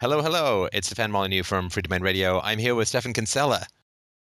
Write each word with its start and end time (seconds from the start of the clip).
Hello, 0.00 0.22
hello. 0.22 0.66
It's 0.72 0.86
Stefan 0.86 1.10
Molyneux 1.10 1.42
from 1.42 1.68
Freedomain 1.68 2.00
Radio. 2.00 2.40
I'm 2.40 2.58
here 2.58 2.74
with 2.74 2.88
Stephan 2.88 3.12
Kinsella, 3.12 3.66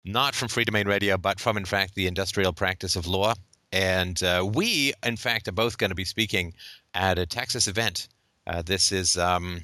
not 0.07 0.35
from 0.35 0.49
Freedomain 0.49 0.87
Radio, 0.87 1.19
but 1.19 1.39
from, 1.39 1.59
in 1.59 1.67
fact, 1.67 1.95
the 1.95 2.07
industrial 2.07 2.55
practice 2.55 2.97
of 2.97 3.07
law. 3.07 3.35
And 3.71 4.23
uh, 4.23 4.49
we, 4.55 4.95
in 5.05 5.19
fact, 5.19 5.49
are 5.49 5.53
both 5.53 5.77
going 5.77 5.91
to 5.91 5.95
be 5.95 6.07
speaking 6.07 6.55
at 6.95 7.19
a 7.19 7.27
Texas 7.27 7.69
event. 7.69 8.09
Uh, 8.47 8.63
this 8.63 8.91
is. 8.91 9.19
Um, 9.19 9.61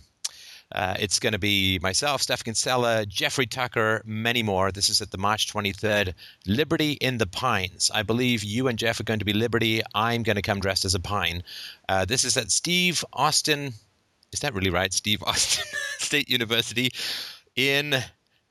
uh, 0.73 0.97
it's 0.99 1.21
going 1.21 1.33
to 1.33 1.39
be 1.39 1.79
myself, 1.79 2.21
Stephan 2.21 2.45
Kinsella, 2.45 3.07
Jeffrey 3.07 3.47
Tucker, 3.47 4.03
many 4.05 4.43
more. 4.43 4.73
This 4.73 4.91
is 4.91 5.01
at 5.01 5.13
the 5.13 5.17
March 5.17 5.51
23rd, 5.51 6.13
Liberty 6.45 6.93
in 6.95 7.19
the 7.19 7.27
Pines. 7.27 7.89
I 7.95 8.03
believe 8.03 8.43
you 8.43 8.67
and 8.67 8.77
Jeff 8.77 8.99
are 8.99 9.05
going 9.05 9.21
to 9.21 9.25
be 9.25 9.33
Liberty. 9.33 9.81
I'm 9.95 10.25
going 10.25 10.35
to 10.35 10.43
come 10.43 10.59
dressed 10.59 10.85
as 10.85 10.97
a 10.97 11.01
pine. 11.01 11.45
Uh, 11.89 12.05
this 12.05 12.25
is 12.25 12.37
at 12.37 12.51
Steve 12.51 13.05
Austin 13.13 13.75
is 14.33 14.41
that 14.41 14.55
really 14.55 14.71
right? 14.71 14.93
Steve 14.93 15.23
Austin 15.23 15.65
State 15.99 16.29
University 16.29 16.91
in 17.57 17.95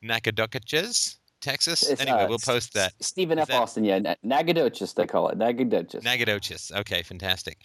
Nacogdoches, 0.01 1.17
Texas. 1.41 1.87
It's, 1.87 2.01
anyway, 2.01 2.23
uh, 2.23 2.27
we'll 2.27 2.39
post 2.39 2.73
that. 2.73 2.93
Stephen 2.99 3.39
F. 3.39 3.47
That... 3.47 3.61
Austin, 3.61 3.83
yeah, 3.83 4.15
Nacogdoches 4.23 4.93
they 4.93 5.05
call 5.05 5.29
it. 5.29 5.37
Nacogdoches. 5.37 6.03
Nacogdoches. 6.03 6.71
Okay, 6.75 7.03
fantastic. 7.03 7.59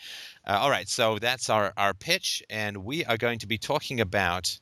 Uh, 0.46 0.58
all 0.60 0.70
right, 0.70 0.88
so 0.88 1.18
that's 1.18 1.48
our 1.50 1.72
our 1.76 1.94
pitch, 1.94 2.42
and 2.50 2.78
we 2.78 3.04
are 3.04 3.16
going 3.16 3.38
to 3.38 3.46
be 3.46 3.58
talking 3.58 4.00
about. 4.00 4.58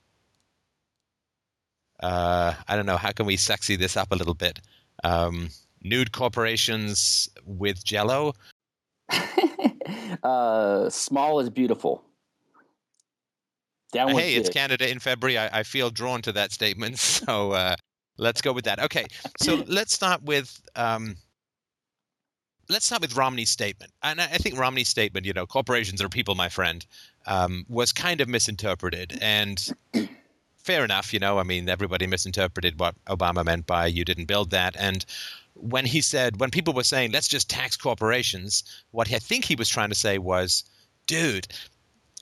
Uh, 2.01 2.55
I 2.69 2.77
don't 2.77 2.87
know. 2.87 2.97
How 2.97 3.11
can 3.11 3.27
we 3.27 3.37
sexy 3.37 3.75
this 3.75 3.97
up 3.97 4.13
a 4.13 4.15
little 4.15 4.35
bit? 4.35 4.61
Um, 5.03 5.49
nude 5.83 6.13
corporations 6.13 7.29
with 7.45 7.85
Jello. 7.85 8.35
uh, 10.23 10.89
small 10.91 11.41
is 11.41 11.51
beautiful. 11.51 12.05
Hey, 13.93 14.35
it's 14.35 14.51
Canada 14.51 14.91
in 14.91 14.99
February. 14.99 15.39
I, 15.39 15.61
I, 15.61 15.63
feel 15.63 15.89
drawn 15.91 16.21
to 16.23 16.33
that 16.33 16.53
statement. 16.53 16.99
So 17.29 17.53
uh, 17.53 17.77
let's 18.19 18.43
go 18.43 18.53
with 18.53 18.65
that. 18.65 18.79
Okay, 18.81 19.07
so 19.39 19.65
let's 19.67 19.95
start 19.95 20.23
with 20.23 20.61
um, 20.77 21.17
let's 22.69 22.87
start 22.87 23.01
with 23.03 23.17
Romney's 23.17 23.51
statement. 23.51 23.93
And 24.03 24.21
I, 24.21 24.25
I 24.25 24.39
think 24.39 24.59
Romney's 24.59 24.89
statement, 24.89 25.25
you 25.27 25.33
know, 25.33 25.47
corporations 25.47 26.03
are 26.03 26.09
people, 26.09 26.35
my 26.35 26.49
friend, 26.49 26.85
um, 27.27 27.65
was 27.69 27.93
kind 27.93 28.21
of 28.21 28.29
misinterpreted. 28.29 29.19
And 29.21 29.75
fair 30.57 30.85
enough, 30.85 31.13
you 31.15 31.19
know, 31.19 31.39
I 31.39 31.43
mean, 31.43 31.69
everybody 31.69 32.07
misinterpreted 32.07 32.79
what 32.79 32.95
Obama 33.07 33.45
meant 33.45 33.67
by 33.67 33.87
"you 33.87 34.05
didn't 34.05 34.27
build 34.27 34.51
that." 34.51 34.77
And 34.79 35.05
when 35.55 35.87
he 35.87 36.01
said, 36.01 36.41
when 36.41 36.51
people 36.51 36.75
were 36.75 36.85
saying, 36.85 37.13
"Let's 37.13 37.29
just 37.29 37.49
tax 37.49 37.77
corporations," 37.77 38.65
what 38.91 39.11
I 39.13 39.19
think 39.19 39.45
he 39.45 39.57
was 39.57 39.69
trying 39.69 39.89
to 39.89 39.95
say 39.95 40.19
was, 40.19 40.65
"Dude." 41.07 41.49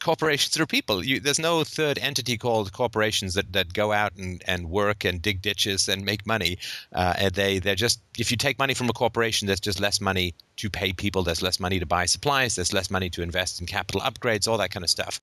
Corporations 0.06 0.58
are 0.60 0.66
people. 0.66 1.04
You, 1.04 1.18
there's 1.18 1.40
no 1.40 1.64
third 1.64 1.98
entity 1.98 2.38
called 2.38 2.72
corporations 2.72 3.34
that, 3.34 3.52
that 3.52 3.72
go 3.72 3.90
out 3.90 4.14
and, 4.14 4.40
and 4.46 4.70
work 4.70 5.04
and 5.04 5.20
dig 5.20 5.42
ditches 5.42 5.88
and 5.88 6.04
make 6.04 6.24
money. 6.24 6.58
Uh, 6.92 7.14
and 7.18 7.34
they 7.34 7.58
they're 7.58 7.74
just 7.74 8.00
if 8.16 8.30
you 8.30 8.36
take 8.36 8.56
money 8.58 8.72
from 8.72 8.88
a 8.88 8.92
corporation, 8.92 9.46
there's 9.46 9.58
just 9.68 9.80
less 9.80 10.00
money 10.00 10.32
to 10.58 10.70
pay 10.70 10.92
people. 10.92 11.24
There's 11.24 11.42
less 11.42 11.58
money 11.58 11.80
to 11.80 11.86
buy 11.86 12.06
supplies. 12.06 12.54
There's 12.54 12.72
less 12.72 12.88
money 12.88 13.10
to 13.10 13.22
invest 13.22 13.60
in 13.60 13.66
capital 13.66 14.00
upgrades, 14.00 14.46
all 14.46 14.58
that 14.58 14.70
kind 14.70 14.84
of 14.84 14.90
stuff. 14.90 15.18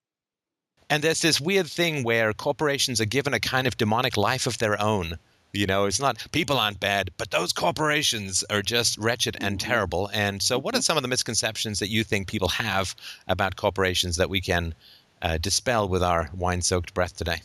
And 0.89 1.01
there's 1.01 1.21
this 1.21 1.39
weird 1.39 1.67
thing 1.67 2.03
where 2.03 2.33
corporations 2.33 2.99
are 2.99 3.05
given 3.05 3.33
a 3.33 3.39
kind 3.39 3.67
of 3.67 3.77
demonic 3.77 4.17
life 4.17 4.47
of 4.47 4.57
their 4.57 4.79
own 4.81 5.17
you 5.53 5.67
know, 5.67 5.85
it's 5.85 5.99
not 5.99 6.25
people 6.31 6.57
aren't 6.57 6.79
bad, 6.79 7.11
but 7.17 7.31
those 7.31 7.53
corporations 7.53 8.43
are 8.49 8.63
just 8.63 8.97
wretched 8.97 9.37
and 9.39 9.59
terrible. 9.59 10.09
And 10.11 10.41
so, 10.41 10.57
what 10.57 10.75
are 10.75 10.81
some 10.81 10.97
of 10.97 11.03
the 11.03 11.09
misconceptions 11.09 11.79
that 11.79 11.89
you 11.89 12.03
think 12.03 12.27
people 12.27 12.49
have 12.49 12.95
about 13.27 13.55
corporations 13.55 14.15
that 14.17 14.29
we 14.29 14.41
can 14.41 14.73
uh, 15.21 15.37
dispel 15.37 15.87
with 15.87 16.03
our 16.03 16.29
wine 16.33 16.61
soaked 16.61 16.93
breath 16.93 17.15
today? 17.15 17.41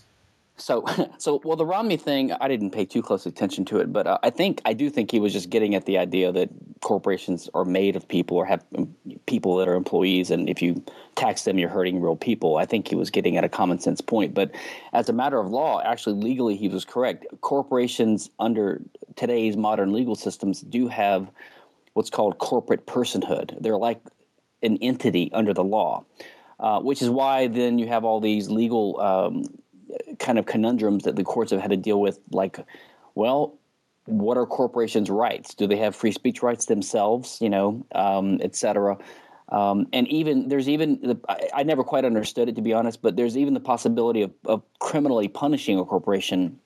So, 0.59 0.85
so 1.19 1.41
well, 1.45 1.57
the 1.57 1.67
Romney 1.67 1.97
thing, 1.97 2.33
I 2.33 2.49
didn't 2.49 2.71
pay 2.71 2.85
too 2.85 3.03
close 3.03 3.27
attention 3.27 3.65
to 3.67 3.79
it, 3.79 3.93
but 3.93 4.07
uh, 4.07 4.19
I 4.23 4.31
think 4.31 4.61
I 4.65 4.73
do 4.73 4.91
think 4.91 5.11
he 5.11 5.21
was 5.21 5.33
just 5.33 5.51
getting 5.51 5.75
at 5.75 5.87
the 5.87 5.99
idea 5.99 6.33
that 6.33 6.51
corporations 6.81 7.49
are 7.55 7.65
made 7.65 7.97
of 7.97 8.07
people 8.07 8.37
or 8.37 8.45
have 8.45 8.65
um, 8.77 8.95
people 9.27 9.57
that 9.57 9.69
are 9.69 9.75
employees, 9.75 10.31
and 10.31 10.49
if 10.49 10.61
you 10.61 10.83
tax 11.15 11.43
them, 11.43 11.59
you're 11.59 11.69
hurting 11.69 12.01
real 12.01 12.17
people. 12.17 12.57
I 12.57 12.67
think 12.67 12.89
he 12.89 12.95
was 12.95 13.11
getting 13.11 13.37
at 13.37 13.45
a 13.45 13.49
common 13.49 13.79
sense 13.79 14.01
point, 14.01 14.35
but 14.35 14.51
as 14.93 15.09
a 15.09 15.13
matter 15.13 15.39
of 15.39 15.49
law, 15.49 15.81
actually 15.83 16.15
legally, 16.23 16.57
he 16.57 16.69
was 16.69 16.85
correct. 16.85 17.27
Corporations 17.41 18.31
under 18.39 18.81
today's 19.17 19.57
modern 19.57 19.93
legal 19.93 20.15
systems 20.15 20.61
do 20.61 20.89
have 20.89 21.31
what's 21.95 22.11
called 22.11 22.39
corporate 22.39 22.87
personhood. 22.87 23.61
They're 23.61 23.77
like 23.77 24.01
an 24.63 24.77
entity 24.79 25.31
under 25.33 25.55
the 25.55 25.65
law. 25.65 26.05
Uh, 26.61 26.81
which 26.81 27.01
is 27.01 27.09
why 27.09 27.47
then 27.47 27.79
you 27.79 27.87
have 27.87 28.05
all 28.05 28.19
these 28.19 28.51
legal 28.51 29.01
um, 29.01 29.45
kind 30.19 30.39
of 30.39 30.47
conundrums 30.47 31.05
that 31.05 31.17
the 31.17 31.25
courts 31.25 31.51
have 31.51 31.61
had 31.61 31.71
to 31.71 31.77
deal 31.77 32.01
with, 32.01 32.19
like, 32.31 32.59
well, 33.15 33.59
what 34.07 34.37
are 34.37 34.47
corporations' 34.47 35.11
rights? 35.11 35.55
Do 35.55 35.67
they 35.67 35.77
have 35.77 35.95
free 35.95 36.13
speech 36.13 36.43
rights 36.43 36.67
themselves? 36.67 37.39
You 37.41 37.51
know, 37.51 37.87
um, 37.95 38.39
et 38.41 38.57
cetera. 38.57 38.97
Um, 39.51 39.87
and 39.93 40.07
even 40.09 40.49
there's 40.49 40.69
even 40.69 41.01
the, 41.01 41.19
I, 41.29 41.49
I, 41.57 41.63
never 41.63 41.83
quite 41.83 42.05
understood 42.05 42.51
it 42.51 42.57
to 42.57 42.63
be 42.63 42.75
honest, 42.75 43.01
but 43.01 43.17
there's 43.17 43.37
even 43.37 43.55
the 43.55 43.61
possibility 43.61 44.21
of, 44.21 44.31
of 44.45 44.63
criminally 44.79 45.27
punishing 45.27 45.79
a 45.79 45.87
corporation. 45.87 46.59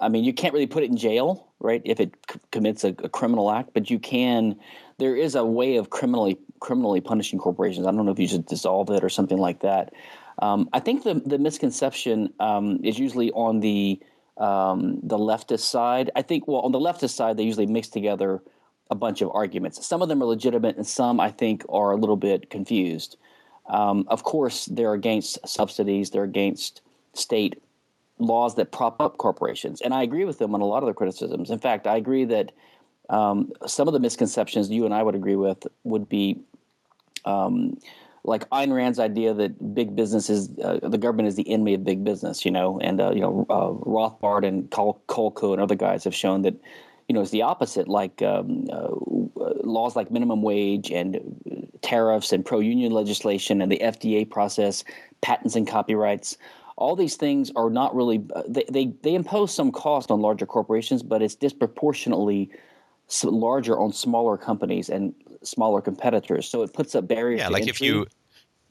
I 0.00 0.08
mean, 0.08 0.24
you 0.24 0.32
can't 0.32 0.54
really 0.54 0.66
put 0.66 0.82
it 0.82 0.90
in 0.90 0.96
jail, 0.96 1.46
right, 1.60 1.82
if 1.84 2.00
it 2.00 2.14
c- 2.30 2.40
commits 2.50 2.84
a, 2.84 2.88
a, 2.88 3.08
criminal 3.08 3.50
act, 3.50 3.70
but 3.74 3.90
you 3.90 3.98
can. 3.98 4.58
There 4.96 5.14
is 5.14 5.34
a 5.34 5.44
way 5.44 5.76
of 5.76 5.90
criminally 5.90 6.38
criminally 6.58 7.00
punishing 7.00 7.38
corporations. 7.38 7.86
I 7.86 7.92
don't 7.92 8.04
know 8.04 8.12
if 8.12 8.18
you 8.18 8.26
should 8.26 8.46
dissolve 8.46 8.90
it 8.90 9.04
or 9.04 9.08
something 9.08 9.38
like 9.38 9.60
that. 9.60 9.92
Um, 10.40 10.68
I 10.72 10.80
think 10.80 11.04
the 11.04 11.14
the 11.14 11.38
misconception 11.38 12.32
um, 12.40 12.80
is 12.84 12.98
usually 12.98 13.30
on 13.32 13.60
the 13.60 14.00
um, 14.36 15.00
the 15.02 15.18
leftist 15.18 15.60
side. 15.60 16.10
I 16.14 16.22
think 16.22 16.46
well 16.46 16.60
on 16.60 16.72
the 16.72 16.78
leftist 16.78 17.10
side 17.10 17.36
they 17.36 17.42
usually 17.42 17.66
mix 17.66 17.88
together 17.88 18.42
a 18.90 18.94
bunch 18.94 19.20
of 19.20 19.30
arguments. 19.34 19.84
Some 19.86 20.00
of 20.00 20.08
them 20.08 20.22
are 20.22 20.26
legitimate, 20.26 20.76
and 20.76 20.86
some 20.86 21.20
I 21.20 21.30
think 21.30 21.64
are 21.68 21.92
a 21.92 21.96
little 21.96 22.16
bit 22.16 22.50
confused. 22.50 23.16
Um, 23.66 24.06
of 24.08 24.22
course, 24.22 24.66
they're 24.66 24.94
against 24.94 25.46
subsidies. 25.46 26.10
They're 26.10 26.24
against 26.24 26.80
state 27.12 27.62
laws 28.18 28.54
that 28.54 28.72
prop 28.72 29.00
up 29.00 29.18
corporations, 29.18 29.80
and 29.80 29.92
I 29.92 30.02
agree 30.02 30.24
with 30.24 30.38
them 30.38 30.54
on 30.54 30.60
a 30.60 30.64
lot 30.64 30.82
of 30.82 30.86
their 30.86 30.94
criticisms. 30.94 31.50
In 31.50 31.58
fact, 31.58 31.86
I 31.86 31.96
agree 31.96 32.24
that 32.26 32.52
um, 33.10 33.52
some 33.66 33.88
of 33.88 33.94
the 33.94 34.00
misconceptions 34.00 34.70
you 34.70 34.84
and 34.84 34.94
I 34.94 35.02
would 35.02 35.14
agree 35.14 35.36
with 35.36 35.66
would 35.84 36.08
be 36.08 36.40
um, 37.24 37.78
like 38.24 38.48
Ayn 38.50 38.72
Rand's 38.72 38.98
idea 38.98 39.34
that 39.34 39.74
big 39.74 39.94
business 39.94 40.28
is 40.28 40.50
uh, 40.62 40.80
the 40.82 40.98
government 40.98 41.28
is 41.28 41.36
the 41.36 41.48
enemy 41.50 41.74
of 41.74 41.84
big 41.84 42.04
business, 42.04 42.44
you 42.44 42.50
know, 42.50 42.78
and 42.80 43.00
uh, 43.00 43.10
you 43.12 43.20
know 43.20 43.46
uh, 43.48 43.70
Rothbard 43.88 44.46
and 44.46 44.70
Col- 44.70 45.02
Kolko 45.08 45.52
and 45.52 45.62
other 45.62 45.74
guys 45.74 46.04
have 46.04 46.14
shown 46.14 46.42
that 46.42 46.54
you 47.08 47.14
know 47.14 47.20
it's 47.20 47.30
the 47.30 47.42
opposite. 47.42 47.88
Like 47.88 48.22
um, 48.22 48.66
uh, 48.72 48.88
laws 49.64 49.96
like 49.96 50.10
minimum 50.10 50.42
wage 50.42 50.90
and 50.90 51.20
tariffs 51.82 52.32
and 52.32 52.44
pro-union 52.44 52.92
legislation 52.92 53.62
and 53.62 53.70
the 53.70 53.78
FDA 53.78 54.28
process, 54.28 54.84
patents 55.20 55.56
and 55.56 55.66
copyrights. 55.66 56.36
All 56.76 56.94
these 56.94 57.16
things 57.16 57.50
are 57.56 57.70
not 57.70 57.94
really 57.94 58.24
uh, 58.36 58.42
they, 58.48 58.64
they, 58.70 58.86
they 59.02 59.14
impose 59.14 59.54
some 59.54 59.72
cost 59.72 60.10
on 60.10 60.20
larger 60.20 60.46
corporations, 60.46 61.02
but 61.02 61.22
it's 61.22 61.34
disproportionately 61.34 62.50
larger 63.24 63.78
on 63.78 63.92
smaller 63.92 64.36
companies 64.36 64.90
and 64.90 65.14
smaller 65.42 65.80
competitors. 65.80 66.48
So 66.48 66.62
it 66.62 66.72
puts 66.72 66.94
up 66.94 67.08
barriers. 67.08 67.40
Yeah, 67.40 67.48
like 67.48 67.62
entry. 67.62 67.70
if 67.70 67.80
you 67.80 68.06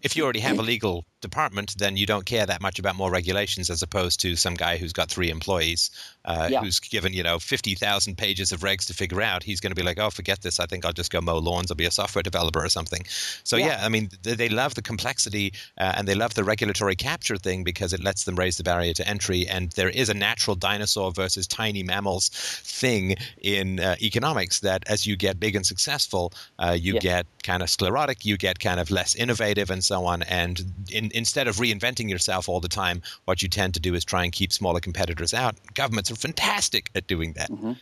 if 0.03 0.15
you 0.15 0.23
already 0.23 0.39
have 0.39 0.59
a 0.59 0.61
legal 0.73 1.05
department, 1.21 1.75
then 1.77 1.97
you 1.97 2.05
don't 2.05 2.25
care 2.25 2.45
that 2.45 2.61
much 2.61 2.79
about 2.79 2.95
more 2.95 3.11
regulations 3.11 3.69
as 3.69 3.81
opposed 3.81 4.19
to 4.21 4.35
some 4.35 4.53
guy 4.53 4.77
who's 4.77 4.93
got 4.93 5.09
three 5.09 5.29
employees, 5.29 5.89
uh, 6.27 6.49
yeah. 6.51 6.61
who's 6.61 6.79
given 6.79 7.13
you 7.13 7.23
know 7.23 7.39
fifty 7.39 7.73
thousand 7.73 8.17
pages 8.17 8.51
of 8.51 8.59
regs 8.59 8.85
to 8.87 8.93
figure 8.93 9.21
out. 9.21 9.43
He's 9.43 9.59
going 9.59 9.71
to 9.71 9.75
be 9.75 9.83
like, 9.83 9.97
oh, 9.97 10.09
forget 10.09 10.41
this. 10.41 10.59
I 10.59 10.65
think 10.65 10.85
I'll 10.85 10.93
just 10.93 11.11
go 11.11 11.21
mow 11.21 11.37
lawns. 11.37 11.71
I'll 11.71 11.75
be 11.75 11.85
a 11.85 11.91
software 11.91 12.21
developer 12.23 12.63
or 12.63 12.69
something. 12.69 13.03
So 13.43 13.57
yeah, 13.57 13.67
yeah 13.67 13.85
I 13.85 13.89
mean, 13.89 14.09
they, 14.23 14.35
they, 14.35 14.49
love 14.49 14.75
the 14.75 14.81
complexity 14.81 15.53
uh, 15.77 15.93
and 15.95 16.07
they 16.07 16.15
love 16.15 16.33
the 16.33 16.43
regulatory 16.43 16.95
capture 16.95 17.37
thing 17.37 17.63
because 17.63 17.93
it 17.93 18.03
lets 18.03 18.23
them 18.25 18.35
raise 18.35 18.57
the 18.57 18.63
barrier 18.63 18.93
to 18.93 19.07
entry. 19.07 19.47
And 19.47 19.71
there 19.71 19.89
is 19.89 20.09
a 20.09 20.13
natural 20.13 20.55
dinosaur 20.55 21.11
versus 21.11 21.47
tiny 21.47 21.83
mammals 21.83 22.29
thing 22.29 23.15
in 23.41 23.79
uh, 23.79 23.95
economics 24.01 24.59
that 24.61 24.83
as 24.87 25.05
you 25.07 25.15
get 25.15 25.39
big 25.39 25.55
and 25.55 25.65
successful, 25.65 26.33
uh, 26.59 26.75
you 26.79 26.95
yeah. 26.95 26.99
get 26.99 27.25
kind 27.43 27.63
of 27.63 27.69
sclerotic, 27.69 28.25
you 28.25 28.35
get 28.35 28.59
kind 28.59 28.79
of 28.79 28.91
less 28.91 29.15
innovative, 29.15 29.69
and 29.69 29.83
so 29.83 30.05
on. 30.05 30.23
And 30.23 30.65
in, 30.91 31.11
instead 31.13 31.47
of 31.47 31.55
reinventing 31.57 32.09
yourself 32.09 32.49
all 32.49 32.59
the 32.59 32.67
time, 32.67 33.01
what 33.25 33.41
you 33.41 33.47
tend 33.47 33.73
to 33.75 33.79
do 33.79 33.95
is 33.95 34.03
try 34.03 34.23
and 34.23 34.33
keep 34.33 34.51
smaller 34.51 34.81
competitors 34.81 35.33
out. 35.33 35.55
Governments 35.73 36.11
are 36.11 36.16
fantastic 36.17 36.89
at 36.95 37.07
doing 37.07 37.33
that. 37.33 37.49
Mm-hmm. 37.49 37.73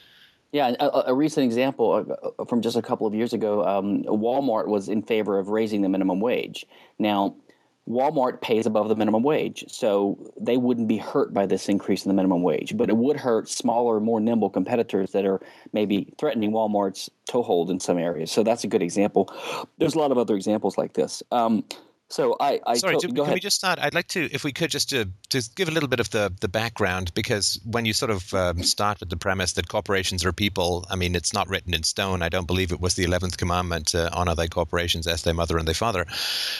Yeah, 0.52 0.74
a, 0.80 1.04
a, 1.08 1.14
recent 1.14 1.44
example 1.44 1.92
uh, 1.92 2.30
uh, 2.40 2.46
from 2.46 2.62
just 2.62 2.78
a 2.78 2.82
couple 2.82 3.06
of 3.06 3.14
years 3.14 3.34
ago, 3.34 3.66
um, 3.66 4.04
Walmart 4.04 4.68
was 4.68 4.88
in 4.88 5.02
favor 5.02 5.38
of 5.38 5.50
raising 5.50 5.82
the 5.82 5.90
minimum 5.90 6.22
wage. 6.22 6.66
Now, 6.98 7.36
Walmart 7.90 8.42
pays 8.42 8.66
above 8.66 8.88
the 8.90 8.96
minimum 8.96 9.22
wage, 9.22 9.66
so 9.68 10.18
they 10.40 10.58
wouldn't 10.58 10.88
be 10.88 10.98
hurt 10.98 11.34
by 11.34 11.46
this 11.46 11.70
increase 11.70 12.06
in 12.06 12.10
the 12.10 12.16
minimum 12.16 12.42
wage, 12.42 12.76
but 12.76 12.90
it 12.90 12.98
would 12.98 13.18
hurt 13.18 13.48
smaller, 13.48 14.00
more 14.00 14.20
nimble 14.20 14.50
competitors 14.50 15.12
that 15.12 15.26
are 15.26 15.40
maybe 15.74 16.12
threatening 16.18 16.52
Walmart's 16.52 17.10
toehold 17.28 17.70
in 17.70 17.80
some 17.80 18.00
areas. 18.00 18.32
So 18.32 18.42
that's 18.42 18.64
a 18.64 18.68
good 18.68 18.82
example. 18.82 19.32
There's 19.78 19.94
a 19.94 20.00
lot 20.00 20.12
of 20.12 20.18
other 20.18 20.36
examples 20.36 20.78
like 20.78 20.94
this. 20.94 21.22
Um, 21.32 21.64
So 22.10 22.36
I, 22.40 22.60
I 22.68 22.76
sorry. 22.76 22.98
to, 22.98 23.08
can 23.08 23.18
ahead. 23.20 23.34
we 23.34 23.40
just 23.40 23.56
start? 23.56 23.80
I'd 23.80 23.96
like 23.96 24.08
to, 24.10 24.30
if 24.32 24.44
we 24.44 24.54
could, 24.54 24.70
just 24.70 24.90
to 24.90 25.10
to 25.30 25.42
give 25.56 25.68
a 25.68 25.72
little 25.72 25.90
bit 25.90 26.00
of 26.00 26.12
the 26.12 26.32
the 26.40 26.48
background 26.48 27.12
because 27.16 27.60
when 27.66 27.86
you 27.86 27.94
sort 27.94 28.12
of 28.12 28.32
um, 28.34 28.62
start 28.62 29.00
with 29.00 29.10
the 29.10 29.18
premise 29.18 29.54
that 29.54 29.68
corporations 29.70 30.24
are 30.24 30.32
people, 30.32 30.86
I 30.90 30.96
mean, 30.96 31.16
it's 31.16 31.34
not 31.34 31.50
written 31.50 31.74
in 31.74 31.82
stone. 31.82 32.22
I 32.22 32.30
don't 32.30 32.46
believe 32.46 32.72
it 32.72 32.80
was 32.80 32.94
the 32.94 33.04
eleventh 33.04 33.38
commandment 33.38 33.88
to 33.88 34.14
honor 34.14 34.36
thy 34.36 34.48
corporations 34.48 35.08
as 35.08 35.24
thy 35.24 35.32
mother 35.32 35.58
and 35.58 35.68
thy 35.68 35.74
father. 35.74 36.06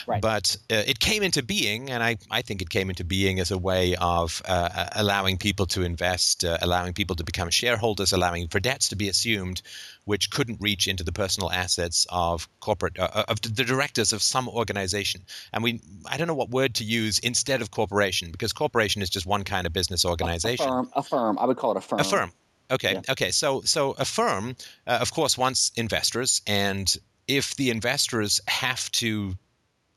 Right. 0.08 0.20
But 0.20 0.56
uh, 0.68 0.82
it 0.86 0.98
came 0.98 1.22
into 1.22 1.44
being, 1.44 1.90
and 1.90 2.02
I 2.02 2.16
I 2.28 2.42
think 2.42 2.60
it 2.60 2.70
came 2.70 2.90
into 2.90 3.04
being 3.04 3.38
as 3.38 3.52
a 3.52 3.58
way 3.58 3.94
of 4.00 4.42
uh, 4.46 4.88
allowing 4.96 5.36
people 5.36 5.66
to 5.66 5.82
invest, 5.82 6.44
uh, 6.44 6.58
allowing 6.60 6.92
people 6.92 7.14
to 7.16 7.24
become 7.24 7.50
shareholders, 7.50 8.12
allowing 8.12 8.48
for 8.48 8.58
debts 8.58 8.88
to 8.88 8.96
be 8.96 9.08
assumed 9.08 9.62
which 10.06 10.30
couldn't 10.30 10.58
reach 10.60 10.88
into 10.88 11.04
the 11.04 11.12
personal 11.12 11.50
assets 11.50 12.06
of 12.10 12.48
corporate 12.60 12.98
uh, 12.98 13.24
of 13.28 13.40
the 13.42 13.64
directors 13.64 14.12
of 14.12 14.22
some 14.22 14.48
organization. 14.48 15.20
And 15.52 15.62
we, 15.62 15.80
I 16.06 16.16
don't 16.16 16.26
know 16.28 16.34
what 16.34 16.50
word 16.50 16.74
to 16.76 16.84
use 16.84 17.18
instead 17.18 17.60
of 17.60 17.70
corporation 17.70 18.30
because 18.30 18.52
corporation 18.52 19.02
is 19.02 19.10
just 19.10 19.26
one 19.26 19.44
kind 19.44 19.66
of 19.66 19.72
business 19.72 20.04
organization. 20.04 20.64
A 20.64 20.68
firm, 20.68 20.90
a 20.94 21.02
firm. 21.02 21.38
I 21.38 21.44
would 21.44 21.58
call 21.58 21.72
it 21.72 21.76
a 21.76 21.80
firm. 21.80 22.00
A 22.00 22.04
firm. 22.04 22.32
Okay. 22.70 22.94
Yeah. 22.94 23.10
Okay. 23.10 23.30
So, 23.30 23.60
so 23.62 23.94
a 23.98 24.04
firm, 24.04 24.56
uh, 24.86 24.98
of 25.00 25.12
course, 25.12 25.36
wants 25.36 25.70
investors, 25.76 26.40
and 26.46 26.96
if 27.28 27.56
the 27.56 27.70
investors 27.70 28.40
have 28.48 28.90
to 28.92 29.36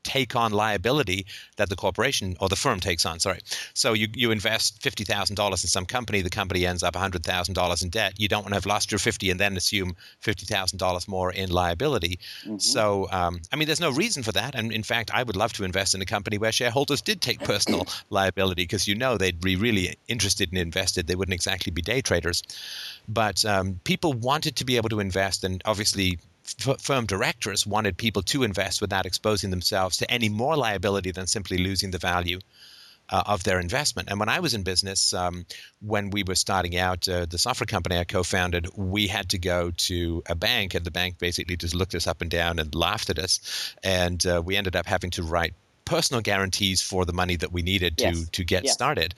take 0.04 0.34
on 0.34 0.52
liability 0.52 1.26
that 1.56 1.68
the 1.68 1.76
corporation 1.76 2.36
or 2.40 2.48
the 2.48 2.56
firm 2.56 2.80
takes 2.80 3.04
on. 3.04 3.20
Sorry. 3.20 3.40
So 3.74 3.92
you, 3.92 4.08
you 4.14 4.30
invest 4.30 4.82
fifty 4.82 5.04
thousand 5.04 5.36
dollars 5.36 5.62
in 5.64 5.68
some 5.68 5.86
company, 5.86 6.22
the 6.22 6.30
company 6.30 6.66
ends 6.66 6.82
up 6.82 6.96
hundred 6.96 7.24
thousand 7.24 7.54
dollars 7.54 7.82
in 7.82 7.90
debt. 7.90 8.14
You 8.18 8.28
don't 8.28 8.42
want 8.42 8.50
to 8.50 8.56
have 8.56 8.66
lost 8.66 8.90
your 8.90 8.98
fifty 8.98 9.30
and 9.30 9.38
then 9.38 9.56
assume 9.56 9.94
fifty 10.20 10.46
thousand 10.46 10.78
dollars 10.78 11.08
more 11.08 11.32
in 11.32 11.50
liability. 11.50 12.18
Mm-hmm. 12.42 12.58
So 12.58 13.08
um, 13.10 13.40
I 13.52 13.56
mean, 13.56 13.66
there's 13.66 13.80
no 13.80 13.90
reason 13.90 14.22
for 14.22 14.32
that. 14.32 14.54
And 14.54 14.72
in 14.72 14.82
fact, 14.82 15.10
I 15.12 15.22
would 15.22 15.36
love 15.36 15.52
to 15.54 15.64
invest 15.64 15.94
in 15.94 16.02
a 16.02 16.06
company 16.06 16.38
where 16.38 16.52
shareholders 16.52 17.02
did 17.02 17.20
take 17.20 17.40
personal 17.40 17.86
liability 18.10 18.62
because 18.62 18.88
you 18.88 18.94
know 18.94 19.16
they'd 19.16 19.40
be 19.40 19.56
really 19.56 19.96
interested 20.08 20.50
and 20.50 20.58
invested. 20.58 21.06
They 21.06 21.14
wouldn't 21.14 21.34
exactly 21.34 21.70
be 21.70 21.82
day 21.82 22.00
traders, 22.00 22.42
but 23.08 23.44
um, 23.44 23.80
people 23.84 24.12
wanted 24.12 24.56
to 24.56 24.64
be 24.64 24.76
able 24.76 24.88
to 24.90 25.00
invest, 25.00 25.44
and 25.44 25.62
obviously 25.64 26.18
f- 26.66 26.80
firm 26.80 27.06
directors 27.06 27.66
wanted 27.66 27.96
people 27.96 28.22
to 28.22 28.42
invest 28.42 28.80
without 28.80 29.06
exposing 29.06 29.50
themselves 29.50 29.96
to 29.98 30.10
any 30.10 30.28
more 30.28 30.56
liability 30.56 31.10
than 31.10 31.26
simply 31.26 31.58
losing 31.58 31.90
the 31.90 31.98
value 31.98 32.38
uh, 33.10 33.22
of 33.26 33.42
their 33.42 33.58
investment. 33.58 34.08
And 34.08 34.20
when 34.20 34.28
I 34.28 34.40
was 34.40 34.54
in 34.54 34.62
business, 34.62 35.12
um, 35.12 35.44
when 35.80 36.10
we 36.10 36.22
were 36.22 36.36
starting 36.36 36.76
out, 36.76 37.08
uh, 37.08 37.26
the 37.28 37.38
software 37.38 37.66
company 37.66 37.98
I 37.98 38.04
co-founded, 38.04 38.68
we 38.76 39.08
had 39.08 39.28
to 39.30 39.38
go 39.38 39.72
to 39.88 40.22
a 40.26 40.34
bank, 40.34 40.74
and 40.74 40.84
the 40.84 40.90
bank 40.92 41.18
basically 41.18 41.56
just 41.56 41.74
looked 41.74 41.94
us 41.94 42.06
up 42.06 42.20
and 42.20 42.30
down 42.30 42.58
and 42.58 42.72
laughed 42.74 43.10
at 43.10 43.18
us, 43.18 43.74
and 43.82 44.24
uh, 44.26 44.40
we 44.44 44.56
ended 44.56 44.76
up 44.76 44.86
having 44.86 45.10
to 45.10 45.22
write 45.24 45.54
personal 45.84 46.20
guarantees 46.22 46.80
for 46.80 47.04
the 47.04 47.12
money 47.12 47.34
that 47.34 47.50
we 47.52 47.62
needed 47.62 47.96
to 47.98 48.04
Yes. 48.04 48.28
to 48.30 48.44
get 48.44 48.64
Yes. 48.64 48.74
started. 48.74 49.12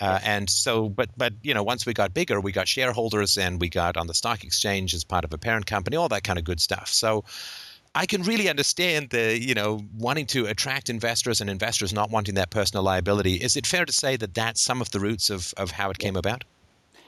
Uh, 0.00 0.20
and 0.24 0.48
so, 0.48 0.88
but 0.88 1.10
but 1.16 1.32
you 1.42 1.52
know, 1.52 1.62
once 1.62 1.84
we 1.84 1.92
got 1.92 2.14
bigger, 2.14 2.40
we 2.40 2.52
got 2.52 2.68
shareholders, 2.68 3.36
and 3.36 3.60
we 3.60 3.68
got 3.68 3.96
on 3.96 4.06
the 4.06 4.14
stock 4.14 4.44
exchange 4.44 4.94
as 4.94 5.04
part 5.04 5.24
of 5.24 5.32
a 5.32 5.38
parent 5.38 5.66
company, 5.66 5.96
all 5.96 6.08
that 6.08 6.24
kind 6.24 6.38
of 6.38 6.44
good 6.44 6.60
stuff. 6.60 6.88
So, 6.88 7.24
I 7.94 8.06
can 8.06 8.22
really 8.22 8.48
understand 8.48 9.10
the 9.10 9.38
you 9.40 9.54
know 9.54 9.80
wanting 9.96 10.26
to 10.26 10.46
attract 10.46 10.88
investors 10.88 11.40
and 11.40 11.50
investors 11.50 11.92
not 11.92 12.10
wanting 12.10 12.36
that 12.36 12.50
personal 12.50 12.84
liability. 12.84 13.34
Is 13.34 13.56
it 13.56 13.66
fair 13.66 13.84
to 13.84 13.92
say 13.92 14.16
that 14.16 14.34
that's 14.34 14.60
some 14.60 14.80
of 14.80 14.90
the 14.92 15.00
roots 15.00 15.30
of 15.30 15.52
of 15.56 15.72
how 15.72 15.90
it 15.90 15.98
came 15.98 16.16
about? 16.16 16.44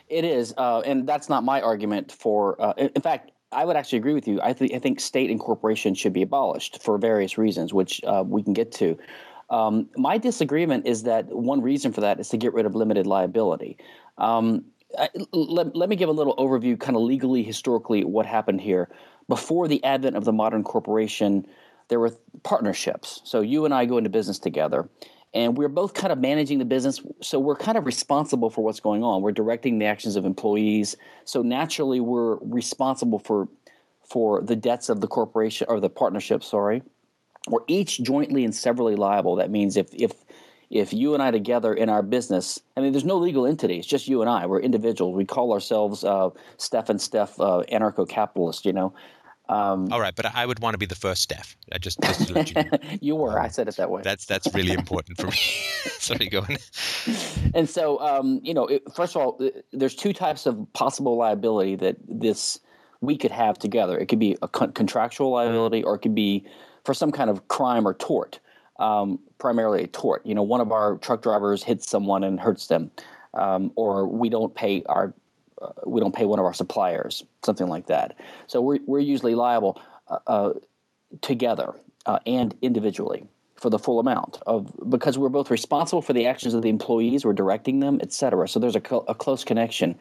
It 0.09 0.25
is, 0.25 0.53
uh, 0.57 0.81
and 0.81 1.09
that's 1.09 1.29
not 1.29 1.45
my 1.45 1.61
argument 1.61 2.11
for. 2.11 2.61
Uh, 2.61 2.73
in 2.77 3.03
fact, 3.03 3.31
I 3.53 3.65
would 3.65 3.77
actually 3.77 3.99
agree 3.99 4.15
with 4.15 4.29
you. 4.29 4.41
I, 4.43 4.53
th- 4.53 4.73
I 4.73 4.79
think 4.79 5.01
state 5.01 5.31
and 5.31 5.41
corporation 5.41 5.95
should 5.95 6.13
be 6.13 6.23
abolished 6.23 6.83
for 6.83 6.99
various 6.99 7.37
reasons, 7.37 7.75
which 7.75 8.01
uh, 8.05 8.23
we 8.27 8.43
can 8.43 8.53
get 8.53 8.71
to. 8.73 8.99
Um, 9.50 9.88
my 9.97 10.17
disagreement 10.17 10.87
is 10.87 11.02
that 11.05 11.26
one 11.26 11.61
reason 11.61 11.93
for 11.93 12.00
that 12.02 12.20
is 12.20 12.29
to 12.31 12.37
get 12.37 12.55
rid 12.55 12.67
of 12.67 12.75
limited 12.75 13.06
liability. 13.06 13.76
Um, 14.19 14.64
I, 14.99 15.08
let, 15.32 15.75
let 15.76 15.88
me 15.88 15.97
give 15.97 16.08
a 16.08 16.12
little 16.12 16.37
overview, 16.37 16.79
kind 16.79 16.97
of 16.97 17.02
legally, 17.02 17.43
historically, 17.43 18.05
what 18.05 18.26
happened 18.26 18.61
here. 18.61 18.88
Before 19.29 19.69
the 19.69 19.82
advent 19.85 20.17
of 20.17 20.25
the 20.25 20.32
modern 20.32 20.64
corporation, 20.64 21.47
there 21.88 22.00
were 22.00 22.12
partnerships. 22.43 23.20
So 23.25 23.41
you 23.41 23.64
and 23.64 23.75
I 23.75 23.85
go 23.85 23.99
into 23.99 24.11
business 24.11 24.38
together, 24.38 24.88
and 25.35 25.56
we're 25.56 25.69
both 25.69 25.94
kind 25.94 26.12
of 26.12 26.19
managing 26.19 26.58
the 26.58 26.64
business. 26.64 27.00
So 27.20 27.38
we're 27.38 27.56
kind 27.56 27.79
of 27.79 27.87
responsible 27.87 28.50
for 28.50 28.62
what's 28.64 28.81
going 28.81 29.05
on. 29.05 29.23
We're 29.23 29.32
directing 29.32 29.79
the 29.79 29.87
actions 29.87 30.17
of 30.17 30.25
employees. 30.25 30.96
So 31.25 31.43
naturally, 31.43 32.00
we're 32.00 32.37
responsible 32.37 33.19
for 33.19 33.49
for 34.03 34.43
the 34.43 34.56
debts 34.56 34.88
of 34.88 35.00
the 35.00 35.06
corporation 35.06 35.69
or 35.70 35.79
the 35.79 35.88
partnership. 35.88 36.43
Sorry, 36.43 36.82
we're 37.49 37.61
each 37.67 38.03
jointly 38.03 38.45
and 38.45 38.55
severally 38.55 38.97
liable. 38.97 39.37
That 39.37 39.51
means 39.51 39.77
if 39.77 39.89
if 39.95 40.13
if 40.71 40.93
you 40.93 41.15
and 41.15 41.23
I 41.23 41.31
together 41.31 41.75
in 41.75 41.89
our 41.89 42.03
business, 42.03 42.61
I 42.77 42.81
mean, 42.81 42.93
there's 42.93 43.05
no 43.05 43.17
legal 43.17 43.45
entity. 43.47 43.79
It's 43.79 43.87
just 43.89 44.07
you 44.07 44.21
and 44.21 44.31
I. 44.31 44.47
We're 44.47 44.61
individuals. 44.61 45.17
We 45.17 45.25
call 45.25 45.53
ourselves 45.53 46.05
uh, 46.05 46.31
Steph 46.59 46.89
and 46.89 47.01
Steph 47.01 47.39
uh, 47.41 47.65
anarcho-capitalist. 47.73 48.65
You 48.65 48.73
know, 48.73 48.95
All 49.91 50.01
right, 50.01 50.15
but 50.15 50.33
I 50.33 50.47
would 50.47 50.61
want 50.61 50.75
to 50.75 50.79
be 50.79 50.87
the 50.87 50.95
first 50.95 51.23
Steph. 51.23 51.57
I 51.73 51.79
just 51.79 52.01
just 52.03 52.29
to 52.29 52.35
let 52.35 52.51
you 52.51 52.63
know. 52.63 52.79
you 53.01 53.17
were. 53.17 53.41
I 53.41 53.49
said 53.49 53.67
it 53.67 53.77
that 53.77 53.91
way. 53.91 54.03
That's 54.03 54.25
that's 54.25 54.53
really 54.55 54.73
important 54.73 55.19
for 55.19 55.27
me. 55.27 55.33
Sorry, 55.99 56.29
go 56.29 56.41
on. 56.41 56.57
And 57.53 57.69
so, 57.69 57.99
um, 57.99 58.41
you 58.45 58.55
know, 58.55 58.67
it, 58.67 58.83
first 58.95 59.17
of 59.17 59.23
all, 59.23 59.41
there's 59.73 59.97
two 59.97 60.13
types 60.13 60.47
of 60.47 60.73
possible 60.73 61.17
liability 61.17 61.75
that 61.77 61.97
this 62.07 62.61
we 63.01 63.17
could 63.17 63.33
have 63.33 63.59
together. 63.59 63.99
It 63.99 64.07
could 64.07 64.21
be 64.21 64.37
a 64.41 64.47
con- 64.47 64.73
contractual 64.73 65.31
liability, 65.31 65.83
or 65.83 65.97
it 65.97 65.99
could 65.99 66.15
be 66.15 66.47
for 66.85 66.94
some 66.94 67.12
kind 67.12 67.31
of 67.31 67.49
crime 67.49 67.87
or 67.87 67.94
tort. 67.94 68.41
Um, 68.79 69.19
primarily 69.38 69.85
a 69.85 69.87
tort. 69.87 70.25
You 70.25 70.35
know, 70.35 70.43
one 70.43 70.62
of 70.62 70.73
our 70.73 70.97
truck 70.97 71.21
drivers 71.21 71.62
hits 71.62 71.88
someone 71.91 72.25
and 72.25 72.41
hurts 72.41 72.69
them, 72.69 72.91
um, 73.35 73.73
or 73.77 74.06
we 74.06 74.31
don't 74.31 74.55
pay 74.55 74.82
our 74.87 75.12
uh, 75.61 75.73
we 75.85 76.00
don't 76.00 76.15
pay 76.15 76.25
one 76.25 76.38
of 76.38 76.47
our 76.47 76.55
suppliers, 76.55 77.25
something 77.43 77.67
like 77.67 77.87
that. 77.88 78.17
So 78.47 78.62
we're 78.62 78.79
we're 78.87 79.00
usually 79.00 79.35
liable 79.35 79.82
uh, 80.09 80.19
uh, 80.27 80.53
together 81.21 81.75
uh, 82.06 82.21
and 82.25 82.55
individually 82.62 83.27
for 83.56 83.69
the 83.69 83.79
full 83.79 84.00
amount 84.00 84.38
of 84.47 84.73
because 84.88 85.19
we're 85.19 85.29
both 85.29 85.50
responsible 85.50 86.00
for 86.00 86.15
the 86.15 86.27
actions 86.27 86.55
of 86.55 86.62
the 86.62 86.71
employees, 86.71 87.27
we're 87.27 87.35
directing 87.35 87.81
them, 87.81 87.99
et 88.00 88.12
cetera. 88.12 88.49
So 88.49 88.59
there's 88.59 88.77
a, 88.77 88.81
co- 88.81 89.05
a 89.06 89.15
close 89.15 89.44
connection. 89.44 89.99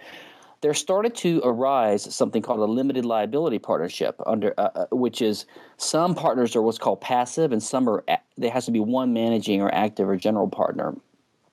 There 0.61 0.73
started 0.73 1.15
to 1.15 1.41
arise 1.43 2.13
something 2.13 2.41
called 2.41 2.59
a 2.59 2.65
limited 2.65 3.05
liability 3.05 3.59
partnership, 3.59 4.19
under 4.25 4.53
uh, 4.57 4.69
uh, 4.75 4.85
which 4.91 5.21
is 5.21 5.45
some 5.77 6.15
partners 6.15 6.55
are 6.55 6.61
what's 6.61 6.77
called 6.77 6.99
passive, 6.99 7.51
and 7.51 7.63
some 7.63 7.87
are 7.89 8.03
there 8.37 8.51
has 8.51 8.65
to 8.65 8.71
be 8.71 8.79
one 8.79 9.13
managing 9.13 9.61
or 9.61 9.73
active 9.73 10.09
or 10.09 10.17
general 10.17 10.49
partner. 10.49 10.95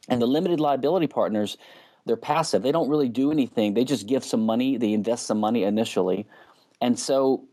And 0.08 0.20
the 0.20 0.26
limited 0.26 0.61
liability 0.61 1.06
partners, 1.06 1.56
they're 2.05 2.17
passive. 2.17 2.62
They 2.62 2.73
don't 2.73 2.88
really 2.88 3.09
do 3.09 3.30
anything. 3.30 3.75
They 3.75 3.85
just 3.85 4.07
give 4.07 4.25
some 4.25 4.45
money. 4.45 4.76
They 4.76 4.92
invest 4.92 5.26
some 5.26 5.38
money 5.38 5.62
initially, 5.62 6.26
and 6.80 6.99
so 6.99 7.45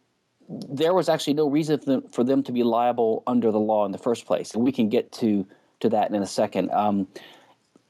there 0.49 0.93
was 0.93 1.07
actually 1.07 1.33
no 1.33 1.49
reason 1.49 1.79
for 1.79 1.85
them, 1.85 2.01
for 2.09 2.23
them 2.23 2.43
to 2.43 2.51
be 2.51 2.63
liable 2.63 3.23
under 3.27 3.51
the 3.51 3.59
law 3.59 3.85
in 3.85 3.91
the 3.91 3.97
first 3.97 4.25
place. 4.25 4.53
And 4.53 4.63
we 4.63 4.71
can 4.71 4.89
get 4.89 5.11
to 5.13 5.45
to 5.81 5.89
that 5.89 6.09
in 6.11 6.21
a 6.21 6.27
second. 6.27 6.71
Um, 6.71 7.07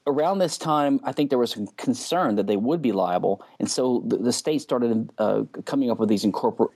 around 0.06 0.38
this 0.38 0.58
time, 0.58 1.00
I 1.04 1.12
think 1.12 1.30
there 1.30 1.38
was 1.38 1.52
some 1.52 1.66
concern 1.76 2.36
that 2.36 2.46
they 2.46 2.56
would 2.56 2.82
be 2.82 2.92
liable, 2.92 3.44
and 3.58 3.70
so 3.70 4.02
the, 4.06 4.18
the 4.18 4.32
state 4.32 4.60
started 4.60 5.10
uh, 5.18 5.44
coming 5.64 5.90
up 5.90 5.98
with 5.98 6.08
these 6.08 6.24
incorpor- 6.24 6.70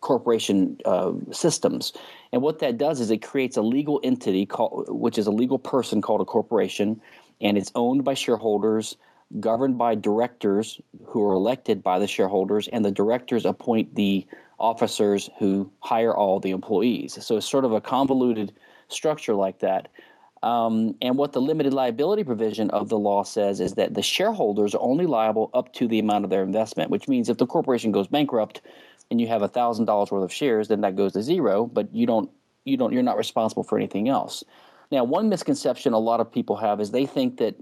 corporation 0.00 0.78
uh, 0.84 1.12
systems. 1.32 1.92
And 2.32 2.40
what 2.40 2.60
that 2.60 2.78
does 2.78 3.00
is 3.00 3.10
it 3.10 3.22
creates 3.22 3.56
a 3.56 3.62
legal 3.62 4.00
entity 4.04 4.46
called, 4.46 4.86
which 4.88 5.18
is 5.18 5.26
a 5.26 5.32
legal 5.32 5.58
person 5.58 6.00
called 6.00 6.20
a 6.20 6.24
corporation, 6.24 7.00
and 7.40 7.58
it's 7.58 7.72
owned 7.74 8.04
by 8.04 8.14
shareholders, 8.14 8.96
governed 9.40 9.76
by 9.76 9.94
directors 9.94 10.80
who 11.04 11.22
are 11.24 11.34
elected 11.34 11.82
by 11.82 11.98
the 11.98 12.06
shareholders, 12.06 12.68
and 12.68 12.84
the 12.84 12.92
directors 12.92 13.44
appoint 13.44 13.94
the 13.94 14.26
officers 14.60 15.30
who 15.38 15.70
hire 15.80 16.16
all 16.16 16.40
the 16.40 16.50
employees. 16.50 17.18
So 17.24 17.36
it's 17.36 17.48
sort 17.48 17.64
of 17.64 17.72
a 17.72 17.80
convoluted 17.80 18.52
structure 18.88 19.34
like 19.34 19.58
that. 19.60 19.88
Um, 20.42 20.94
and 21.02 21.16
what 21.16 21.32
the 21.32 21.40
limited 21.40 21.74
liability 21.74 22.22
provision 22.24 22.70
of 22.70 22.88
the 22.88 22.98
law 22.98 23.24
says 23.24 23.60
is 23.60 23.74
that 23.74 23.94
the 23.94 24.02
shareholders 24.02 24.74
are 24.74 24.80
only 24.80 25.06
liable 25.06 25.50
up 25.52 25.72
to 25.74 25.88
the 25.88 25.98
amount 25.98 26.24
of 26.24 26.30
their 26.30 26.42
investment, 26.42 26.90
which 26.90 27.08
means 27.08 27.28
if 27.28 27.38
the 27.38 27.46
corporation 27.46 27.90
goes 27.90 28.06
bankrupt 28.06 28.60
and 29.10 29.20
you 29.20 29.26
have 29.26 29.48
thousand 29.52 29.86
dollars 29.86 30.10
worth 30.10 30.24
of 30.24 30.32
shares, 30.32 30.68
then 30.68 30.82
that 30.82 30.96
goes 30.96 31.12
to 31.14 31.22
zero. 31.22 31.66
But 31.66 31.92
you 31.94 32.06
don't, 32.06 32.30
you 32.64 32.76
don't, 32.76 32.92
you're 32.92 33.02
not 33.02 33.16
responsible 33.16 33.64
for 33.64 33.76
anything 33.78 34.08
else. 34.08 34.44
Now, 34.90 35.04
one 35.04 35.28
misconception 35.28 35.92
a 35.92 35.98
lot 35.98 36.20
of 36.20 36.32
people 36.32 36.56
have 36.56 36.80
is 36.80 36.90
they 36.90 37.06
think 37.06 37.38
that 37.38 37.56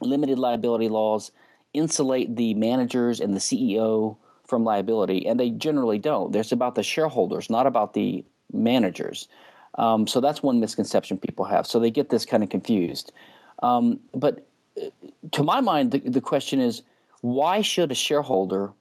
limited 0.00 0.38
liability 0.38 0.88
laws 0.88 1.32
insulate 1.74 2.36
the 2.36 2.54
managers 2.54 3.20
and 3.20 3.34
the 3.34 3.40
CEO 3.40 4.16
from 4.46 4.64
liability, 4.64 5.26
and 5.26 5.40
they 5.40 5.50
generally 5.50 5.98
don't. 5.98 6.34
It's 6.36 6.52
about 6.52 6.74
the 6.74 6.82
shareholders, 6.82 7.48
not 7.48 7.66
about 7.66 7.94
the 7.94 8.24
managers. 8.52 9.28
Um, 9.78 10.06
so 10.06 10.20
that's 10.20 10.42
one 10.42 10.60
misconception 10.60 11.18
people 11.18 11.44
have. 11.44 11.66
So 11.66 11.78
they 11.78 11.90
get 11.90 12.10
this 12.10 12.24
kind 12.24 12.42
of 12.42 12.50
confused. 12.50 13.12
Um, 13.62 14.00
but 14.14 14.46
uh, 14.80 14.86
to 15.32 15.42
my 15.42 15.60
mind, 15.60 15.92
the, 15.92 15.98
the 16.00 16.20
question 16.20 16.60
is 16.60 16.82
why 17.20 17.62
should 17.62 17.90
a 17.90 17.94
shareholder 17.94 18.72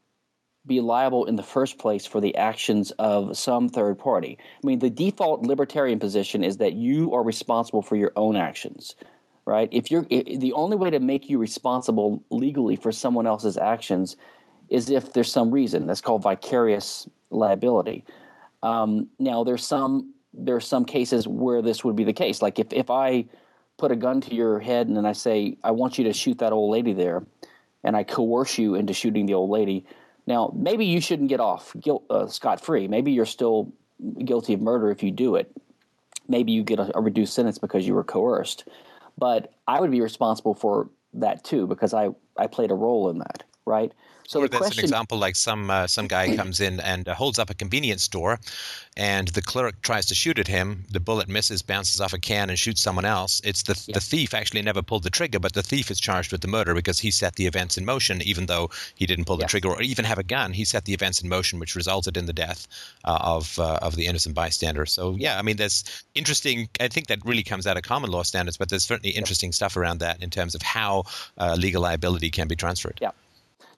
be 0.65 0.79
liable 0.79 1.25
in 1.25 1.36
the 1.36 1.43
first 1.43 1.79
place 1.79 2.05
for 2.05 2.21
the 2.21 2.36
actions 2.36 2.91
of 3.00 3.36
some 3.36 3.67
third 3.67 3.98
party. 3.98 4.38
I 4.63 4.67
mean, 4.67 4.79
the 4.79 4.89
default 4.91 5.41
libertarian 5.41 6.00
position 6.00 6.43
is 6.43 6.57
that 6.57 6.74
you 6.74 7.13
are 7.13 7.24
responsible 7.24 7.81
for 7.81 7.95
your 7.95 8.12
own 8.15 8.36
actions, 8.36 8.95
right? 9.45 9.69
If 9.71 9.89
you're 9.89 10.03
the 10.03 10.53
only 10.53 10.77
way 10.77 10.91
to 10.91 11.00
make 11.00 11.29
you 11.29 11.39
responsible 11.39 12.24
legally 12.29 12.75
for 12.75 12.91
someone 12.91 13.25
else's 13.25 13.57
actions 13.57 14.17
is 14.69 14.89
if 14.89 15.13
there's 15.13 15.31
some 15.31 15.51
reason. 15.51 15.88
That's 15.88 16.01
called 16.01 16.21
vicarious 16.21 17.07
liability. 17.31 18.05
Um, 18.63 19.10
now, 19.19 19.43
there's 19.43 19.65
some 19.65 20.13
there 20.34 20.56
are 20.56 20.62
some 20.62 20.86
cases 20.86 21.28
where 21.28 21.62
this 21.62 21.84
would 21.84 21.96
be 21.96 22.04
the 22.04 22.14
case. 22.14 22.42
Like 22.42 22.60
if 22.60 22.72
if 22.72 22.90
I 22.90 23.26
put 23.78 23.92
a 23.92 23.96
gun 23.96 24.22
to 24.22 24.36
your 24.36 24.60
head 24.60 24.88
and 24.88 24.96
then 24.96 25.06
I 25.06 25.14
say 25.14 25.58
I 25.64 25.72
want 25.72 25.98
you 25.98 26.04
to 26.06 26.14
shoot 26.14 26.40
that 26.40 26.54
old 26.54 26.72
lady 26.72 26.94
there, 26.94 27.24
and 27.84 27.96
I 27.96 28.04
coerce 28.04 28.58
you 28.58 28.76
into 28.76 28.94
shooting 28.94 29.26
the 29.26 29.34
old 29.34 29.50
lady 29.50 29.86
now, 30.28 30.54
maybe 30.56 30.86
you 30.86 31.02
shouldn't 31.02 31.30
get 31.30 31.40
off 31.40 31.76
guilt, 31.80 32.06
uh, 32.10 32.28
scot 32.28 32.62
free. 32.62 32.88
Maybe 32.88 33.12
you're 33.12 33.26
still 33.26 33.72
guilty 34.24 34.54
of 34.54 34.62
murder 34.62 34.92
if 34.92 35.04
you 35.04 35.12
do 35.12 35.36
it. 35.36 35.52
Maybe 36.28 36.52
you 36.52 36.64
get 36.64 36.80
a, 36.80 36.98
a 36.98 37.02
reduced 37.02 37.34
sentence 37.34 37.58
because 37.58 37.88
you 37.88 37.94
were 37.94 38.04
coerced. 38.04 38.68
But 39.18 39.54
I 39.68 39.80
would 39.82 39.92
be 39.92 40.02
responsible 40.02 40.54
for 40.54 40.90
that 41.14 41.44
too 41.44 41.68
because 41.68 41.94
I, 41.94 42.10
I 42.38 42.48
played 42.48 42.72
a 42.72 42.76
role 42.76 43.10
in 43.10 43.20
that, 43.20 43.44
right? 43.66 43.92
So 44.32 44.42
or 44.42 44.48
that's 44.48 44.62
question, 44.62 44.80
an 44.80 44.86
example 44.86 45.18
like 45.18 45.36
some 45.36 45.70
uh, 45.70 45.88
some 45.88 46.08
guy 46.08 46.34
comes 46.38 46.62
in 46.62 46.80
and 46.80 47.10
uh, 47.10 47.14
holds 47.14 47.38
up 47.38 47.50
a 47.50 47.54
convenience 47.54 48.04
store, 48.04 48.40
and 48.96 49.28
the 49.28 49.42
clerk 49.42 49.82
tries 49.82 50.06
to 50.06 50.16
shoot 50.16 50.40
at 50.40 50.48
him. 50.48 50.86
The 50.90 51.02
bullet 51.02 51.28
misses, 51.28 51.62
bounces 51.62 52.00
off 52.00 52.14
a 52.14 52.18
can, 52.18 52.50
and 52.50 52.58
shoots 52.58 52.82
someone 52.82 53.04
else. 53.04 53.42
It's 53.44 53.64
the 53.64 53.76
yeah. 53.88 53.96
the 53.96 54.00
thief 54.00 54.34
actually 54.34 54.62
never 54.62 54.82
pulled 54.82 55.04
the 55.04 55.10
trigger, 55.10 55.38
but 55.40 55.52
the 55.52 55.62
thief 55.62 55.92
is 55.92 56.00
charged 56.00 56.32
with 56.32 56.40
the 56.40 56.48
murder 56.48 56.74
because 56.74 56.98
he 56.98 57.12
set 57.12 57.36
the 57.36 57.46
events 57.46 57.78
in 57.78 57.84
motion, 57.84 58.22
even 58.22 58.46
though 58.46 58.70
he 58.96 59.06
didn't 59.06 59.26
pull 59.26 59.36
the 59.36 59.48
trigger 59.48 59.68
or 59.68 59.82
even 59.82 60.06
have 60.06 60.18
a 60.18 60.24
gun. 60.24 60.54
He 60.54 60.64
set 60.64 60.86
the 60.86 60.94
events 60.94 61.22
in 61.22 61.28
motion, 61.28 61.60
which 61.60 61.76
resulted 61.76 62.16
in 62.16 62.26
the 62.26 62.32
death 62.32 62.70
uh, 63.04 63.20
of 63.22 63.60
uh, 63.60 63.80
of 63.82 63.98
the 63.98 64.06
innocent 64.06 64.34
bystander. 64.34 64.86
So 64.86 65.18
yeah, 65.20 65.40
I 65.40 65.42
mean, 65.42 65.58
there's 65.58 65.84
interesting. 66.16 66.70
I 66.80 66.88
think 66.88 67.08
that 67.08 67.20
really 67.26 67.44
comes 67.44 67.68
out 67.68 67.76
of 67.76 67.84
common 67.84 68.10
law 68.10 68.24
standards, 68.24 68.56
but 68.56 68.70
there's 68.70 68.86
certainly 68.86 69.14
interesting 69.14 69.52
stuff 69.52 69.76
around 69.76 69.98
that 69.98 70.24
in 70.24 70.30
terms 70.30 70.56
of 70.56 70.62
how 70.62 71.04
uh, 71.38 71.58
legal 71.60 71.82
liability 71.82 72.30
can 72.30 72.48
be 72.48 72.56
transferred. 72.56 73.00
Yeah. 73.02 73.12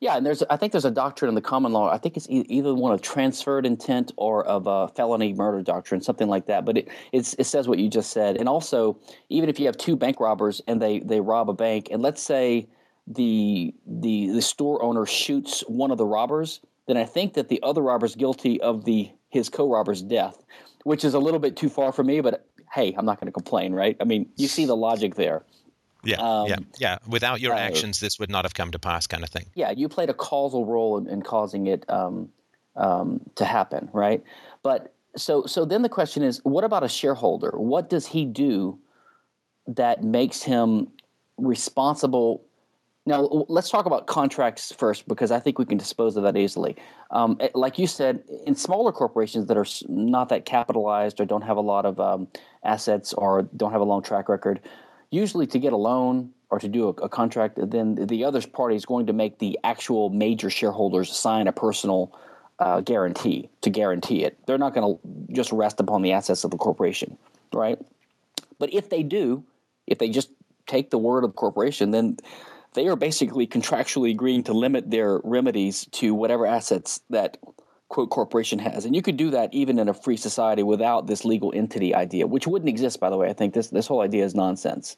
Yeah, 0.04 0.18
and 0.18 0.26
there's 0.26 0.44
I 0.50 0.58
think 0.58 0.74
there's 0.74 0.84
a 0.84 0.92
doctrine 0.92 1.30
in 1.30 1.36
the 1.36 1.42
common 1.42 1.72
law. 1.72 1.90
I 1.90 1.98
think 1.98 2.18
it's 2.18 2.28
either 2.30 2.76
one 2.76 2.92
of 2.92 3.02
transferred 3.02 3.66
intent 3.66 4.12
or 4.18 4.46
of 4.46 4.68
a 4.68 4.90
felony 4.90 5.32
murder 5.32 5.62
doctrine, 5.62 6.02
something 6.02 6.28
like 6.28 6.46
that. 6.48 6.66
But 6.66 6.76
it 6.76 6.90
it 7.14 7.46
says 7.46 7.70
what 7.70 7.80
you 7.80 7.88
just 7.88 8.12
said, 8.12 8.36
and 8.36 8.50
also 8.50 9.00
even 9.30 9.48
if 9.48 9.62
you 9.62 9.66
have 9.66 9.78
two 9.78 9.96
bank 9.96 10.20
robbers 10.20 10.62
and 10.68 10.82
they 10.82 11.00
they 11.00 11.22
rob 11.22 11.50
a 11.50 11.54
bank, 11.54 11.88
and 11.90 12.02
let's 12.02 12.22
say 12.22 12.68
the 13.08 13.74
the 13.88 14.28
the 14.32 14.42
store 14.42 14.84
owner 14.84 15.06
shoots 15.06 15.62
one 15.70 15.90
of 15.90 15.98
the 15.98 16.06
robbers, 16.06 16.60
then 16.86 16.98
I 16.98 17.06
think 17.06 17.36
that 17.36 17.48
the 17.48 17.64
other 17.64 17.82
robber's 17.82 18.14
guilty 18.14 18.60
of 18.60 18.84
the 18.84 19.10
his 19.30 19.48
co-robber's 19.48 20.02
death, 20.02 20.44
which 20.84 21.06
is 21.06 21.14
a 21.14 21.20
little 21.20 21.40
bit 21.40 21.56
too 21.56 21.70
far 21.70 21.94
for 21.94 22.04
me. 22.04 22.20
But 22.20 22.46
hey, 22.74 22.94
I'm 22.98 23.06
not 23.06 23.22
going 23.22 23.28
to 23.28 23.32
complain, 23.32 23.72
right? 23.72 23.96
I 24.02 24.04
mean, 24.04 24.28
you 24.36 24.50
see 24.50 24.66
the 24.66 24.76
logic 24.76 25.16
there. 25.16 25.46
Yeah, 26.04 26.18
um, 26.18 26.48
yeah, 26.48 26.58
yeah. 26.78 26.98
Without 27.08 27.40
your 27.40 27.54
uh, 27.54 27.60
actions, 27.60 28.00
this 28.00 28.20
would 28.20 28.30
not 28.30 28.46
have 28.46 28.54
come 28.54 28.72
to 28.72 28.80
pass, 28.80 29.08
kind 29.08 29.24
of 29.24 29.30
thing. 29.30 29.46
Yeah, 29.56 29.72
you 29.72 29.88
played 29.88 30.10
a 30.10 30.14
causal 30.14 30.66
role 30.66 30.98
in, 30.98 31.08
in 31.08 31.22
causing 31.22 31.68
it 31.68 31.90
um, 31.90 32.30
um, 32.76 33.22
to 33.36 33.46
happen, 33.46 33.90
right? 33.94 34.22
But 34.64 34.94
so, 35.16 35.46
so 35.46 35.66
then 35.66 35.82
the 35.82 35.90
question 35.90 36.24
is, 36.24 36.42
what 36.44 36.64
about 36.64 36.84
a 36.84 36.90
shareholder? 36.90 37.52
What 37.52 37.90
does 37.90 38.08
he 38.08 38.26
do 38.26 38.80
that 39.68 40.04
makes 40.04 40.44
him 40.44 40.90
responsible? 41.38 42.44
Now, 43.06 43.46
let's 43.48 43.70
talk 43.70 43.86
about 43.86 44.08
contracts 44.08 44.72
first, 44.72 45.08
because 45.08 45.32
I 45.32 45.40
think 45.40 45.60
we 45.60 45.66
can 45.66 45.78
dispose 45.78 46.16
of 46.16 46.24
that 46.24 46.38
easily. 46.38 46.76
Um, 47.12 47.38
eh, 47.40 47.50
like 47.54 47.78
you 47.78 47.86
said, 47.86 48.24
in 48.46 48.56
smaller 48.56 48.92
corporations 48.92 49.48
that 49.48 49.58
are 49.58 49.66
not 49.88 50.30
that 50.30 50.46
capitalized 50.46 51.20
or 51.20 51.26
don't 51.26 51.42
have 51.42 51.58
a 51.58 51.62
lot 51.62 51.86
of 51.86 52.00
um, 52.00 52.28
assets 52.64 53.14
or 53.14 53.44
don't 53.56 53.72
have 53.72 53.82
a 53.82 53.86
long 53.86 54.02
track 54.02 54.30
record, 54.30 54.62
usually 55.14 55.48
to 55.48 55.60
get 55.60 55.74
a 55.74 55.78
loan 55.78 56.32
or 56.50 56.60
to 56.60 56.68
do 56.68 56.88
a, 56.88 57.04
a, 57.04 57.10
contract, 57.10 57.60
then 57.62 57.96
the 57.96 58.26
other 58.26 58.42
party 58.42 58.76
is 58.76 58.86
going 58.86 59.08
to 59.08 59.14
make 59.14 59.40
the 59.40 59.60
actual 59.64 60.10
major 60.10 60.50
shareholders 60.50 61.16
sign 61.16 61.48
a 61.48 61.52
personal 61.52 62.18
uh, 62.60 62.82
guarantee 62.82 63.50
to 63.62 63.70
guarantee 63.70 64.24
it. 64.24 64.38
They're 64.46 64.58
not 64.58 64.74
going 64.74 64.98
to 64.98 65.34
just 65.34 65.52
rest 65.52 65.80
upon 65.80 66.02
the 66.02 66.12
assets 66.14 66.44
of 66.44 66.52
the 66.52 66.58
corporation, 66.58 67.18
right? 67.54 67.80
But 68.60 68.74
if 68.74 68.90
they 68.90 69.04
do, 69.04 69.44
if 69.88 70.00
they 70.00 70.10
just 70.10 70.30
take 70.68 70.90
the 70.90 70.98
word 70.98 71.24
of 71.24 71.32
the 71.32 71.36
corporation, 71.36 71.92
then 71.92 72.18
they 72.74 72.88
are 72.88 72.96
basically 72.96 73.48
contractually 73.48 74.12
agreeing 74.12 74.44
to 74.44 74.54
limit 74.54 74.90
their 74.90 75.20
remedies 75.24 75.86
to 75.92 76.14
whatever 76.14 76.46
assets 76.46 77.02
that 77.10 77.38
quote 77.90 78.10
corporation 78.10 78.60
has. 78.60 78.86
And 78.86 78.96
you 78.96 79.02
could 79.02 79.18
do 79.18 79.30
that 79.32 79.54
even 79.54 79.80
in 79.80 79.88
a 79.90 79.94
free 79.94 80.18
society 80.18 80.64
without 80.64 81.08
this 81.08 81.26
legal 81.26 81.52
entity 81.56 81.94
idea, 81.94 82.28
which 82.28 82.48
wouldn't 82.48 82.70
exist, 82.70 83.00
by 83.00 83.10
the 83.10 83.18
way. 83.18 83.30
I 83.30 83.34
think 83.34 83.54
this 83.54 83.68
this 83.68 83.88
whole 83.88 84.02
idea 84.02 84.24
is 84.26 84.36
nonsense. 84.36 84.98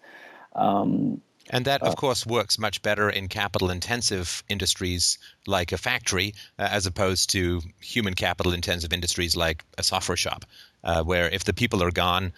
Um, 0.55 1.21
and 1.49 1.65
that, 1.65 1.81
of 1.83 1.91
uh, 1.91 1.95
course, 1.95 2.25
works 2.25 2.57
much 2.57 2.81
better 2.81 3.09
in 3.09 3.27
capital 3.27 3.69
intensive 3.69 4.43
industries 4.49 5.19
like 5.45 5.71
a 5.71 5.77
factory, 5.77 6.33
uh, 6.57 6.69
as 6.71 6.85
opposed 6.85 7.29
to 7.31 7.61
human 7.79 8.15
capital 8.15 8.53
intensive 8.53 8.91
industries 8.91 9.35
like 9.35 9.63
a 9.77 9.83
software 9.83 10.17
shop, 10.17 10.45
uh, 10.83 11.03
where 11.03 11.29
if 11.29 11.43
the 11.43 11.53
people 11.53 11.83
are 11.83 11.91
gone, 11.91 12.33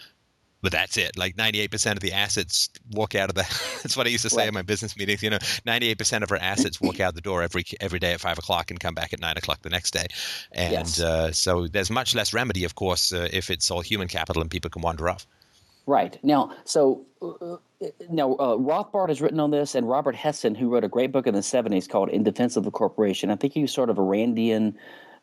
but 0.62 0.72
that's 0.72 0.98
it. 0.98 1.18
Like 1.18 1.36
98% 1.36 1.94
of 1.94 2.00
the 2.00 2.14
assets 2.14 2.70
walk 2.92 3.16
out 3.16 3.30
of 3.30 3.36
the. 3.36 3.42
that's 3.84 3.96
what 3.96 4.08
I 4.08 4.10
used 4.10 4.24
to 4.24 4.30
say 4.30 4.42
right. 4.42 4.48
in 4.48 4.54
my 4.54 4.64
business 4.64 4.98
meetings. 4.98 5.22
You 5.22 5.30
know, 5.30 5.38
98% 5.38 6.24
of 6.24 6.32
our 6.32 6.38
assets 6.38 6.82
walk 6.82 7.00
out 7.00 7.16
the 7.16 7.22
door 7.22 7.44
every 7.44 7.64
every 7.80 8.00
day 8.00 8.14
at 8.14 8.20
five 8.20 8.38
o'clock 8.38 8.72
and 8.72 8.80
come 8.80 8.94
back 8.94 9.14
at 9.14 9.20
nine 9.20 9.38
o'clock 9.38 9.62
the 9.62 9.70
next 9.70 9.92
day. 9.92 10.08
And 10.52 10.74
yes. 10.74 11.00
uh, 11.00 11.32
so 11.32 11.68
there's 11.68 11.90
much 11.90 12.16
less 12.16 12.34
remedy, 12.34 12.64
of 12.64 12.76
course, 12.76 13.14
uh, 13.14 13.28
if 13.32 13.50
it's 13.50 13.70
all 13.70 13.82
human 13.82 14.08
capital 14.08 14.42
and 14.42 14.50
people 14.50 14.70
can 14.70 14.82
wander 14.82 15.10
off. 15.10 15.28
Right 15.86 16.20
now, 16.22 16.54
so 16.66 17.06
uh, 17.22 17.58
now 18.10 18.34
uh, 18.34 18.58
Rothbard 18.58 19.08
has 19.08 19.22
written 19.22 19.40
on 19.40 19.52
this, 19.52 19.74
and 19.74 19.88
Robert 19.88 20.16
Hessen, 20.16 20.54
who 20.54 20.68
wrote 20.68 20.84
a 20.84 20.90
great 20.90 21.14
book 21.14 21.28
in 21.28 21.34
the 21.34 21.40
'70s 21.40 21.88
called 21.88 22.10
"In 22.10 22.24
Defense 22.24 22.58
of 22.58 22.66
the 22.66 22.72
Corporation." 22.72 23.32
I 23.32 23.38
think 23.38 23.54
he 23.54 23.62
was 23.62 23.72
sort 23.72 23.90
of 23.90 23.98
a 23.98 24.02
Randian 24.02 24.74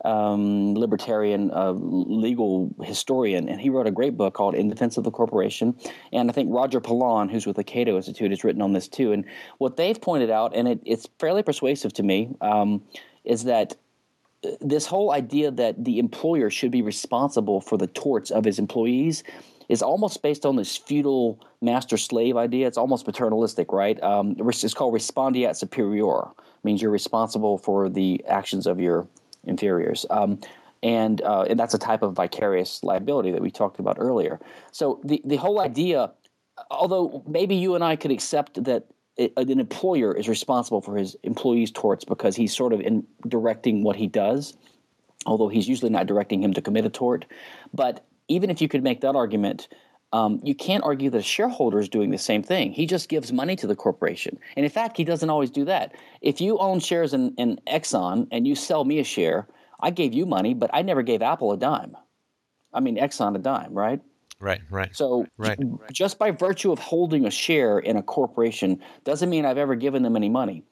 um, 0.05 0.75
libertarian 0.75 1.51
uh, 1.51 1.73
legal 1.73 2.75
historian, 2.83 3.49
and 3.49 3.61
he 3.61 3.71
wrote 3.71 3.87
a 3.87 3.91
great 3.91 4.17
book 4.17 4.35
called 4.35 4.55
In 4.55 4.69
Defense 4.69 4.97
of 4.97 5.05
the 5.05 5.11
Corporation. 5.11 5.75
And 6.13 6.31
I 6.31 6.33
think 6.33 6.51
Roger 6.53 6.81
Pilon, 6.81 7.29
who's 7.29 7.47
with 7.47 7.57
the 7.57 7.65
Cato 7.65 7.97
Institute, 7.97 8.31
has 8.31 8.45
written 8.45 8.63
on 8.63 8.73
this 8.73 8.89
too. 8.89 9.13
And 9.13 9.25
what 9.59 9.77
they've 9.77 10.01
pointed 10.01 10.31
out, 10.31 10.55
and 10.55 10.69
it, 10.69 10.81
it's 10.85 11.09
fairly 11.19 11.43
persuasive 11.43 11.93
to 11.95 12.03
me, 12.03 12.35
um, 12.41 12.83
is 13.25 13.45
that 13.45 13.77
uh, 14.45 14.51
this 14.61 14.87
whole 14.87 15.11
idea 15.13 15.51
that 15.51 15.85
the 15.85 15.99
employer 15.99 16.51
should 16.51 16.71
be 16.71 16.83
responsible 16.83 17.61
for 17.61 17.79
the 17.79 17.87
torts 17.89 18.31
of 18.31 18.45
his 18.45 18.59
employees 18.59 19.25
is 19.69 19.83
almost 19.83 20.23
based 20.23 20.45
on 20.45 20.57
this 20.57 20.77
feudal 20.77 21.41
master 21.63 21.97
slave 21.97 22.37
idea. 22.37 22.67
It's 22.67 22.77
almost 22.77 23.07
paternalistic, 23.07 23.73
right? 23.73 24.01
Um, 24.03 24.37
it's 24.39 24.75
called 24.75 24.95
respondeat 24.95 25.57
superior, 25.57 26.25
means 26.63 26.83
you're 26.83 26.91
responsible 26.91 27.59
for 27.59 27.89
the 27.89 28.23
actions 28.29 28.67
of 28.67 28.79
your 28.79 29.07
inferiors. 29.47 30.07
Um, 30.11 30.41
and, 30.83 31.23
uh, 31.23 31.43
and 31.49 31.59
that's 31.59 31.75
a 31.75 31.79
type 31.79 32.03
of 32.03 32.15
vicarious 32.15 32.83
liability 32.83 33.31
that 33.31 33.41
we 33.41 33.51
talked 33.51 33.81
about 33.81 33.97
earlier. 33.99 34.39
So 34.71 35.01
the, 35.03 35.23
the 35.25 35.37
whole 35.37 35.61
idea, 35.61 36.13
although 36.71 37.23
maybe 37.27 37.55
you 37.55 37.75
and 37.75 37.83
I 37.83 37.97
could 37.97 38.11
accept 38.11 38.63
that 38.65 38.85
it, 39.17 39.33
an 39.37 39.61
employer 39.61 40.15
is 40.15 40.29
responsible 40.29 40.81
for 40.81 40.97
his 40.97 41.17
employees' 41.23 41.71
torts 41.71 42.05
because 42.05 42.37
he's 42.37 42.55
sort 42.55 42.73
of 42.73 42.81
in 42.81 43.07
directing 43.27 43.83
what 43.83 43.97
he 43.97 44.07
does, 44.07 44.55
although 45.25 45.49
he's 45.49 45.69
usually 45.69 45.91
not 45.91 46.07
directing 46.07 46.43
him 46.43 46.53
to 46.53 46.61
commit 46.61 46.85
a 46.85 46.91
tort. 46.91 47.25
But 47.73 48.05
even 48.29 48.51
if 48.51 48.61
you 48.61 48.69
could 48.69 48.83
make 48.83 49.01
that 49.01 49.15
argument, 49.17 49.69
um, 50.15 50.39
you 50.45 50.55
can't 50.55 50.85
argue 50.85 51.11
that 51.11 51.19
a 51.19 51.23
shareholder 51.23 51.81
is 51.81 51.89
doing 51.89 52.13
the 52.13 52.19
same 52.19 52.41
thing. 52.41 52.73
He 52.73 52.87
just 52.87 53.09
gives 53.09 53.33
money 53.33 53.57
to 53.57 53.67
the 53.67 53.75
corporation. 53.75 54.39
And 54.57 54.65
in 54.65 54.71
fact, 54.71 54.97
he 54.97 55.03
doesn't 55.03 55.29
always 55.29 55.51
do 55.51 55.65
that. 55.65 55.93
If 56.21 56.41
you 56.41 56.57
own 56.59 56.79
shares 56.79 57.13
in, 57.13 57.35
in 57.35 57.59
Exxon 57.67 58.29
and 58.31 58.47
you 58.47 58.55
sell 58.55 58.85
me 58.85 59.01
a 59.01 59.05
share, 59.05 59.49
I 59.81 59.91
gave 59.91 60.15
you 60.15 60.25
money, 60.25 60.55
but 60.55 60.71
I 60.73 60.83
never 60.83 61.03
gave 61.03 61.21
Apple 61.21 61.51
a 61.51 61.57
dime. 61.57 61.97
I 62.73 62.79
mean, 62.79 62.97
Exxon 62.97 63.35
a 63.35 63.41
dime, 63.41 63.75
right? 63.75 64.01
Right, 64.39 64.61
right. 64.71 64.95
So 64.95 65.27
right. 65.37 65.59
just 65.93 66.17
by 66.17 66.31
virtue 66.31 66.71
of 66.71 66.79
holding 66.79 67.27
a 67.27 67.31
share 67.31 67.81
in 67.81 67.97
a 67.97 68.03
corporation 68.03 68.81
doesn't 69.03 69.29
mean 69.29 69.45
I've 69.45 69.59
ever 69.59 69.75
given 69.75 70.05
them 70.05 70.15
any 70.15 70.29
money. 70.29 70.63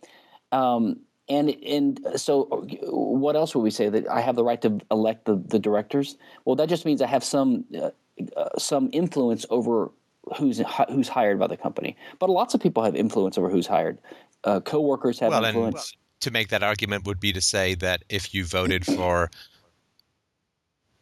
Um, 0.52 1.00
and 1.28 1.50
and 1.66 2.00
so 2.16 2.44
what 2.82 3.34
else 3.34 3.54
would 3.54 3.62
we 3.62 3.70
say 3.70 3.88
that 3.88 4.08
I 4.08 4.20
have 4.20 4.36
the 4.36 4.44
right 4.44 4.60
to 4.62 4.78
elect 4.90 5.24
the, 5.24 5.36
the 5.46 5.58
directors? 5.58 6.16
Well, 6.44 6.56
that 6.56 6.68
just 6.68 6.84
means 6.84 7.02
I 7.02 7.06
have 7.06 7.24
some 7.24 7.64
uh, 7.80 7.90
uh, 8.36 8.48
some 8.58 8.90
influence 8.92 9.46
over 9.50 9.90
who's 10.36 10.60
who's 10.90 11.08
hired 11.08 11.38
by 11.38 11.46
the 11.46 11.56
company. 11.56 11.96
But 12.18 12.30
lots 12.30 12.54
of 12.54 12.60
people 12.60 12.82
have 12.82 12.94
influence 12.94 13.38
over 13.38 13.50
who's 13.50 13.66
hired. 13.66 13.98
Uh, 14.44 14.60
coworkers 14.60 15.18
have 15.20 15.30
well, 15.30 15.44
influence. 15.44 15.96
to 16.20 16.30
make 16.30 16.48
that 16.48 16.62
argument 16.62 17.06
would 17.06 17.20
be 17.20 17.32
to 17.32 17.40
say 17.40 17.74
that 17.76 18.02
if 18.08 18.34
you 18.34 18.44
voted 18.44 18.84
for 18.84 19.30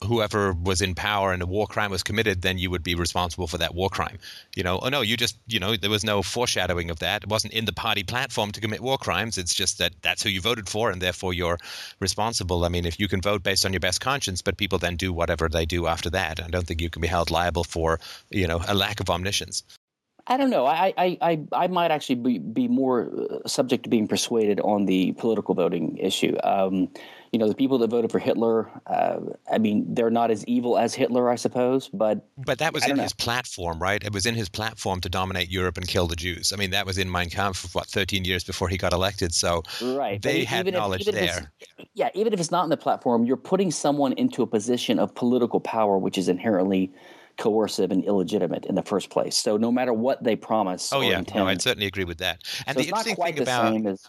whoever 0.04 0.52
was 0.52 0.80
in 0.80 0.94
power 0.94 1.32
and 1.32 1.42
a 1.42 1.46
war 1.46 1.66
crime 1.66 1.90
was 1.90 2.02
committed, 2.02 2.42
then 2.42 2.58
you 2.58 2.70
would 2.70 2.82
be 2.82 2.94
responsible 2.94 3.46
for 3.46 3.58
that 3.58 3.74
war 3.74 3.90
crime. 3.90 4.18
You 4.56 4.62
know, 4.62 4.78
oh 4.82 4.88
no, 4.88 5.02
you 5.02 5.16
just, 5.16 5.36
you 5.46 5.60
know, 5.60 5.76
there 5.76 5.90
was 5.90 6.04
no 6.04 6.22
foreshadowing 6.22 6.90
of 6.90 7.00
that. 7.00 7.24
It 7.24 7.28
wasn't 7.28 7.52
in 7.52 7.66
the 7.66 7.72
party 7.72 8.02
platform 8.02 8.50
to 8.52 8.60
commit 8.60 8.80
war 8.80 8.98
crimes. 8.98 9.36
It's 9.36 9.54
just 9.54 9.78
that 9.78 9.92
that's 10.02 10.22
who 10.22 10.30
you 10.30 10.40
voted 10.40 10.68
for, 10.68 10.90
and 10.90 11.02
therefore 11.02 11.34
you're 11.34 11.58
responsible. 12.00 12.64
I 12.64 12.68
mean, 12.68 12.86
if 12.86 12.98
you 12.98 13.08
can 13.08 13.20
vote 13.20 13.42
based 13.42 13.66
on 13.66 13.72
your 13.72 13.80
best 13.80 14.00
conscience, 14.00 14.40
but 14.40 14.56
people 14.56 14.78
then 14.78 14.96
do 14.96 15.12
whatever 15.12 15.48
they 15.48 15.66
do 15.66 15.86
after 15.86 16.10
that, 16.10 16.42
I 16.42 16.48
don't 16.48 16.66
think 16.66 16.80
you 16.80 16.90
can 16.90 17.02
be 17.02 17.08
held 17.08 17.30
liable 17.30 17.64
for, 17.64 18.00
you 18.30 18.46
know, 18.46 18.62
a 18.66 18.74
lack 18.74 19.00
of 19.00 19.10
omniscience. 19.10 19.64
I 20.26 20.36
don't 20.36 20.50
know. 20.50 20.66
I, 20.66 20.92
I, 20.96 21.18
I, 21.20 21.40
I 21.52 21.66
might 21.68 21.90
actually 21.90 22.16
be, 22.16 22.38
be 22.38 22.68
more 22.68 23.10
uh, 23.30 23.48
subject 23.48 23.84
to 23.84 23.90
being 23.90 24.06
persuaded 24.06 24.60
on 24.60 24.86
the 24.86 25.12
political 25.12 25.54
voting 25.54 25.96
issue. 25.98 26.36
Um, 26.44 26.88
you 27.32 27.38
know, 27.38 27.48
the 27.48 27.54
people 27.54 27.78
that 27.78 27.90
voted 27.90 28.10
for 28.10 28.18
Hitler, 28.18 28.68
uh, 28.86 29.20
I 29.50 29.58
mean, 29.58 29.86
they're 29.88 30.10
not 30.10 30.30
as 30.32 30.44
evil 30.46 30.76
as 30.76 30.94
Hitler, 30.94 31.30
I 31.30 31.36
suppose, 31.36 31.88
but. 31.88 32.26
But 32.36 32.58
that 32.58 32.74
was 32.74 32.86
in 32.86 32.96
know. 32.96 33.04
his 33.04 33.12
platform, 33.12 33.78
right? 33.78 34.02
It 34.02 34.12
was 34.12 34.26
in 34.26 34.34
his 34.34 34.48
platform 34.48 35.00
to 35.02 35.08
dominate 35.08 35.48
Europe 35.48 35.76
and 35.76 35.86
kill 35.86 36.08
the 36.08 36.16
Jews. 36.16 36.52
I 36.52 36.56
mean, 36.56 36.70
that 36.70 36.86
was 36.86 36.98
in 36.98 37.10
Mein 37.10 37.30
Kampf, 37.30 37.58
for, 37.58 37.68
what, 37.68 37.86
13 37.86 38.24
years 38.24 38.42
before 38.42 38.68
he 38.68 38.76
got 38.76 38.92
elected. 38.92 39.32
So 39.32 39.62
right. 39.80 40.20
they 40.20 40.44
had 40.44 40.72
knowledge 40.72 41.06
if, 41.06 41.14
there. 41.14 41.52
Yeah, 41.94 42.08
even 42.14 42.32
if 42.32 42.40
it's 42.40 42.50
not 42.50 42.64
in 42.64 42.70
the 42.70 42.76
platform, 42.76 43.24
you're 43.24 43.36
putting 43.36 43.70
someone 43.70 44.12
into 44.14 44.42
a 44.42 44.46
position 44.46 44.98
of 44.98 45.14
political 45.14 45.60
power, 45.60 45.98
which 45.98 46.18
is 46.18 46.28
inherently 46.28 46.92
coercive 47.40 47.90
and 47.90 48.04
illegitimate 48.04 48.66
in 48.66 48.76
the 48.76 48.82
first 48.82 49.10
place. 49.10 49.36
So 49.36 49.56
no 49.56 49.72
matter 49.72 49.92
what 49.92 50.22
they 50.22 50.36
promise. 50.36 50.92
Oh 50.92 51.00
yeah, 51.00 51.18
intend, 51.18 51.36
no, 51.36 51.46
I'd 51.48 51.60
certainly 51.60 51.86
agree 51.86 52.04
with 52.04 52.18
that. 52.18 52.42
And 52.66 52.76
so 52.76 52.82
the 52.82 52.88
interesting 52.88 53.16
thing 53.16 53.40
about 53.40 53.86
as, 53.86 54.08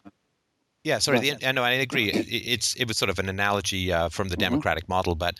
yeah, 0.83 0.99
sorry. 0.99 1.19
The, 1.19 1.47
I 1.47 1.51
know 1.51 1.63
I 1.63 1.71
agree. 1.71 2.09
It, 2.09 2.27
it's 2.29 2.75
it 2.75 2.87
was 2.87 2.97
sort 2.97 3.09
of 3.09 3.19
an 3.19 3.29
analogy 3.29 3.91
uh, 3.91 4.09
from 4.09 4.29
the 4.29 4.35
mm-hmm. 4.35 4.51
democratic 4.51 4.89
model, 4.89 5.15
but 5.15 5.35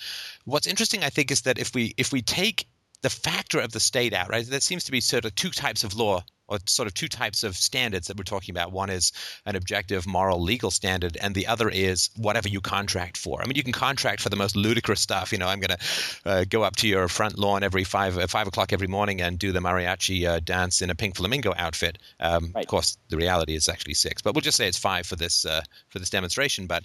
what's 0.45 0.67
interesting, 0.67 1.03
I 1.03 1.09
think, 1.09 1.31
is 1.31 1.41
that 1.41 1.59
if 1.59 1.75
we 1.75 1.93
if 1.97 2.11
we 2.11 2.21
take 2.21 2.67
the 3.01 3.09
factor 3.09 3.59
of 3.59 3.71
the 3.71 3.79
state 3.79 4.13
out, 4.13 4.29
right? 4.29 4.45
There 4.45 4.59
seems 4.59 4.83
to 4.85 4.91
be 4.91 5.01
sort 5.01 5.25
of 5.25 5.33
two 5.35 5.49
types 5.49 5.83
of 5.83 5.95
law 5.95 6.23
sort 6.65 6.87
of 6.87 6.93
two 6.93 7.07
types 7.07 7.43
of 7.43 7.55
standards 7.55 8.07
that 8.07 8.17
we're 8.17 8.23
talking 8.23 8.53
about. 8.53 8.71
One 8.71 8.89
is 8.89 9.11
an 9.45 9.55
objective, 9.55 10.07
moral, 10.07 10.41
legal 10.41 10.71
standard, 10.71 11.17
and 11.21 11.35
the 11.35 11.47
other 11.47 11.69
is 11.69 12.09
whatever 12.17 12.49
you 12.49 12.61
contract 12.61 13.17
for. 13.17 13.41
I 13.41 13.45
mean, 13.45 13.55
you 13.55 13.63
can 13.63 13.73
contract 13.73 14.21
for 14.21 14.29
the 14.29 14.35
most 14.35 14.55
ludicrous 14.55 15.01
stuff. 15.01 15.31
You 15.31 15.37
know, 15.37 15.47
I'm 15.47 15.59
going 15.59 15.77
to 15.77 16.29
uh, 16.29 16.45
go 16.49 16.63
up 16.63 16.75
to 16.77 16.87
your 16.87 17.07
front 17.07 17.37
lawn 17.37 17.63
every 17.63 17.83
five 17.83 18.17
uh, 18.17 18.27
five 18.27 18.47
o'clock 18.47 18.73
every 18.73 18.87
morning 18.87 19.21
and 19.21 19.37
do 19.37 19.51
the 19.51 19.59
mariachi 19.59 20.27
uh, 20.27 20.39
dance 20.39 20.81
in 20.81 20.89
a 20.89 20.95
pink 20.95 21.15
flamingo 21.15 21.53
outfit. 21.57 21.97
Um, 22.19 22.51
right. 22.53 22.63
Of 22.63 22.69
course, 22.69 22.97
the 23.09 23.17
reality 23.17 23.55
is 23.55 23.69
actually 23.69 23.93
six, 23.93 24.21
but 24.21 24.33
we'll 24.33 24.41
just 24.41 24.57
say 24.57 24.67
it's 24.67 24.77
five 24.77 25.05
for 25.05 25.15
this 25.15 25.45
uh, 25.45 25.61
for 25.89 25.99
this 25.99 26.09
demonstration. 26.09 26.67
But 26.67 26.83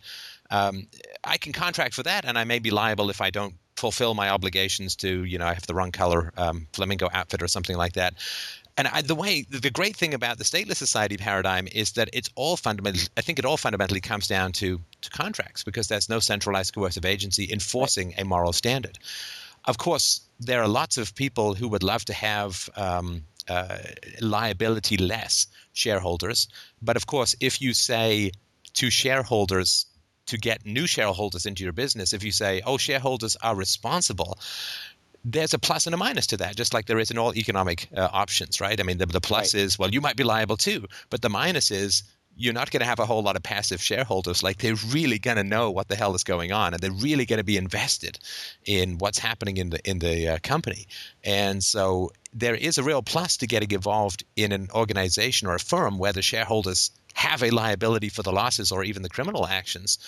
um, 0.50 0.86
I 1.24 1.38
can 1.38 1.52
contract 1.52 1.94
for 1.94 2.02
that, 2.04 2.24
and 2.24 2.38
I 2.38 2.44
may 2.44 2.58
be 2.58 2.70
liable 2.70 3.10
if 3.10 3.20
I 3.20 3.30
don't 3.30 3.54
fulfill 3.76 4.14
my 4.14 4.30
obligations 4.30 4.96
to, 4.96 5.24
you 5.24 5.38
know, 5.38 5.46
I 5.46 5.54
have 5.54 5.66
the 5.66 5.74
wrong 5.74 5.92
color 5.92 6.32
um, 6.36 6.66
flamingo 6.72 7.08
outfit 7.12 7.42
or 7.42 7.48
something 7.48 7.76
like 7.76 7.92
that. 7.92 8.14
And 8.78 8.88
I, 8.88 9.00
the 9.02 9.14
way, 9.14 9.46
the 9.48 9.70
great 9.70 9.96
thing 9.96 10.12
about 10.12 10.36
the 10.36 10.44
stateless 10.44 10.76
society 10.76 11.16
paradigm 11.16 11.66
is 11.72 11.92
that 11.92 12.10
it's 12.12 12.28
all 12.34 12.56
fundamentally, 12.56 13.04
I 13.16 13.22
think 13.22 13.38
it 13.38 13.44
all 13.44 13.56
fundamentally 13.56 14.00
comes 14.00 14.26
down 14.26 14.52
to, 14.52 14.80
to 15.00 15.10
contracts 15.10 15.64
because 15.64 15.88
there's 15.88 16.08
no 16.08 16.20
centralized 16.20 16.74
coercive 16.74 17.06
agency 17.06 17.50
enforcing 17.50 18.12
a 18.18 18.24
moral 18.24 18.52
standard. 18.52 18.98
Of 19.64 19.78
course, 19.78 20.20
there 20.38 20.62
are 20.62 20.68
lots 20.68 20.98
of 20.98 21.14
people 21.14 21.54
who 21.54 21.68
would 21.68 21.82
love 21.82 22.04
to 22.04 22.12
have 22.12 22.68
um, 22.76 23.22
uh, 23.48 23.78
liability 24.20 24.96
less 24.98 25.46
shareholders. 25.72 26.48
But 26.82 26.96
of 26.96 27.06
course, 27.06 27.34
if 27.40 27.62
you 27.62 27.72
say 27.72 28.32
to 28.74 28.90
shareholders, 28.90 29.86
to 30.26 30.36
get 30.36 30.66
new 30.66 30.86
shareholders 30.86 31.46
into 31.46 31.62
your 31.62 31.72
business, 31.72 32.12
if 32.12 32.22
you 32.22 32.32
say, 32.32 32.60
oh, 32.66 32.76
shareholders 32.76 33.36
are 33.42 33.54
responsible, 33.54 34.38
there's 35.28 35.52
a 35.52 35.58
plus 35.58 35.86
and 35.86 35.94
a 35.94 35.96
minus 35.96 36.28
to 36.28 36.36
that, 36.36 36.56
just 36.56 36.72
like 36.72 36.86
there 36.86 37.00
is 37.00 37.10
in 37.10 37.18
all 37.18 37.34
economic 37.34 37.88
uh, 37.96 38.08
options, 38.12 38.60
right? 38.60 38.78
I 38.78 38.84
mean, 38.84 38.98
the, 38.98 39.06
the 39.06 39.20
plus 39.20 39.54
right. 39.54 39.62
is, 39.62 39.76
well, 39.78 39.90
you 39.90 40.00
might 40.00 40.16
be 40.16 40.22
liable 40.22 40.56
too, 40.56 40.86
but 41.10 41.20
the 41.20 41.28
minus 41.28 41.72
is 41.72 42.04
you're 42.36 42.52
not 42.52 42.70
going 42.70 42.80
to 42.80 42.86
have 42.86 43.00
a 43.00 43.06
whole 43.06 43.22
lot 43.22 43.34
of 43.34 43.42
passive 43.42 43.82
shareholders. 43.82 44.42
Like 44.42 44.58
they're 44.58 44.76
really 44.90 45.18
going 45.18 45.38
to 45.38 45.42
know 45.42 45.70
what 45.70 45.88
the 45.88 45.96
hell 45.96 46.14
is 46.14 46.22
going 46.22 46.52
on, 46.52 46.74
and 46.74 46.82
they're 46.82 46.92
really 46.92 47.26
going 47.26 47.38
to 47.38 47.44
be 47.44 47.56
invested 47.56 48.18
in 48.66 48.98
what's 48.98 49.18
happening 49.18 49.56
in 49.56 49.70
the 49.70 49.90
in 49.90 49.98
the 49.98 50.28
uh, 50.28 50.38
company. 50.42 50.86
And 51.24 51.64
so 51.64 52.12
there 52.32 52.54
is 52.54 52.78
a 52.78 52.84
real 52.84 53.02
plus 53.02 53.38
to 53.38 53.46
getting 53.46 53.72
involved 53.72 54.22
in 54.36 54.52
an 54.52 54.68
organization 54.74 55.48
or 55.48 55.54
a 55.54 55.58
firm 55.58 55.98
where 55.98 56.12
the 56.12 56.22
shareholders 56.22 56.90
have 57.14 57.42
a 57.42 57.50
liability 57.50 58.10
for 58.10 58.22
the 58.22 58.32
losses 58.32 58.70
or 58.70 58.84
even 58.84 59.02
the 59.02 59.08
criminal 59.08 59.46
actions 59.46 59.98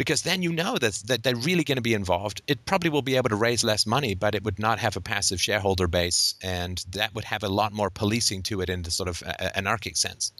because 0.00 0.22
then 0.22 0.40
you 0.40 0.50
know 0.50 0.78
that, 0.78 0.94
that 1.08 1.22
they're 1.24 1.36
really 1.36 1.62
going 1.62 1.76
to 1.76 1.82
be 1.82 1.92
involved. 1.92 2.40
It 2.46 2.64
probably 2.64 2.88
will 2.88 3.02
be 3.02 3.16
able 3.16 3.28
to 3.28 3.36
raise 3.36 3.62
less 3.62 3.86
money, 3.86 4.14
but 4.14 4.34
it 4.34 4.42
would 4.44 4.58
not 4.58 4.78
have 4.78 4.96
a 4.96 5.00
passive 5.02 5.38
shareholder 5.38 5.86
base, 5.86 6.36
and 6.42 6.82
that 6.92 7.14
would 7.14 7.24
have 7.24 7.42
a 7.42 7.50
lot 7.50 7.74
more 7.74 7.90
policing 7.90 8.42
to 8.44 8.62
it 8.62 8.70
in 8.70 8.80
the 8.80 8.90
sort 8.90 9.10
of 9.10 9.20
a, 9.26 9.54
anarchic 9.58 9.98
sense. 9.98 10.32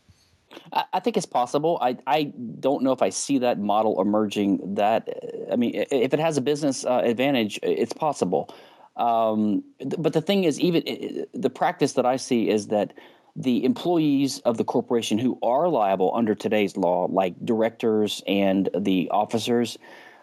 I 0.72 0.98
think 1.00 1.18
it's 1.18 1.26
possible. 1.26 1.76
I, 1.82 1.98
I 2.06 2.32
don't 2.58 2.82
know 2.82 2.92
if 2.92 3.02
I 3.02 3.10
see 3.10 3.36
that 3.40 3.58
model 3.58 4.00
emerging. 4.00 4.76
That 4.76 5.10
I 5.52 5.56
mean, 5.56 5.72
if 5.74 6.14
it 6.14 6.20
has 6.20 6.38
a 6.38 6.40
business 6.40 6.86
uh, 6.86 7.02
advantage, 7.04 7.60
it's 7.62 7.92
possible. 7.92 8.54
Um, 8.96 9.62
but 9.98 10.14
the 10.14 10.22
thing 10.22 10.44
is, 10.44 10.58
even 10.58 11.26
the 11.34 11.50
practice 11.50 11.92
that 11.92 12.06
I 12.06 12.16
see 12.16 12.48
is 12.48 12.68
that 12.68 12.94
the 13.42 13.64
employees 13.64 14.40
of 14.40 14.58
the 14.58 14.64
corporation 14.64 15.18
who 15.18 15.38
are 15.42 15.68
liable 15.68 16.12
under 16.14 16.34
today's 16.34 16.76
law, 16.76 17.06
like 17.10 17.34
directors 17.44 18.22
and 18.26 18.68
the 18.76 19.08
officers, 19.10 19.78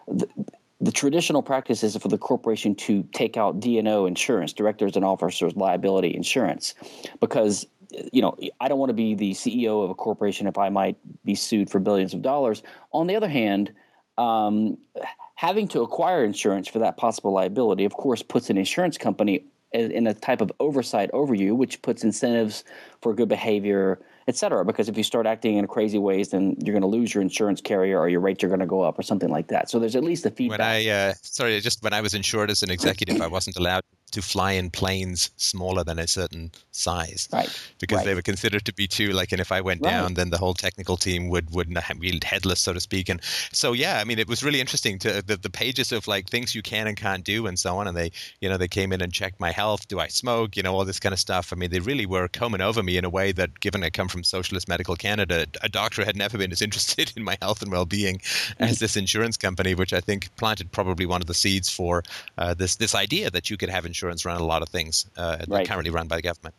the, 0.06 0.28
the 0.80 0.92
traditional 0.92 1.42
practice 1.42 1.82
is 1.82 1.96
for 1.96 2.08
the 2.08 2.18
corporation 2.18 2.76
to 2.76 3.02
take 3.12 3.36
out 3.36 3.58
D&O 3.58 4.06
insurance, 4.06 4.52
directors 4.52 4.94
and 4.94 5.04
officers 5.04 5.56
liability 5.56 6.14
insurance, 6.14 6.74
because 7.20 7.66
you 8.12 8.22
know 8.22 8.36
I 8.60 8.68
don't 8.68 8.78
want 8.78 8.90
to 8.90 8.94
be 8.94 9.14
the 9.14 9.32
CEO 9.32 9.82
of 9.82 9.90
a 9.90 9.94
corporation 9.94 10.46
if 10.46 10.56
I 10.56 10.68
might 10.68 10.96
be 11.24 11.34
sued 11.34 11.68
for 11.68 11.80
billions 11.80 12.14
of 12.14 12.22
dollars. 12.22 12.62
On 12.92 13.08
the 13.08 13.16
other 13.16 13.28
hand, 13.28 13.72
um, 14.16 14.78
having 15.34 15.66
to 15.68 15.82
acquire 15.82 16.24
insurance 16.24 16.68
for 16.68 16.78
that 16.78 16.96
possible 16.96 17.32
liability, 17.32 17.84
of 17.84 17.94
course, 17.94 18.22
puts 18.22 18.48
an 18.48 18.58
insurance 18.58 18.96
company 18.96 19.44
in 19.72 20.06
a 20.06 20.14
type 20.14 20.40
of 20.40 20.50
oversight 20.60 21.10
over 21.12 21.34
you, 21.34 21.54
which 21.54 21.82
puts 21.82 22.02
incentives 22.02 22.64
for 23.02 23.14
good 23.14 23.28
behavior, 23.28 23.98
et 24.26 24.36
cetera. 24.36 24.64
Because 24.64 24.88
if 24.88 24.96
you 24.96 25.02
start 25.02 25.26
acting 25.26 25.56
in 25.56 25.66
crazy 25.66 25.98
ways, 25.98 26.30
then 26.30 26.56
you're 26.64 26.72
going 26.72 26.82
to 26.82 26.88
lose 26.88 27.12
your 27.12 27.22
insurance 27.22 27.60
carrier 27.60 27.98
or 27.98 28.08
your 28.08 28.20
rates 28.20 28.42
are 28.42 28.48
going 28.48 28.60
to 28.60 28.66
go 28.66 28.80
up 28.80 28.98
or 28.98 29.02
something 29.02 29.28
like 29.28 29.48
that. 29.48 29.68
So 29.68 29.78
there's 29.78 29.94
at 29.94 30.04
least 30.04 30.24
a 30.24 30.30
feedback. 30.30 30.58
When 30.58 30.68
I, 30.68 30.88
uh, 30.88 31.14
sorry, 31.22 31.60
just 31.60 31.82
when 31.82 31.92
I 31.92 32.00
was 32.00 32.14
insured 32.14 32.50
as 32.50 32.62
an 32.62 32.70
executive, 32.70 33.20
I 33.20 33.26
wasn't 33.26 33.56
allowed 33.56 33.80
to 33.80 33.97
fly 34.22 34.52
in 34.52 34.70
planes 34.70 35.30
smaller 35.36 35.84
than 35.84 35.98
a 35.98 36.06
certain 36.06 36.50
size, 36.72 37.28
right? 37.32 37.48
Because 37.78 37.98
right. 37.98 38.06
they 38.06 38.14
were 38.14 38.22
considered 38.22 38.64
to 38.64 38.72
be 38.72 38.86
too 38.86 39.10
like, 39.10 39.32
and 39.32 39.40
if 39.40 39.52
I 39.52 39.60
went 39.60 39.82
right. 39.82 39.90
down, 39.90 40.14
then 40.14 40.30
the 40.30 40.38
whole 40.38 40.54
technical 40.54 40.96
team 40.96 41.28
would 41.28 41.54
would 41.54 41.68
be 42.00 42.18
headless, 42.24 42.60
so 42.60 42.72
to 42.72 42.80
speak. 42.80 43.08
And 43.08 43.20
so, 43.52 43.72
yeah, 43.72 43.98
I 44.00 44.04
mean, 44.04 44.18
it 44.18 44.28
was 44.28 44.42
really 44.42 44.60
interesting 44.60 44.98
to 45.00 45.22
the, 45.22 45.36
the 45.36 45.50
pages 45.50 45.92
of 45.92 46.08
like 46.08 46.28
things 46.28 46.54
you 46.54 46.62
can 46.62 46.86
and 46.86 46.96
can't 46.96 47.24
do 47.24 47.46
and 47.46 47.58
so 47.58 47.76
on. 47.78 47.86
And 47.86 47.96
they, 47.96 48.10
you 48.40 48.48
know, 48.48 48.56
they 48.56 48.68
came 48.68 48.92
in 48.92 49.00
and 49.00 49.12
checked 49.12 49.40
my 49.40 49.50
health. 49.50 49.86
Do 49.88 50.00
I 50.00 50.08
smoke? 50.08 50.56
You 50.56 50.62
know, 50.62 50.74
all 50.74 50.84
this 50.84 51.00
kind 51.00 51.12
of 51.12 51.18
stuff. 51.18 51.52
I 51.52 51.56
mean, 51.56 51.70
they 51.70 51.80
really 51.80 52.06
were 52.06 52.28
combing 52.28 52.60
over 52.60 52.82
me 52.82 52.96
in 52.96 53.04
a 53.04 53.10
way 53.10 53.32
that, 53.32 53.60
given 53.60 53.84
I 53.84 53.90
come 53.90 54.08
from 54.08 54.24
socialist 54.24 54.68
medical 54.68 54.96
Canada, 54.96 55.46
a 55.62 55.68
doctor 55.68 56.04
had 56.04 56.16
never 56.16 56.38
been 56.38 56.52
as 56.52 56.62
interested 56.68 57.12
in 57.16 57.24
my 57.24 57.36
health 57.42 57.62
and 57.62 57.70
well 57.70 57.86
being 57.86 58.20
as 58.58 58.78
this 58.78 58.96
insurance 58.96 59.36
company, 59.36 59.74
which 59.74 59.92
I 59.92 60.00
think 60.00 60.34
planted 60.36 60.72
probably 60.72 61.06
one 61.06 61.20
of 61.20 61.26
the 61.26 61.34
seeds 61.34 61.70
for 61.70 62.02
uh, 62.38 62.54
this 62.54 62.76
this 62.76 62.94
idea 62.94 63.30
that 63.30 63.50
you 63.50 63.56
could 63.56 63.68
have 63.68 63.84
insurance 63.84 63.97
run 64.02 64.40
a 64.40 64.44
lot 64.44 64.62
of 64.62 64.68
things 64.68 65.06
uh, 65.16 65.38
right. 65.48 65.66
currently 65.66 65.90
run 65.90 66.08
by 66.08 66.16
the 66.16 66.22
government. 66.22 66.54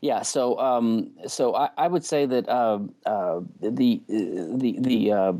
Yeah, 0.00 0.22
so 0.22 0.58
um, 0.58 1.10
so 1.26 1.54
I, 1.54 1.68
I, 1.76 1.86
would 1.86 2.04
say 2.04 2.24
that 2.24 2.48
uh, 2.48 2.78
uh, 3.04 3.40
the 3.60 4.00
the 4.08 4.76
the 4.78 5.12
uh, 5.12 5.32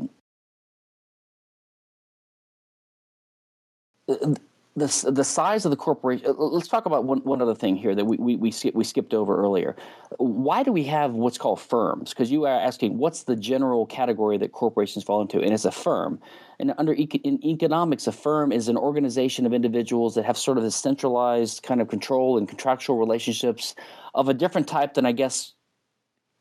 the 4.75 5.11
the 5.11 5.23
size 5.23 5.65
of 5.65 5.71
the 5.71 5.77
corporation. 5.77 6.25
Uh, 6.25 6.33
let's 6.33 6.67
talk 6.67 6.85
about 6.85 7.03
one, 7.03 7.19
one 7.19 7.41
other 7.41 7.55
thing 7.55 7.75
here 7.75 7.93
that 7.93 8.05
we 8.05 8.17
we 8.17 8.35
we, 8.37 8.53
we 8.73 8.83
skipped 8.83 9.13
over 9.13 9.37
earlier. 9.37 9.75
Why 10.17 10.63
do 10.63 10.71
we 10.71 10.83
have 10.85 11.11
what's 11.11 11.37
called 11.37 11.59
firms? 11.59 12.11
Because 12.11 12.31
you 12.31 12.45
are 12.45 12.59
asking 12.59 12.97
what's 12.97 13.23
the 13.23 13.35
general 13.35 13.85
category 13.85 14.37
that 14.37 14.53
corporations 14.53 15.03
fall 15.03 15.21
into, 15.21 15.41
and 15.41 15.53
it's 15.53 15.65
a 15.65 15.71
firm. 15.71 16.19
And 16.59 16.73
under 16.77 16.93
in 16.93 17.43
economics, 17.43 18.07
a 18.07 18.11
firm 18.11 18.51
is 18.51 18.69
an 18.69 18.77
organization 18.77 19.45
of 19.45 19.53
individuals 19.53 20.15
that 20.15 20.25
have 20.25 20.37
sort 20.37 20.57
of 20.57 20.63
a 20.63 20.71
centralized 20.71 21.63
kind 21.63 21.81
of 21.81 21.89
control 21.89 22.37
and 22.37 22.47
contractual 22.47 22.97
relationships 22.97 23.75
of 24.13 24.29
a 24.29 24.33
different 24.33 24.67
type 24.67 24.93
than 24.93 25.05
I 25.05 25.11
guess 25.11 25.53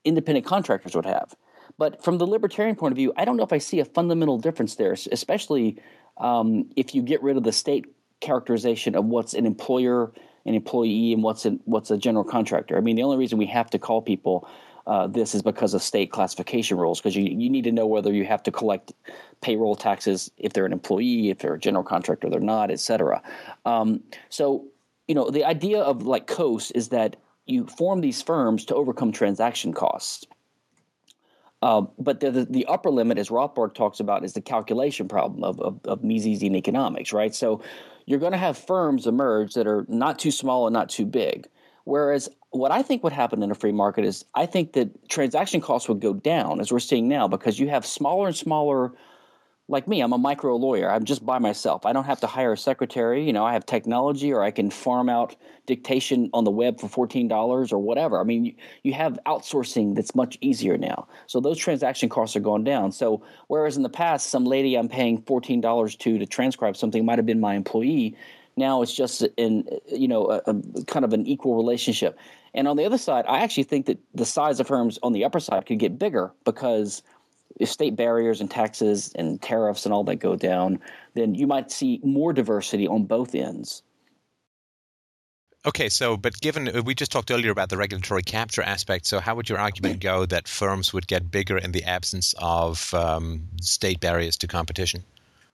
independent 0.04 0.46
contractors 0.46 0.94
would 0.94 1.06
have. 1.06 1.34
But 1.78 2.04
from 2.04 2.18
the 2.18 2.26
libertarian 2.26 2.76
point 2.76 2.92
of 2.92 2.96
view, 2.96 3.12
I 3.16 3.24
don't 3.24 3.36
know 3.36 3.42
if 3.42 3.52
I 3.52 3.58
see 3.58 3.80
a 3.80 3.84
fundamental 3.84 4.38
difference 4.38 4.74
there, 4.76 4.92
especially 4.92 5.80
um, 6.18 6.68
if 6.76 6.94
you 6.94 7.02
get 7.02 7.22
rid 7.22 7.36
of 7.36 7.42
the 7.42 7.52
state 7.52 7.86
characterization 8.20 8.94
of 8.94 9.04
what's 9.04 9.34
an 9.34 9.46
employer, 9.46 10.12
an 10.46 10.54
employee, 10.54 11.12
and 11.12 11.22
what's 11.22 11.44
an, 11.44 11.60
what's 11.64 11.90
a 11.90 11.98
general 11.98 12.24
contractor. 12.24 12.76
I 12.76 12.80
mean, 12.80 12.96
the 12.96 13.02
only 13.02 13.16
reason 13.16 13.38
we 13.38 13.46
have 13.46 13.70
to 13.70 13.78
call 13.78 14.02
people 14.02 14.48
uh, 14.86 15.06
this 15.06 15.34
is 15.34 15.42
because 15.42 15.74
of 15.74 15.82
state 15.82 16.10
classification 16.10 16.76
rules, 16.78 17.00
because 17.00 17.14
you, 17.14 17.24
you 17.24 17.50
need 17.50 17.64
to 17.64 17.70
know 17.70 17.86
whether 17.86 18.12
you 18.12 18.24
have 18.24 18.42
to 18.42 18.50
collect 18.50 18.92
payroll 19.40 19.76
taxes 19.76 20.30
if 20.36 20.52
they're 20.52 20.66
an 20.66 20.72
employee, 20.72 21.30
if 21.30 21.38
they're 21.38 21.54
a 21.54 21.58
general 21.58 21.84
contractor, 21.84 22.28
they're 22.28 22.40
not, 22.40 22.70
et 22.70 22.80
cetera. 22.80 23.22
Um, 23.64 24.02
so, 24.30 24.64
you 25.06 25.14
know, 25.14 25.30
the 25.30 25.44
idea 25.44 25.80
of 25.80 26.02
like 26.02 26.26
Coase 26.26 26.72
is 26.74 26.88
that 26.88 27.16
you 27.46 27.66
form 27.66 28.00
these 28.00 28.22
firms 28.22 28.64
to 28.64 28.74
overcome 28.74 29.12
transaction 29.12 29.72
costs. 29.72 30.26
Uh, 31.62 31.82
but 31.98 32.20
the, 32.20 32.30
the, 32.30 32.44
the, 32.46 32.66
upper 32.66 32.90
limit, 32.90 33.18
as 33.18 33.28
Rothbard 33.28 33.74
talks 33.74 34.00
about, 34.00 34.24
is 34.24 34.32
the 34.32 34.40
calculation 34.40 35.08
problem 35.08 35.44
of, 35.44 35.60
of, 35.60 35.78
of 35.84 36.02
Mises 36.02 36.42
in 36.42 36.56
economics, 36.56 37.12
right? 37.12 37.34
So 37.34 37.62
you're 38.06 38.18
going 38.18 38.32
to 38.32 38.38
have 38.38 38.56
firms 38.56 39.06
emerge 39.06 39.54
that 39.54 39.66
are 39.66 39.84
not 39.88 40.18
too 40.18 40.30
small 40.30 40.66
and 40.66 40.72
not 40.72 40.88
too 40.88 41.04
big. 41.04 41.48
Whereas 41.84 42.30
what 42.50 42.72
I 42.72 42.82
think 42.82 43.04
would 43.04 43.12
happen 43.12 43.42
in 43.42 43.50
a 43.50 43.54
free 43.54 43.72
market 43.72 44.04
is 44.04 44.24
I 44.34 44.46
think 44.46 44.72
that 44.72 45.08
transaction 45.08 45.60
costs 45.60 45.88
would 45.88 46.00
go 46.00 46.14
down, 46.14 46.60
as 46.60 46.72
we're 46.72 46.78
seeing 46.78 47.08
now, 47.08 47.28
because 47.28 47.58
you 47.58 47.68
have 47.68 47.84
smaller 47.84 48.28
and 48.28 48.36
smaller 48.36 48.92
like 49.70 49.86
me, 49.86 50.00
I'm 50.00 50.12
a 50.12 50.18
micro 50.18 50.56
lawyer. 50.56 50.90
I'm 50.90 51.04
just 51.04 51.24
by 51.24 51.38
myself. 51.38 51.86
I 51.86 51.92
don't 51.92 52.04
have 52.04 52.20
to 52.20 52.26
hire 52.26 52.52
a 52.52 52.58
secretary. 52.58 53.24
You 53.24 53.32
know, 53.32 53.44
I 53.44 53.52
have 53.52 53.64
technology, 53.64 54.32
or 54.32 54.42
I 54.42 54.50
can 54.50 54.68
farm 54.68 55.08
out 55.08 55.36
dictation 55.66 56.28
on 56.34 56.42
the 56.42 56.50
web 56.50 56.80
for 56.80 56.88
fourteen 56.88 57.28
dollars 57.28 57.72
or 57.72 57.78
whatever. 57.78 58.20
I 58.20 58.24
mean, 58.24 58.56
you, 58.82 58.92
have 58.92 59.18
outsourcing 59.26 59.94
that's 59.94 60.14
much 60.16 60.36
easier 60.40 60.76
now. 60.76 61.06
So 61.28 61.40
those 61.40 61.56
transaction 61.56 62.08
costs 62.08 62.34
are 62.34 62.40
going 62.40 62.64
down. 62.64 62.90
So 62.90 63.22
whereas 63.46 63.76
in 63.76 63.84
the 63.84 63.88
past, 63.88 64.26
some 64.26 64.44
lady 64.44 64.74
I'm 64.74 64.88
paying 64.88 65.22
fourteen 65.22 65.60
dollars 65.60 65.94
to 65.96 66.18
to 66.18 66.26
transcribe 66.26 66.76
something 66.76 67.04
might 67.04 67.18
have 67.18 67.26
been 67.26 67.40
my 67.40 67.54
employee. 67.54 68.16
Now 68.56 68.82
it's 68.82 68.94
just 68.94 69.22
in 69.36 69.68
you 69.88 70.08
know 70.08 70.30
a, 70.30 70.50
a 70.50 70.84
kind 70.86 71.04
of 71.04 71.12
an 71.12 71.26
equal 71.28 71.54
relationship. 71.54 72.18
And 72.54 72.66
on 72.66 72.76
the 72.76 72.84
other 72.84 72.98
side, 72.98 73.24
I 73.28 73.44
actually 73.44 73.62
think 73.62 73.86
that 73.86 73.98
the 74.14 74.26
size 74.26 74.58
of 74.58 74.66
firms 74.66 74.98
on 75.04 75.12
the 75.12 75.24
upper 75.24 75.38
side 75.38 75.66
could 75.66 75.78
get 75.78 75.96
bigger 75.96 76.32
because 76.44 77.04
if 77.60 77.70
state 77.70 77.94
barriers 77.94 78.40
and 78.40 78.50
taxes 78.50 79.12
and 79.14 79.40
tariffs 79.40 79.84
and 79.84 79.92
all 79.92 80.02
that 80.04 80.16
go 80.16 80.34
down, 80.34 80.80
then 81.14 81.34
you 81.34 81.46
might 81.46 81.70
see 81.70 82.00
more 82.02 82.32
diversity 82.32 82.88
on 82.88 83.04
both 83.04 83.34
ends. 83.34 83.82
Okay, 85.66 85.90
so 85.90 86.16
but 86.16 86.40
given 86.40 86.74
uh, 86.74 86.82
we 86.82 86.94
just 86.94 87.12
talked 87.12 87.30
earlier 87.30 87.50
about 87.50 87.68
the 87.68 87.76
regulatory 87.76 88.22
capture 88.22 88.62
aspect, 88.62 89.06
so 89.06 89.20
how 89.20 89.34
would 89.34 89.48
your 89.48 89.58
argument 89.58 90.00
go 90.00 90.24
that 90.24 90.48
firms 90.48 90.94
would 90.94 91.06
get 91.06 91.30
bigger 91.30 91.58
in 91.58 91.72
the 91.72 91.84
absence 91.84 92.34
of 92.38 92.94
um, 92.94 93.42
state 93.60 94.00
barriers 94.00 94.38
to 94.38 94.46
competition? 94.46 95.04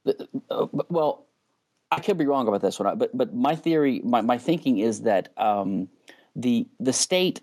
Uh, 0.06 0.66
well, 0.88 1.26
I 1.90 1.98
could 1.98 2.18
be 2.18 2.24
wrong 2.24 2.46
about 2.46 2.62
this 2.62 2.78
one, 2.78 2.96
but 2.96 3.16
but 3.16 3.34
my 3.34 3.56
theory, 3.56 4.00
my, 4.04 4.20
my 4.20 4.38
thinking 4.38 4.78
is 4.78 5.02
that 5.02 5.28
um, 5.38 5.88
the 6.36 6.68
the 6.78 6.92
state 6.92 7.40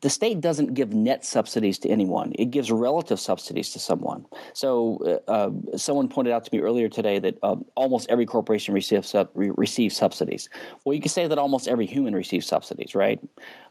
the 0.00 0.10
state 0.10 0.40
doesn't 0.40 0.74
give 0.74 0.94
net 0.94 1.24
subsidies 1.24 1.78
to 1.80 1.88
anyone; 1.88 2.32
it 2.38 2.46
gives 2.46 2.70
relative 2.70 3.20
subsidies 3.20 3.70
to 3.72 3.78
someone. 3.78 4.26
So, 4.52 5.22
uh, 5.28 5.30
uh 5.30 5.76
someone 5.76 6.08
pointed 6.08 6.32
out 6.32 6.44
to 6.44 6.54
me 6.54 6.62
earlier 6.62 6.88
today 6.88 7.18
that 7.18 7.38
um, 7.42 7.64
almost 7.74 8.08
every 8.08 8.26
corporation 8.26 8.74
receives 8.74 9.14
re- 9.34 9.50
receives 9.56 9.96
subsidies. 9.96 10.48
Well, 10.84 10.94
you 10.94 11.00
can 11.00 11.10
say 11.10 11.26
that 11.26 11.38
almost 11.38 11.68
every 11.68 11.86
human 11.86 12.14
receives 12.14 12.46
subsidies, 12.46 12.94
right? 12.94 13.20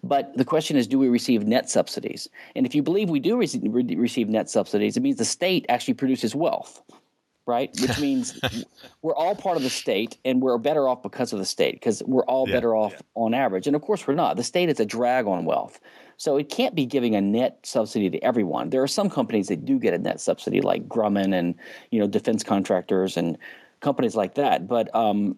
But 0.04 0.36
the 0.38 0.46
question 0.46 0.78
is, 0.78 0.88
do 0.88 1.00
we 1.00 1.10
receive 1.10 1.46
net 1.46 1.70
subsidies? 1.70 2.30
And 2.56 2.66
if 2.66 2.76
you 2.76 2.84
believe 2.84 3.10
we 3.10 3.20
do 3.20 3.38
receive, 3.38 3.62
re- 3.66 3.96
receive 3.96 4.30
net 4.30 4.50
subsidies, 4.50 4.98
it 4.98 5.02
means 5.02 5.18
the 5.18 5.26
state 5.26 5.66
actually 5.70 5.96
produces 5.96 6.36
wealth 6.36 6.82
right? 7.50 7.72
Which 7.82 8.00
means 8.08 8.40
we're 9.02 9.16
all 9.16 9.36
part 9.36 9.58
of 9.58 9.64
the 9.64 9.70
state 9.70 10.18
and 10.24 10.42
we're 10.42 10.58
better 10.60 10.88
off 10.88 11.02
because 11.02 11.34
of 11.34 11.40
the 11.40 11.46
state 11.46 11.74
because 11.74 12.02
we're 12.06 12.26
all 12.26 12.48
yeah, 12.48 12.54
better 12.56 12.76
off 12.76 12.94
yeah. 12.94 13.00
on 13.16 13.34
average. 13.34 13.68
And 13.68 13.76
of 13.76 13.82
course, 13.82 14.08
we're 14.08 14.14
not. 14.14 14.38
The 14.38 14.44
state 14.44 14.70
is 14.70 14.80
a 14.80 14.86
drag 14.86 15.26
on 15.26 15.44
wealth. 15.44 15.80
So 16.20 16.36
it 16.36 16.50
can't 16.50 16.76
be 16.76 16.86
giving 16.86 17.16
a 17.16 17.22
net 17.22 17.60
subsidy 17.64 18.10
to 18.10 18.22
everyone. 18.22 18.70
There 18.70 18.84
are 18.84 18.88
some 18.88 19.10
companies 19.10 19.48
that 19.48 19.64
do 19.64 19.80
get 19.80 19.94
a 19.94 19.98
net 19.98 20.20
subsidy, 20.20 20.60
like 20.60 20.88
Grumman 20.88 21.34
and 21.34 21.56
you 21.92 22.00
know 22.00 22.08
defense 22.08 22.44
contractors 22.44 23.16
and 23.16 23.38
companies 23.80 24.16
like 24.16 24.36
that. 24.36 24.68
But 24.68 24.94
um, 24.94 25.38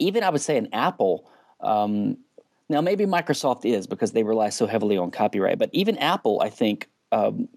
even 0.00 0.24
I 0.24 0.30
would 0.30 0.40
say 0.40 0.56
an 0.56 0.68
Apple. 0.72 1.30
Um, 1.60 2.18
now 2.68 2.80
maybe 2.80 3.06
Microsoft 3.06 3.64
is 3.64 3.86
because 3.86 4.10
they 4.10 4.24
rely 4.24 4.48
so 4.48 4.66
heavily 4.66 4.96
on 4.96 5.12
copyright, 5.12 5.60
but 5.60 5.70
even 5.72 5.96
Apple, 5.98 6.40
I 6.42 6.50
think, 6.50 6.88
um, 7.12 7.48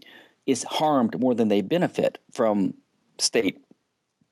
is 0.45 0.63
harmed 0.63 1.19
more 1.19 1.33
than 1.33 1.47
they 1.47 1.61
benefit 1.61 2.19
from 2.31 2.75
state 3.17 3.63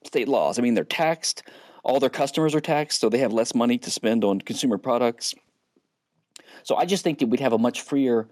state 0.06 0.28
laws. 0.28 0.60
I 0.60 0.62
mean, 0.62 0.76
they're 0.76 0.84
taxed. 0.84 1.42
All 1.84 2.00
their 2.00 2.10
customers 2.12 2.54
are 2.54 2.62
taxed, 2.62 3.02
so 3.02 3.10
they 3.10 3.18
have 3.18 3.34
less 3.34 3.56
money 3.56 3.80
to 3.80 3.90
spend 3.90 4.24
on 4.24 4.42
consumer 4.42 4.78
products. 4.78 5.34
So 6.64 6.76
I 6.76 6.86
just 6.86 7.04
think 7.04 7.20
that 7.20 7.28
we'd 7.28 7.40
have 7.40 7.54
a 7.54 7.58
much 7.58 7.82
freer, 7.82 8.28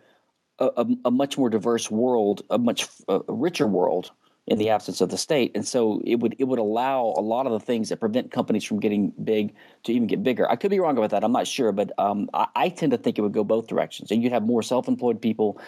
a, 0.60 0.66
a, 0.78 0.86
a 1.06 1.12
much 1.12 1.38
more 1.38 1.50
diverse 1.50 1.90
world, 1.90 2.44
a 2.50 2.58
much 2.58 2.88
a 3.08 3.22
richer 3.28 3.68
world 3.68 4.12
in 4.48 4.58
the 4.58 4.70
absence 4.70 5.00
of 5.00 5.10
the 5.10 5.18
state, 5.18 5.52
and 5.54 5.68
so 5.68 6.02
it 6.06 6.16
would 6.16 6.36
it 6.40 6.46
would 6.46 6.58
allow 6.58 7.14
a 7.16 7.22
lot 7.22 7.46
of 7.46 7.52
the 7.52 7.60
things 7.60 7.90
that 7.90 8.00
prevent 8.00 8.32
companies 8.32 8.64
from 8.64 8.80
getting 8.80 9.14
big 9.24 9.54
to 9.84 9.94
even 9.94 10.08
get 10.08 10.24
bigger. 10.24 10.50
I 10.50 10.56
could 10.56 10.72
be 10.72 10.80
wrong 10.80 10.98
about 10.98 11.12
that. 11.12 11.24
I'm 11.24 11.32
not 11.32 11.46
sure, 11.46 11.72
but 11.72 11.92
um, 12.00 12.30
I, 12.34 12.48
I 12.56 12.70
tend 12.70 12.92
to 12.94 12.98
think 12.98 13.20
it 13.20 13.22
would 13.22 13.32
go 13.32 13.44
both 13.44 13.68
directions, 13.68 14.10
and 14.10 14.24
you'd 14.24 14.32
have 14.32 14.44
more 14.44 14.64
self-employed 14.64 15.22
people, 15.22 15.62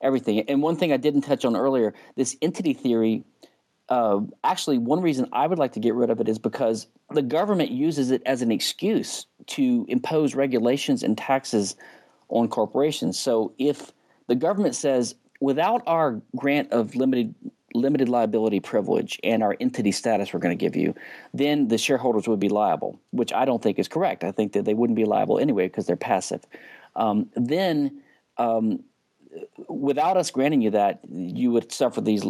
everything. 0.00 0.40
And 0.48 0.62
one 0.62 0.74
thing 0.74 0.92
I 0.92 0.96
didn't 0.96 1.22
touch 1.22 1.44
on 1.44 1.54
earlier, 1.54 1.94
this 2.16 2.36
entity 2.42 2.74
theory. 2.74 3.24
Uh, 3.90 4.20
actually, 4.42 4.78
one 4.78 5.02
reason 5.02 5.28
I 5.30 5.46
would 5.46 5.58
like 5.58 5.74
to 5.74 5.80
get 5.80 5.94
rid 5.94 6.08
of 6.08 6.18
it 6.18 6.26
is 6.26 6.38
because 6.38 6.86
the 7.10 7.20
government 7.20 7.70
uses 7.70 8.10
it 8.10 8.22
as 8.24 8.40
an 8.40 8.50
excuse 8.50 9.26
to 9.48 9.84
impose 9.88 10.34
regulations 10.34 11.02
and 11.02 11.18
taxes 11.18 11.76
on 12.28 12.48
corporations. 12.48 13.18
So 13.18 13.52
if 13.58 13.92
the 14.28 14.34
government 14.34 14.74
says, 14.74 15.14
without 15.40 15.82
our 15.86 16.20
grant 16.36 16.72
of 16.72 16.94
limited 16.94 17.34
limited 17.74 18.08
liability 18.08 18.60
privilege 18.60 19.18
and 19.24 19.42
our 19.42 19.56
entity 19.58 19.90
status 19.90 20.32
we're 20.32 20.38
going 20.38 20.56
to 20.56 20.64
give 20.64 20.76
you, 20.76 20.94
then 21.34 21.66
the 21.66 21.76
shareholders 21.76 22.28
would 22.28 22.38
be 22.38 22.48
liable, 22.48 23.00
which 23.10 23.32
I 23.32 23.44
don't 23.44 23.60
think 23.60 23.80
is 23.80 23.88
correct. 23.88 24.22
I 24.22 24.30
think 24.30 24.52
that 24.52 24.64
they 24.64 24.74
wouldn't 24.74 24.96
be 24.96 25.04
liable 25.04 25.40
anyway 25.40 25.66
because 25.66 25.86
they're 25.86 25.96
passive. 25.96 26.44
Um, 26.94 27.28
then, 27.34 28.00
um, 28.38 28.84
without 29.68 30.16
us 30.16 30.30
granting 30.30 30.62
you 30.62 30.70
that, 30.70 31.00
you 31.10 31.50
would 31.50 31.72
suffer 31.72 32.00
these 32.00 32.24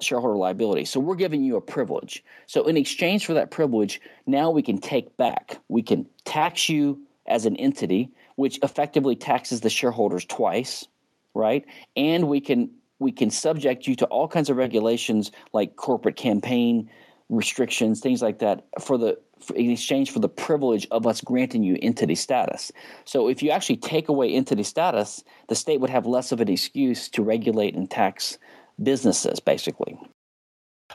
shareholder 0.00 0.36
liability. 0.36 0.84
So 0.84 1.00
we're 1.00 1.16
giving 1.16 1.42
you 1.42 1.56
a 1.56 1.60
privilege. 1.60 2.22
So 2.46 2.66
in 2.66 2.76
exchange 2.76 3.26
for 3.26 3.34
that 3.34 3.50
privilege, 3.50 4.00
now 4.26 4.50
we 4.50 4.62
can 4.62 4.78
take 4.78 5.16
back, 5.16 5.58
we 5.68 5.82
can 5.82 6.06
tax 6.24 6.68
you 6.68 7.00
as 7.26 7.46
an 7.46 7.56
entity 7.56 8.10
which 8.36 8.58
effectively 8.62 9.16
taxes 9.16 9.60
the 9.60 9.70
shareholders 9.70 10.24
twice, 10.24 10.86
right? 11.34 11.64
And 11.96 12.28
we 12.28 12.40
can 12.40 12.70
we 12.98 13.12
can 13.12 13.30
subject 13.30 13.86
you 13.86 13.96
to 13.96 14.06
all 14.06 14.28
kinds 14.28 14.48
of 14.50 14.56
regulations 14.56 15.32
like 15.52 15.76
corporate 15.76 16.16
campaign 16.16 16.88
restrictions, 17.28 18.00
things 18.00 18.22
like 18.22 18.38
that, 18.38 18.66
for 18.80 18.96
the 18.96 19.18
for, 19.40 19.54
in 19.56 19.70
exchange 19.70 20.10
for 20.10 20.20
the 20.20 20.28
privilege 20.28 20.86
of 20.90 21.06
us 21.06 21.20
granting 21.20 21.62
you 21.62 21.78
entity 21.82 22.14
status. 22.14 22.72
So 23.04 23.28
if 23.28 23.42
you 23.42 23.50
actually 23.50 23.76
take 23.76 24.08
away 24.08 24.32
entity 24.32 24.62
status, 24.62 25.24
the 25.48 25.54
state 25.54 25.80
would 25.80 25.90
have 25.90 26.06
less 26.06 26.32
of 26.32 26.40
an 26.40 26.48
excuse 26.48 27.08
to 27.10 27.22
regulate 27.22 27.74
and 27.74 27.90
tax 27.90 28.38
businesses, 28.82 29.40
basically. 29.40 29.98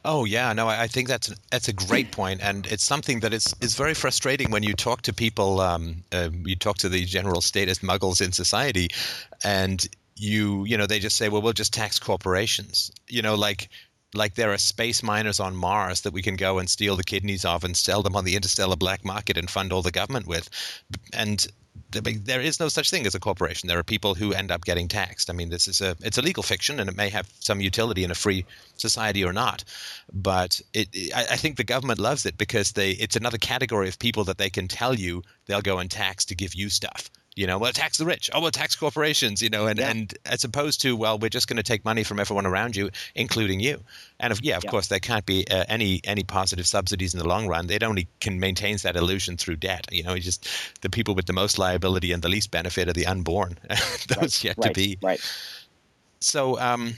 Oh 0.06 0.26
yeah, 0.26 0.54
no, 0.54 0.68
I 0.68 0.88
think 0.88 1.08
that's 1.08 1.34
that's 1.52 1.68
a 1.68 1.74
great 1.74 2.12
point, 2.20 2.42
and 2.42 2.66
it's 2.68 2.84
something 2.84 3.20
that 3.20 3.34
is 3.34 3.54
is 3.62 3.76
very 3.76 3.94
frustrating 3.94 4.52
when 4.52 4.64
you 4.64 4.74
talk 4.74 5.02
to 5.04 5.14
people. 5.14 5.60
Um, 5.60 6.04
uh, 6.12 6.30
you 6.46 6.56
talk 6.56 6.78
to 6.80 6.90
the 6.90 7.06
general 7.06 7.42
status 7.42 7.80
muggles 7.80 8.22
in 8.22 8.32
society, 8.32 8.90
and 9.44 9.88
you 10.16 10.66
you 10.66 10.78
know 10.78 10.86
they 10.86 11.00
just 11.00 11.18
say, 11.18 11.30
well, 11.30 11.42
we'll 11.42 11.54
just 11.54 11.74
tax 11.74 12.00
corporations. 12.00 12.92
You 13.08 13.22
know, 13.22 13.36
like 13.36 13.70
like 14.14 14.36
there 14.36 14.52
are 14.52 14.58
space 14.58 15.04
miners 15.04 15.40
on 15.40 15.56
Mars 15.56 16.02
that 16.02 16.14
we 16.14 16.22
can 16.22 16.36
go 16.36 16.60
and 16.60 16.70
steal 16.70 16.96
the 16.96 17.04
kidneys 17.04 17.46
of 17.46 17.64
and 17.64 17.76
sell 17.78 18.02
them 18.02 18.16
on 18.16 18.26
the 18.26 18.36
interstellar 18.36 18.76
black 18.76 19.06
market 19.06 19.38
and 19.38 19.50
fund 19.50 19.72
all 19.72 19.82
the 19.82 19.92
government 19.92 20.28
with, 20.28 20.50
and 21.14 21.48
there 21.92 22.42
is 22.42 22.60
no 22.60 22.68
such 22.68 22.90
thing 22.90 23.06
as 23.06 23.16
a 23.16 23.20
corporation. 23.20 23.68
There 23.68 23.80
are 23.80 23.84
people 23.84 24.16
who 24.16 24.34
end 24.34 24.52
up 24.52 24.66
getting 24.66 24.88
taxed. 24.88 25.30
I 25.30 25.34
mean, 25.34 25.50
this 25.50 25.68
is 25.68 25.82
a 25.82 25.96
it's 26.02 26.18
a 26.18 26.22
legal 26.22 26.44
fiction, 26.44 26.80
and 26.80 26.90
it 26.90 26.96
may 26.96 27.10
have 27.10 27.32
some 27.40 27.62
utility 27.62 28.04
in 28.04 28.12
a 28.12 28.16
free 28.16 28.46
society 28.78 29.24
or 29.24 29.34
not. 29.34 29.64
But 30.14 30.62
it, 30.74 30.90
I, 31.16 31.36
think 31.36 31.58
the 31.58 31.64
government 31.64 32.00
loves 32.00 32.26
it 32.26 32.38
because 32.38 32.74
they 32.74 32.92
it's 32.92 33.16
another 33.16 33.38
category 33.38 33.88
of 33.88 34.00
people 34.00 34.24
that 34.26 34.38
they 34.38 34.50
can 34.50 34.68
tell 34.68 34.94
you 34.94 35.24
they'll 35.46 35.62
go 35.62 35.80
and 35.80 35.90
tax 35.90 36.26
to 36.26 36.36
give 36.36 36.54
you 36.54 36.70
stuff 36.70 37.10
you 37.40 37.48
know, 37.48 37.58
well, 37.58 37.72
tax 37.72 37.98
the 37.98 38.06
rich. 38.06 38.30
Oh, 38.34 38.42
well, 38.42 38.52
tax 38.52 38.76
corporations. 38.76 39.42
You 39.42 39.50
know, 39.50 39.66
and 39.66 39.80
yeah. 39.80 39.92
and 39.92 40.14
as 40.26 40.44
opposed 40.44 40.82
to 40.82 40.98
well, 40.98 41.18
we're 41.18 41.30
just 41.30 41.48
going 41.48 41.56
to 41.56 41.64
take 41.64 41.86
money 41.86 42.04
from 42.04 42.20
everyone 42.20 42.46
around 42.46 42.76
you, 42.76 42.90
including 43.16 43.62
you. 43.62 43.80
And 44.20 44.34
if, 44.34 44.44
yeah, 44.44 44.58
of 44.58 44.66
yeah. 44.66 44.70
course, 44.72 44.88
there 44.88 45.00
can't 45.00 45.26
be 45.26 45.48
uh, 45.50 45.64
any 45.70 46.02
any 46.04 46.26
positive 46.26 46.68
subsidies 46.68 47.14
in 47.14 47.20
the 47.22 47.26
long 47.26 47.48
run. 47.48 47.70
It 47.70 47.82
only 47.82 48.10
can 48.20 48.42
maintains 48.42 48.82
that 48.82 48.98
illusion 48.98 49.38
through 49.38 49.56
debt. 49.56 49.88
You 49.90 50.04
know, 50.04 50.18
just 50.18 50.50
the 50.82 50.90
people 50.90 51.16
with 51.16 51.28
the 51.28 51.34
most 51.34 51.58
liability 51.58 52.12
and 52.12 52.22
the 52.22 52.28
least 52.28 52.52
benefit 52.52 52.90
are 52.90 52.94
the 52.94 53.06
unborn. 53.06 53.58
Those 53.70 54.10
right. 54.10 54.44
yet 54.44 54.58
right. 54.58 54.68
to 54.68 54.74
be. 54.74 54.98
Right. 55.02 55.22
So. 56.20 56.60
um 56.60 56.96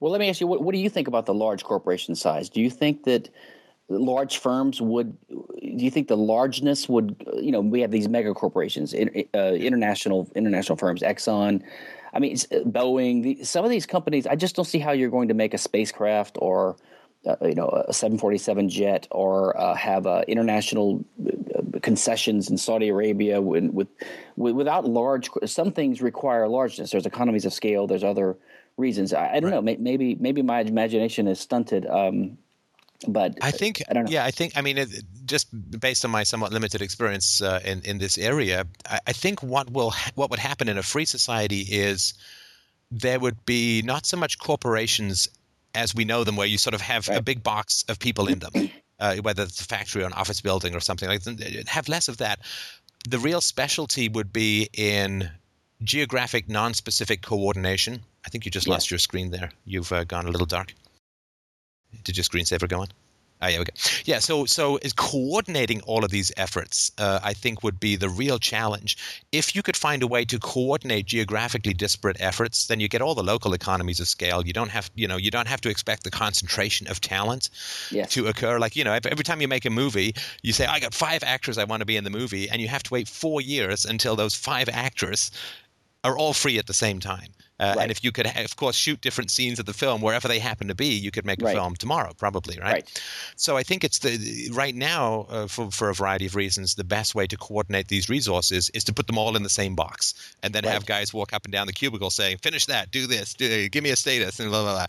well, 0.00 0.12
let 0.12 0.20
me 0.20 0.28
ask 0.28 0.40
you, 0.40 0.46
what, 0.46 0.62
what 0.62 0.72
do 0.72 0.78
you 0.78 0.88
think 0.88 1.08
about 1.08 1.26
the 1.26 1.34
large 1.34 1.64
corporation 1.64 2.14
size? 2.14 2.48
Do 2.48 2.60
you 2.60 2.70
think 2.70 3.02
that 3.02 3.30
large 3.88 4.38
firms 4.38 4.80
would 4.80 5.16
do 5.28 5.84
you 5.84 5.90
think 5.90 6.08
the 6.08 6.16
largeness 6.16 6.88
would 6.88 7.16
you 7.40 7.50
know 7.50 7.60
we 7.60 7.80
have 7.80 7.90
these 7.90 8.08
mega 8.08 8.34
corporations 8.34 8.94
uh, 8.94 9.38
international 9.38 10.30
international 10.34 10.76
firms 10.76 11.02
exxon. 11.02 11.62
I 12.12 12.18
mean 12.18 12.36
boeing 12.36 13.22
the, 13.22 13.44
some 13.44 13.64
of 13.64 13.70
these 13.70 13.86
companies 13.86 14.26
i 14.26 14.36
just 14.36 14.56
don't 14.56 14.66
see 14.66 14.78
how 14.78 14.92
you're 14.92 15.10
going 15.10 15.28
to 15.28 15.34
make 15.34 15.54
a 15.54 15.58
spacecraft 15.58 16.36
or 16.40 16.76
uh, 17.26 17.36
you 17.42 17.54
know 17.54 17.68
a 17.88 17.92
747 17.92 18.68
jet 18.68 19.08
or 19.10 19.58
uh, 19.58 19.74
have 19.74 20.06
uh, 20.06 20.22
international 20.28 21.04
uh, 21.26 21.78
concessions 21.80 22.50
in 22.50 22.56
Saudi 22.56 22.88
Arabia 22.88 23.40
with, 23.40 23.64
with, 23.70 23.88
without 24.36 24.84
large 24.84 25.28
some 25.44 25.72
things 25.72 26.00
require 26.00 26.46
largeness. 26.48 26.90
There's 26.90 27.06
economies 27.06 27.44
of 27.44 27.52
scale 27.52 27.86
there's 27.86 28.04
other 28.04 28.36
reasons. 28.76 29.12
I, 29.12 29.34
I 29.34 29.40
don't 29.40 29.50
right. 29.50 29.64
know 29.64 29.76
maybe 29.80 30.14
maybe 30.16 30.42
my 30.42 30.60
imagination 30.60 31.26
is 31.26 31.40
stunted 31.40 31.86
um, 31.86 32.38
but 33.06 33.38
I 33.42 33.50
think, 33.50 33.82
I 33.88 33.94
don't 33.94 34.04
know. 34.06 34.10
yeah, 34.10 34.24
I 34.24 34.30
think, 34.30 34.56
I 34.56 34.60
mean, 34.60 34.78
it, 34.78 34.88
just 35.24 35.48
based 35.78 36.04
on 36.04 36.10
my 36.10 36.24
somewhat 36.24 36.52
limited 36.52 36.82
experience 36.82 37.40
uh, 37.40 37.60
in 37.64 37.80
in 37.82 37.98
this 37.98 38.18
area, 38.18 38.66
I, 38.86 38.98
I, 39.06 39.12
think 39.12 39.42
what 39.42 39.70
will 39.70 39.94
what 40.16 40.30
would 40.30 40.40
happen 40.40 40.68
in 40.68 40.78
a 40.78 40.82
free 40.82 41.04
society 41.04 41.60
is 41.60 42.14
there 42.90 43.20
would 43.20 43.44
be 43.44 43.82
not 43.82 44.06
so 44.06 44.16
much 44.16 44.38
corporations 44.38 45.28
as 45.74 45.94
we 45.94 46.04
know 46.04 46.24
them, 46.24 46.36
where 46.36 46.46
you 46.46 46.58
sort 46.58 46.74
of 46.74 46.80
have 46.80 47.08
right. 47.08 47.18
a 47.18 47.22
big 47.22 47.42
box 47.42 47.84
of 47.88 47.98
people 47.98 48.26
in 48.26 48.40
them, 48.40 48.70
uh, 49.00 49.16
whether 49.16 49.44
it's 49.44 49.60
a 49.60 49.64
factory 49.64 50.02
or 50.02 50.06
an 50.06 50.12
office 50.14 50.40
building 50.40 50.74
or 50.74 50.80
something 50.80 51.08
like 51.08 51.22
that. 51.22 51.68
Have 51.68 51.88
less 51.88 52.08
of 52.08 52.16
that. 52.16 52.40
The 53.08 53.18
real 53.18 53.40
specialty 53.40 54.08
would 54.08 54.32
be 54.32 54.68
in 54.72 55.30
geographic, 55.84 56.48
non-specific 56.48 57.22
coordination. 57.22 58.00
I 58.26 58.30
think 58.30 58.44
you 58.44 58.50
just 58.50 58.66
yeah. 58.66 58.72
lost 58.72 58.90
your 58.90 58.98
screen 58.98 59.30
there. 59.30 59.50
You've 59.64 59.92
uh, 59.92 60.04
gone 60.04 60.26
a 60.26 60.30
little 60.30 60.46
dark. 60.46 60.74
Did 62.04 62.16
your 62.16 62.24
screensaver 62.24 62.68
go 62.68 62.80
on? 62.80 62.88
Oh, 63.40 63.46
yeah, 63.46 63.60
okay. 63.60 63.72
Yeah, 64.04 64.18
so 64.18 64.46
so 64.46 64.78
is 64.78 64.92
coordinating 64.92 65.80
all 65.82 66.04
of 66.04 66.10
these 66.10 66.32
efforts, 66.36 66.90
uh, 66.98 67.20
I 67.22 67.34
think, 67.34 67.62
would 67.62 67.78
be 67.78 67.94
the 67.94 68.08
real 68.08 68.40
challenge. 68.40 68.96
If 69.30 69.54
you 69.54 69.62
could 69.62 69.76
find 69.76 70.02
a 70.02 70.08
way 70.08 70.24
to 70.24 70.40
coordinate 70.40 71.06
geographically 71.06 71.72
disparate 71.72 72.16
efforts, 72.18 72.66
then 72.66 72.80
you 72.80 72.88
get 72.88 73.00
all 73.00 73.14
the 73.14 73.22
local 73.22 73.54
economies 73.54 74.00
of 74.00 74.08
scale. 74.08 74.44
You 74.44 74.52
don't 74.52 74.70
have, 74.70 74.90
you 74.96 75.06
know, 75.06 75.16
you 75.16 75.30
don't 75.30 75.46
have 75.46 75.60
to 75.60 75.70
expect 75.70 76.02
the 76.02 76.10
concentration 76.10 76.88
of 76.88 77.00
talent 77.00 77.50
yes. 77.92 78.10
to 78.14 78.26
occur. 78.26 78.58
Like, 78.58 78.74
you 78.74 78.82
know, 78.82 78.92
every 78.92 79.24
time 79.24 79.40
you 79.40 79.46
make 79.46 79.64
a 79.64 79.70
movie, 79.70 80.16
you 80.42 80.52
say, 80.52 80.66
"I 80.66 80.80
got 80.80 80.92
five 80.92 81.22
actors 81.22 81.58
I 81.58 81.64
want 81.64 81.80
to 81.80 81.86
be 81.86 81.96
in 81.96 82.02
the 82.02 82.10
movie," 82.10 82.50
and 82.50 82.60
you 82.60 82.66
have 82.66 82.82
to 82.84 82.92
wait 82.92 83.06
four 83.06 83.40
years 83.40 83.84
until 83.84 84.16
those 84.16 84.34
five 84.34 84.68
actors 84.68 85.30
are 86.02 86.18
all 86.18 86.32
free 86.32 86.58
at 86.58 86.66
the 86.66 86.74
same 86.74 86.98
time. 86.98 87.32
Uh, 87.60 87.74
right. 87.76 87.82
And 87.82 87.90
if 87.90 88.04
you 88.04 88.12
could, 88.12 88.26
of 88.26 88.56
course, 88.56 88.76
shoot 88.76 89.00
different 89.00 89.30
scenes 89.30 89.58
of 89.58 89.66
the 89.66 89.72
film 89.72 90.00
wherever 90.00 90.28
they 90.28 90.38
happen 90.38 90.68
to 90.68 90.74
be, 90.74 90.86
you 90.86 91.10
could 91.10 91.26
make 91.26 91.42
a 91.42 91.46
right. 91.46 91.54
film 91.54 91.74
tomorrow, 91.74 92.12
probably, 92.16 92.56
right? 92.58 92.72
right? 92.72 93.02
So 93.36 93.56
I 93.56 93.64
think 93.64 93.82
it's 93.82 93.98
the 93.98 94.50
right 94.52 94.74
now, 94.74 95.26
uh, 95.28 95.46
for 95.48 95.70
for 95.70 95.90
a 95.90 95.94
variety 95.94 96.26
of 96.26 96.36
reasons, 96.36 96.76
the 96.76 96.84
best 96.84 97.14
way 97.14 97.26
to 97.26 97.36
coordinate 97.36 97.88
these 97.88 98.08
resources 98.08 98.70
is 98.70 98.84
to 98.84 98.92
put 98.92 99.08
them 99.08 99.18
all 99.18 99.36
in 99.36 99.42
the 99.42 99.48
same 99.48 99.74
box, 99.74 100.14
and 100.42 100.54
then 100.54 100.64
have 100.64 100.86
guys 100.86 101.12
walk 101.12 101.32
up 101.32 101.44
and 101.44 101.52
down 101.52 101.66
the 101.66 101.72
cubicle 101.72 102.10
saying, 102.10 102.38
"Finish 102.38 102.66
that, 102.66 102.90
do 102.92 103.06
this, 103.06 103.34
do, 103.34 103.68
give 103.68 103.82
me 103.82 103.90
a 103.90 103.96
status," 103.96 104.38
and 104.38 104.50
blah 104.50 104.62
blah 104.62 104.74
blah. 104.74 104.86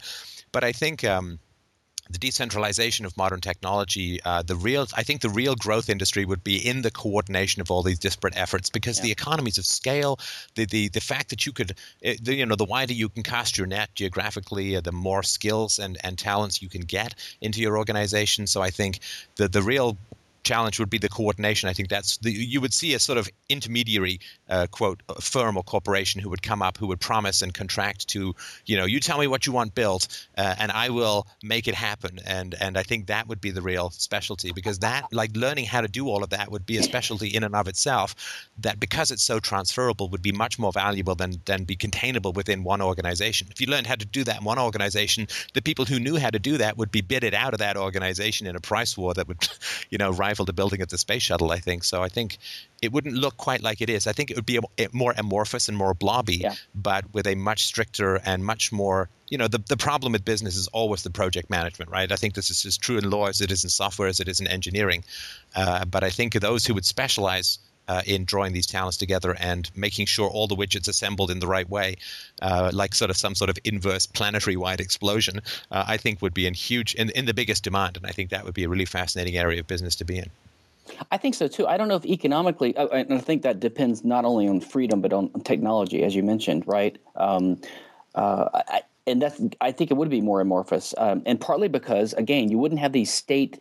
But 0.52 0.64
I 0.64 0.72
think. 0.72 1.04
Um, 1.04 1.40
the 2.10 2.18
decentralization 2.18 3.06
of 3.06 3.16
modern 3.18 3.40
technology, 3.40 4.20
uh, 4.26 4.42
the 4.42 4.56
real, 4.56 4.88
I 4.96 5.04
think 5.04 5.22
the 5.22 5.30
real 5.30 5.56
growth 5.56 5.90
industry 5.90 6.26
would 6.26 6.44
be 6.44 6.58
in 6.58 6.82
the 6.82 6.90
coordination 6.90 7.62
of 7.62 7.70
all 7.70 7.84
these 7.84 8.00
disparate 8.00 8.36
efforts 8.36 8.70
because 8.70 8.98
yeah. 8.98 9.06
the 9.06 9.12
economies 9.12 9.58
of 9.58 9.66
scale, 9.66 10.20
the, 10.56 10.66
the 10.66 10.90
the 10.90 11.02
fact 11.02 11.30
that 11.30 11.46
you 11.46 11.52
could, 11.52 11.76
eh, 12.04 12.18
the, 12.22 12.36
you 12.36 12.46
know, 12.46 12.56
the 12.56 12.66
wider 12.66 12.94
you 12.94 13.10
can 13.10 13.22
cast 13.22 13.58
your 13.58 13.68
net 13.68 13.94
geographically, 13.94 14.76
uh, 14.76 14.82
the 14.82 14.92
more 14.92 15.22
skills 15.22 15.78
and, 15.78 15.98
and 16.04 16.18
talents 16.18 16.62
you 16.62 16.70
can 16.70 16.82
get 16.82 17.14
into 17.42 17.62
your 17.62 17.78
organization. 17.78 18.48
So 18.48 18.62
I 18.62 18.72
think 18.72 19.00
the 19.36 19.48
the 19.48 19.62
real 19.62 19.98
challenge 20.50 20.80
would 20.80 20.90
be 20.90 20.98
the 20.98 21.10
coordination. 21.10 21.70
I 21.70 21.74
think 21.74 21.90
that's 21.90 22.18
the, 22.18 22.32
you 22.32 22.60
would 22.62 22.74
see 22.74 22.94
a 22.94 23.00
sort 23.00 23.18
of 23.22 23.30
intermediary 23.50 24.20
uh, 24.50 24.66
quote 24.78 25.00
firm 25.22 25.58
or 25.58 25.64
corporation 25.64 26.22
who 26.22 26.30
would 26.30 26.42
come 26.42 26.62
up 26.68 26.78
who 26.78 26.88
would 26.88 27.00
promise 27.00 27.42
and 27.44 27.54
contract 27.54 28.08
to 28.14 28.34
you 28.66 28.76
know 28.78 28.86
you 28.86 29.00
tell 29.00 29.20
me 29.20 29.28
what 29.28 29.46
you 29.46 29.54
want 29.54 29.76
built 29.76 30.04
uh, 30.38 30.56
and 30.62 30.72
I 30.72 30.90
will 30.90 31.28
make 31.44 31.68
it 31.68 31.76
happen. 31.76 32.20
And 32.26 32.56
and 32.60 32.78
I 32.78 32.84
think 32.84 33.08
that 33.08 33.28
would 33.28 33.42
be 33.42 33.52
the 33.52 33.62
real 33.62 33.90
specialty 33.92 34.52
because 34.52 34.80
that 34.80 35.04
like 35.12 35.32
learning 35.36 35.66
how 35.66 35.82
to 35.82 35.88
do 35.88 36.08
all 36.08 36.24
of 36.24 36.30
that 36.30 36.52
would 36.52 36.66
be 36.66 36.78
a 36.78 36.84
specialty 36.84 37.28
in 37.28 37.44
and 37.44 37.56
of 37.56 37.68
itself. 37.68 38.16
That 38.66 38.80
because 38.80 39.12
it's 39.12 39.24
so 39.24 39.40
transferable 39.40 40.10
would 40.10 40.22
be 40.22 40.32
much 40.32 40.58
more 40.58 40.72
valuable 40.72 41.16
than 41.16 41.42
than 41.46 41.64
be 41.64 41.76
containable 41.76 42.34
within 42.34 42.64
one 42.64 42.82
organization. 42.82 43.48
If 43.52 43.62
you 43.62 43.68
learned 43.68 43.88
how 43.88 43.96
to 43.96 44.06
do 44.06 44.24
that 44.24 44.40
in 44.40 44.44
one 44.44 44.60
organization, 44.60 45.28
the 45.54 45.62
people 45.62 45.86
who 45.86 46.00
knew 46.00 46.18
how 46.18 46.32
to 46.32 46.40
do 46.40 46.58
that 46.58 46.78
would 46.78 46.92
be 46.92 47.02
bidded 47.02 47.34
out 47.34 47.54
of 47.54 47.60
that 47.60 47.78
organization 47.78 48.48
in 48.48 48.56
a 48.56 48.62
price 48.72 48.98
war 48.98 49.14
that 49.14 49.28
would 49.28 49.48
you 49.92 49.98
know 49.98 50.12
rival 50.12 50.39
the 50.46 50.54
building 50.54 50.82
of 50.82 50.90
the 50.90 50.98
space 50.98 51.24
shuttle. 51.24 51.52
I 51.52 51.60
think 51.60 51.84
so. 51.84 52.04
I 52.04 52.10
think 52.10 52.38
it 52.82 52.92
wouldn't 52.92 53.16
look 53.16 53.38
quite 53.38 53.62
like 53.62 53.82
it 53.82 53.90
is. 53.90 54.08
I 54.08 54.14
think 54.14 54.32
it 54.32 54.36
would 54.36 54.46
be 54.46 54.60
more 54.92 55.14
amorphous 55.18 55.68
and 55.68 55.78
more 55.78 55.94
blobby, 55.94 56.38
yeah. 56.38 56.56
but 56.74 57.14
with 57.14 57.28
a 57.28 57.36
much 57.36 57.66
stricter 57.66 58.20
and 58.26 58.46
much 58.46 58.72
more. 58.72 59.10
You 59.30 59.38
know, 59.38 59.48
the 59.48 59.60
the 59.60 59.78
problem 59.78 60.14
with 60.14 60.26
business 60.26 60.56
is 60.56 60.68
always 60.70 61.04
the 61.04 61.12
project 61.12 61.50
management, 61.50 61.92
right? 61.92 62.12
I 62.12 62.16
think 62.16 62.34
this 62.34 62.50
is 62.50 62.66
as 62.66 62.78
true 62.78 62.98
in 62.98 63.10
law 63.10 63.28
as 63.28 63.42
it 63.42 63.52
is 63.52 63.64
in 63.64 63.70
software 63.70 64.08
as 64.08 64.20
it 64.20 64.28
is 64.28 64.40
in 64.40 64.48
engineering. 64.48 65.04
Uh, 65.56 65.86
but 65.86 66.04
I 66.04 66.10
think 66.10 66.34
those 66.34 66.66
who 66.66 66.74
would 66.74 66.86
specialize 66.86 67.60
uh, 67.90 68.04
in 68.06 68.24
drawing 68.24 68.54
these 68.54 68.68
talents 68.68 68.96
together 68.96 69.36
and 69.40 69.70
making 69.76 70.06
sure 70.06 70.30
all 70.30 70.48
the 70.48 70.56
widgets 70.56 70.88
assembled 70.88 71.32
in 71.32 71.40
the 71.40 71.48
right 71.48 71.70
way, 71.70 71.96
uh, 72.42 72.70
like 72.72 72.94
sort 72.94 73.10
of 73.10 73.18
some 73.18 73.36
sort 73.36 73.50
of 73.50 73.58
inverse 73.66 74.06
planetary 74.06 74.56
wide 74.56 74.80
explosion, 74.80 75.42
uh, 75.72 75.84
I 75.88 75.98
think 75.98 76.22
would 76.22 76.34
be 76.34 76.46
in 76.46 76.54
huge 76.54 76.94
in, 76.96 77.10
in 77.10 77.26
the 77.26 77.34
biggest 77.34 77.64
demand, 77.64 77.98
and 77.98 78.06
I 78.06 78.12
think 78.12 78.30
that 78.30 78.46
would 78.46 78.54
be 78.54 78.64
a 78.64 78.70
really 78.70 78.86
fascinating 78.86 79.36
area 79.36 79.60
of 79.60 79.68
business 79.68 79.96
to 79.98 80.06
be 80.06 80.20
in. 80.20 80.30
I 81.12 81.18
think 81.18 81.36
so 81.36 81.48
too. 81.48 81.68
I 81.68 81.78
don't 81.78 81.88
know 81.88 81.96
if 81.96 82.06
economically, 82.06 82.78
uh, 82.78 82.88
and 82.88 83.14
I 83.14 83.20
think 83.20 83.42
that 83.42 83.60
depends 83.60 84.06
not 84.06 84.24
only 84.24 84.48
on 84.48 84.62
freedom 84.62 85.02
but 85.02 85.12
on 85.12 85.30
technology, 85.44 86.04
as 86.04 86.16
you 86.16 86.24
mentioned, 86.24 86.68
right? 86.68 86.98
Um, 87.16 87.60
uh, 88.16 88.50
I, 88.54 88.82
and 89.08 89.20
that's 89.20 89.42
I 89.62 89.72
think 89.72 89.90
it 89.90 89.96
would 89.96 90.10
be 90.10 90.22
more 90.22 90.42
amorphous, 90.42 90.94
um, 91.00 91.24
and 91.26 91.42
partly 91.42 91.68
because 91.68 92.14
again, 92.14 92.50
you 92.50 92.60
wouldn't 92.60 92.80
have 92.82 92.92
these 92.92 93.12
state 93.12 93.60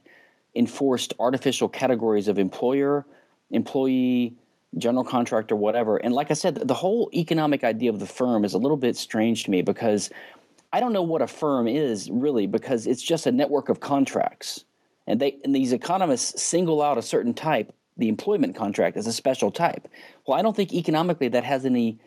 enforced 0.55 1.14
artificial 1.19 1.69
categories 1.69 2.29
of 2.29 2.38
employer 2.38 3.07
employee, 3.51 4.35
general 4.77 5.05
contractor, 5.05 5.57
whatever. 5.57 5.97
And 5.97 6.15
like 6.15 6.31
I 6.31 6.35
said, 6.35 6.57
the 6.57 6.75
whole 6.75 7.11
economic 7.15 7.65
idea 7.65 7.91
of 7.91 8.01
the 8.01 8.07
firm 8.07 8.45
is 8.45 8.55
a 8.55 8.59
little 8.59 8.77
bit 8.77 8.97
strange 8.97 9.45
to 9.45 9.51
me 9.51 9.63
because 9.63 10.11
I 10.73 10.81
don't 10.81 10.93
know 10.93 11.03
what 11.03 11.23
a 11.23 11.27
firm 11.27 11.67
is 11.67 12.11
really 12.11 12.47
because 12.47 12.87
it's 12.87 13.03
just 13.03 13.27
a 13.27 13.33
network 13.33 13.69
of 13.69 13.81
contracts. 13.81 14.65
And 15.07 15.21
they 15.21 15.39
and 15.43 15.55
these 15.55 15.73
economists 15.73 16.43
single 16.43 16.83
out 16.83 16.99
a 16.99 17.03
certain 17.03 17.33
type, 17.33 17.73
the 17.97 18.09
employment 18.09 18.55
contract 18.55 18.99
as 18.99 19.07
a 19.07 19.13
special 19.13 19.51
type. 19.51 19.89
Well, 20.27 20.39
I 20.39 20.43
don't 20.43 20.55
think 20.55 20.75
economically 20.75 21.29
that 21.29 21.45
has 21.45 21.65
any 21.65 21.99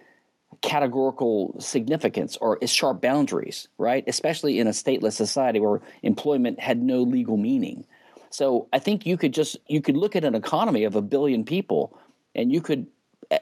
categorical 0.62 1.56
significance 1.60 2.38
or 2.38 2.60
sharp 2.68 3.02
boundaries, 3.02 3.68
right? 3.80 4.04
Especially 4.06 4.60
in 4.60 4.68
a 4.68 4.72
stateless 4.72 5.14
society 5.14 5.60
where 5.60 5.82
employment 6.04 6.60
had 6.60 6.82
no 6.82 7.02
legal 7.02 7.38
meaning. 7.38 7.86
So 8.32 8.68
I 8.72 8.80
think 8.80 9.06
you 9.06 9.18
could 9.18 9.34
just 9.34 9.58
you 9.68 9.82
could 9.82 9.98
look 9.98 10.16
at 10.16 10.24
an 10.24 10.36
economy 10.36 10.86
of 10.86 10.96
a 10.96 11.02
billion 11.02 11.44
people, 11.44 11.98
and 12.34 12.52
you 12.52 12.62
could, 12.62 12.88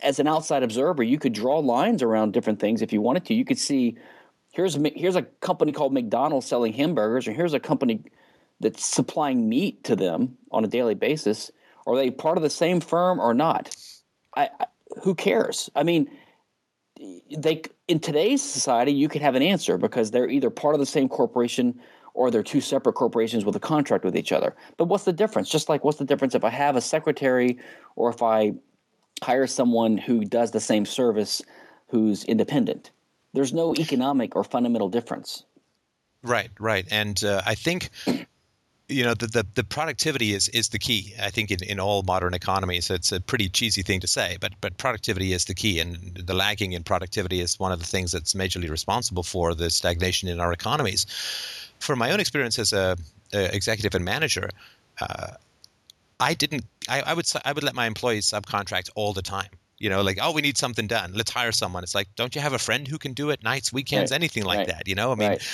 as 0.02 0.20
an 0.20 0.28
outside 0.28 0.64
observer, 0.64 1.04
you 1.04 1.20
could 1.20 1.34
draw 1.34 1.60
lines 1.60 2.02
around 2.02 2.34
different 2.34 2.60
things 2.60 2.82
if 2.82 2.92
you 2.92 3.02
wanted 3.02 3.26
to. 3.26 3.34
You 3.34 3.46
could 3.46 3.60
see 3.60 3.98
here's 4.52 4.78
here's 4.96 5.16
a 5.16 5.24
company 5.42 5.72
called 5.72 5.94
McDonald's 5.94 6.48
selling 6.48 6.74
hamburgers, 6.74 7.28
or 7.28 7.34
here's 7.34 7.54
a 7.54 7.60
company 7.60 8.04
that's 8.60 8.84
supplying 8.84 9.48
meat 9.48 9.84
to 9.86 9.96
them 9.96 10.38
on 10.52 10.66
a 10.66 10.68
daily 10.68 10.96
basis. 10.96 11.52
Are 11.86 11.96
they 11.96 12.12
part 12.12 12.38
of 12.38 12.44
the 12.44 12.50
same 12.50 12.82
firm 12.82 13.20
or 13.20 13.34
not? 13.34 13.76
I, 14.36 14.50
I 14.60 14.66
who 15.04 15.14
cares? 15.14 15.70
I 15.76 15.84
mean, 15.84 16.10
they 17.38 17.62
in 17.88 18.00
today's 18.00 18.42
society 18.42 18.92
you 18.92 19.08
could 19.08 19.22
have 19.22 19.36
an 19.36 19.44
answer 19.44 19.78
because 19.78 20.10
they're 20.10 20.30
either 20.30 20.50
part 20.50 20.74
of 20.74 20.80
the 20.80 20.86
same 20.86 21.08
corporation 21.08 21.80
or 22.14 22.32
they're 22.32 22.44
two 22.44 22.62
separate 22.62 22.94
corporations 22.94 23.46
with 23.46 23.56
a 23.56 23.60
contract 23.60 24.04
with 24.04 24.16
each 24.16 24.32
other. 24.32 24.56
But 24.78 24.86
what's 24.86 25.06
the 25.06 25.14
difference? 25.14 25.50
Just 25.50 25.70
like 25.70 25.84
what's 25.84 25.98
the 25.98 26.06
difference 26.06 26.36
if 26.36 26.44
I 26.44 26.50
have 26.50 26.76
a 26.76 26.82
secretary 26.82 27.58
or 27.96 28.10
if 28.10 28.22
I 28.22 28.54
hire 29.24 29.48
someone 29.48 29.98
who 29.98 30.26
does 30.26 30.52
the 30.52 30.60
same 30.60 30.86
service 30.86 31.42
who's 31.88 32.24
independent? 32.26 32.92
There's 33.34 33.54
no 33.54 33.76
economic 33.76 34.36
or 34.36 34.44
fundamental 34.44 34.90
difference. 34.90 35.44
Right, 36.24 36.50
right. 36.60 36.86
And 36.92 37.24
uh, 37.24 37.42
I 37.46 37.56
think 37.56 37.92
you 38.90 39.04
know 39.04 39.14
the, 39.14 39.28
the, 39.28 39.46
the 39.56 39.64
productivity 39.64 40.34
is 40.34 40.50
is 40.50 40.70
the 40.70 40.80
key 40.80 41.14
i 41.22 41.30
think 41.30 41.52
in, 41.52 41.64
in 41.64 41.80
all 41.80 42.02
modern 42.04 42.34
economies 42.34 42.90
it's 42.90 43.12
a 43.12 43.22
pretty 43.22 43.48
cheesy 43.48 43.84
thing 43.84 44.00
to 44.00 44.08
say 44.08 44.36
but 44.42 44.52
but 44.62 44.78
productivity 44.78 45.32
is 45.32 45.46
the 45.46 45.54
key 45.54 45.80
and 45.80 46.16
the 46.16 46.34
lagging 46.34 46.74
in 46.74 46.84
productivity 46.84 47.40
is 47.40 47.60
one 47.60 47.72
of 47.72 47.80
the 47.80 47.86
things 47.86 48.12
that's 48.12 48.34
majorly 48.34 48.70
responsible 48.70 49.24
for 49.24 49.54
the 49.54 49.70
stagnation 49.70 50.28
in 50.28 50.40
our 50.40 50.52
economies 50.52 51.06
from 51.80 52.00
my 52.00 52.12
own 52.12 52.20
experience 52.20 52.60
as 52.60 52.74
a, 52.74 52.98
a 53.34 53.56
executive 53.56 53.96
and 53.96 54.06
manager, 54.06 54.50
uh, 55.02 55.32
I 56.20 56.34
didn't. 56.34 56.66
I, 56.88 57.02
I, 57.02 57.14
would. 57.14 57.26
I 57.46 57.54
would 57.54 57.64
let 57.64 57.76
my 57.76 57.86
employees 57.86 58.26
subcontract 58.26 58.90
all 58.96 59.14
the 59.14 59.22
time. 59.22 59.50
You 59.78 59.90
know, 59.90 60.02
like, 60.02 60.20
oh, 60.22 60.34
we 60.34 60.42
need 60.42 60.58
something 60.58 60.88
done. 60.88 61.14
Let's 61.14 61.32
hire 61.32 61.54
someone. 61.54 61.84
It's 61.84 61.96
like, 61.96 62.10
don't 62.18 62.36
you 62.36 62.42
have 62.42 62.52
a 62.52 62.60
friend 62.60 62.86
who 62.86 62.98
can 62.98 63.14
do 63.14 63.30
it 63.30 63.42
nights, 63.44 63.72
weekends, 63.72 64.12
right. 64.12 64.20
anything 64.20 64.44
like 64.44 64.58
right. 64.58 64.68
that? 64.68 64.88
You 64.90 64.96
know, 64.96 65.14
I 65.14 65.16
mean, 65.16 65.30
right. 65.30 65.48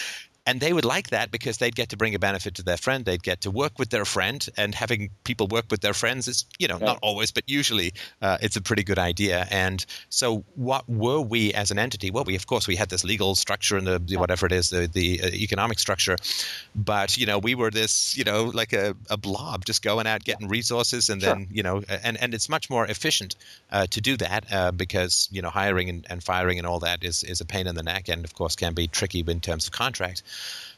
And 0.46 0.60
they 0.60 0.74
would 0.74 0.86
like 0.86 1.10
that 1.10 1.32
because 1.32 1.58
they'd 1.58 1.76
get 1.76 1.90
to 1.90 1.98
bring 1.98 2.14
a 2.14 2.20
benefit 2.20 2.54
to 2.56 2.64
their 2.64 2.78
friend. 2.78 3.04
They'd 3.04 3.24
get 3.24 3.42
to 3.42 3.52
work 3.52 3.80
with 3.80 3.90
their 3.90 4.06
friend, 4.06 4.48
and 4.58 4.76
having 4.76 5.10
people 5.24 5.48
work 5.48 5.66
with 5.72 5.82
their 5.82 5.94
friends 5.94 6.28
is, 6.28 6.46
you 6.60 6.68
know, 6.68 6.76
right. 6.76 6.84
not 6.84 7.00
always, 7.02 7.32
but 7.32 7.44
usually 7.48 7.94
uh, 8.22 8.38
it's 8.42 8.56
a 8.56 8.62
pretty 8.62 8.84
good 8.84 9.00
idea. 9.00 9.48
And 9.50 9.86
so, 10.10 10.44
what 10.56 10.88
were 10.88 11.20
we 11.22 11.54
as 11.54 11.72
an 11.72 11.80
entity? 11.80 12.12
Well, 12.12 12.26
we 12.26 12.36
of 12.36 12.46
course 12.46 12.68
we 12.68 12.76
had 12.76 12.90
this 12.90 13.04
legal 13.04 13.34
structure 13.36 13.76
and 13.76 13.88
the, 13.88 14.00
the 14.00 14.18
whatever 14.18 14.46
it 14.46 14.52
is, 14.52 14.70
the 14.70 14.88
the 14.88 15.22
uh, 15.24 15.28
economic 15.28 15.80
structure, 15.80 16.16
but 16.76 17.18
you 17.18 17.26
know, 17.26 17.40
we 17.40 17.56
were 17.56 17.72
this, 17.72 18.16
you 18.16 18.24
know, 18.24 18.46
like 18.46 18.74
a, 18.74 18.96
a 19.10 19.18
blob, 19.18 19.66
just 19.66 19.82
going 19.82 20.06
out 20.06 20.24
getting 20.24 20.48
resources, 20.48 21.10
and 21.10 21.22
sure. 21.22 21.34
then 21.34 21.48
you 21.52 21.64
know, 21.64 21.82
and 22.04 22.18
and 22.22 22.34
it's 22.34 22.50
much 22.50 22.70
more 22.70 22.86
efficient 22.86 23.36
uh, 23.72 23.88
to 23.88 24.00
do 24.00 24.16
that 24.18 24.46
uh, 24.52 24.72
because 24.72 25.28
you 25.32 25.42
know, 25.42 25.50
hiring 25.50 25.90
and, 25.90 26.06
and 26.10 26.24
firing 26.24 26.60
and 26.60 26.68
all 26.68 26.80
that 26.80 27.04
is 27.04 27.24
is 27.24 27.42
a 27.42 27.46
pain 27.46 27.66
in 27.66 27.74
the 27.74 27.84
neck, 27.84 28.08
and 28.10 28.24
of 28.24 28.36
course 28.36 28.56
can 28.56 28.74
be 28.74 28.88
tricky 28.88 29.24
in 29.28 29.40
terms 29.40 29.66
of 29.68 29.74
contract. 29.74 30.22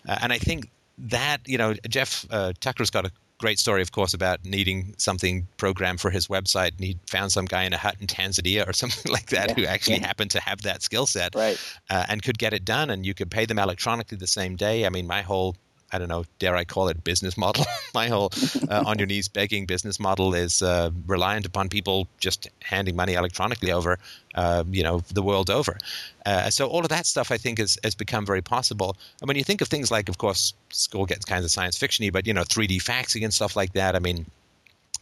Uh, 0.07 0.17
and 0.21 0.33
I 0.33 0.37
think 0.37 0.69
that 0.97 1.41
you 1.45 1.57
know 1.57 1.75
Jeff 1.87 2.25
uh, 2.31 2.53
Tucker's 2.59 2.89
got 2.89 3.05
a 3.05 3.11
great 3.39 3.59
story, 3.59 3.81
of 3.81 3.91
course, 3.91 4.13
about 4.13 4.43
needing 4.45 4.95
something 4.97 5.47
programmed 5.57 6.01
for 6.01 6.09
his 6.09 6.27
website, 6.27 6.71
and 6.75 6.85
he 6.85 6.97
found 7.07 7.31
some 7.31 7.45
guy 7.45 7.63
in 7.63 7.73
a 7.73 7.77
hut 7.77 7.95
in 7.99 8.07
Tanzania 8.07 8.67
or 8.67 8.73
something 8.81 9.11
like 9.11 9.27
that 9.27 9.49
yeah, 9.49 9.55
who 9.55 9.65
actually 9.65 9.97
yeah. 9.97 10.07
happened 10.07 10.31
to 10.31 10.39
have 10.39 10.61
that 10.63 10.81
skill 10.81 11.05
set, 11.05 11.35
right. 11.35 11.59
uh, 11.89 12.05
and 12.09 12.23
could 12.23 12.37
get 12.37 12.53
it 12.53 12.65
done, 12.65 12.89
and 12.89 13.05
you 13.05 13.13
could 13.13 13.31
pay 13.31 13.45
them 13.45 13.59
electronically 13.59 14.17
the 14.17 14.27
same 14.27 14.55
day. 14.55 14.85
I 14.85 14.89
mean, 14.89 15.07
my 15.07 15.21
whole 15.21 15.55
I 15.91 15.99
don't 15.99 16.09
know, 16.09 16.25
dare 16.39 16.55
I 16.55 16.65
call 16.65 16.89
it 16.89 17.03
business 17.03 17.37
model? 17.37 17.65
My 17.93 18.07
whole 18.07 18.31
uh, 18.69 18.83
on 18.85 18.97
your 18.97 19.07
knees 19.07 19.27
begging 19.27 19.65
business 19.65 19.99
model 19.99 20.33
is 20.33 20.61
uh, 20.61 20.91
reliant 21.05 21.45
upon 21.45 21.69
people 21.69 22.07
just 22.19 22.49
handing 22.61 22.95
money 22.95 23.13
electronically 23.13 23.71
over, 23.71 23.97
uh, 24.35 24.65
you 24.69 24.83
know, 24.83 24.99
the 25.13 25.21
world 25.21 25.49
over. 25.49 25.77
Uh, 26.25 26.49
so 26.49 26.67
all 26.67 26.81
of 26.81 26.89
that 26.89 27.05
stuff, 27.05 27.31
I 27.31 27.37
think, 27.37 27.59
has, 27.59 27.77
has 27.83 27.95
become 27.95 28.25
very 28.25 28.41
possible. 28.41 28.97
And 29.21 29.27
when 29.29 29.37
you 29.37 29.45
think 29.45 29.61
of 29.61 29.69
things 29.69 29.89
like, 29.89 30.09
of 30.09 30.17
course, 30.17 30.53
school 30.71 31.05
gets 31.05 31.23
kinds 31.23 31.45
of 31.45 31.51
science 31.51 31.77
fictiony, 31.77 32.11
but 32.11 32.27
you 32.27 32.33
know, 32.33 32.43
3D 32.43 32.83
faxing 32.83 33.23
and 33.23 33.33
stuff 33.33 33.55
like 33.55 33.73
that. 33.73 33.95
I 33.95 33.99
mean, 33.99 34.25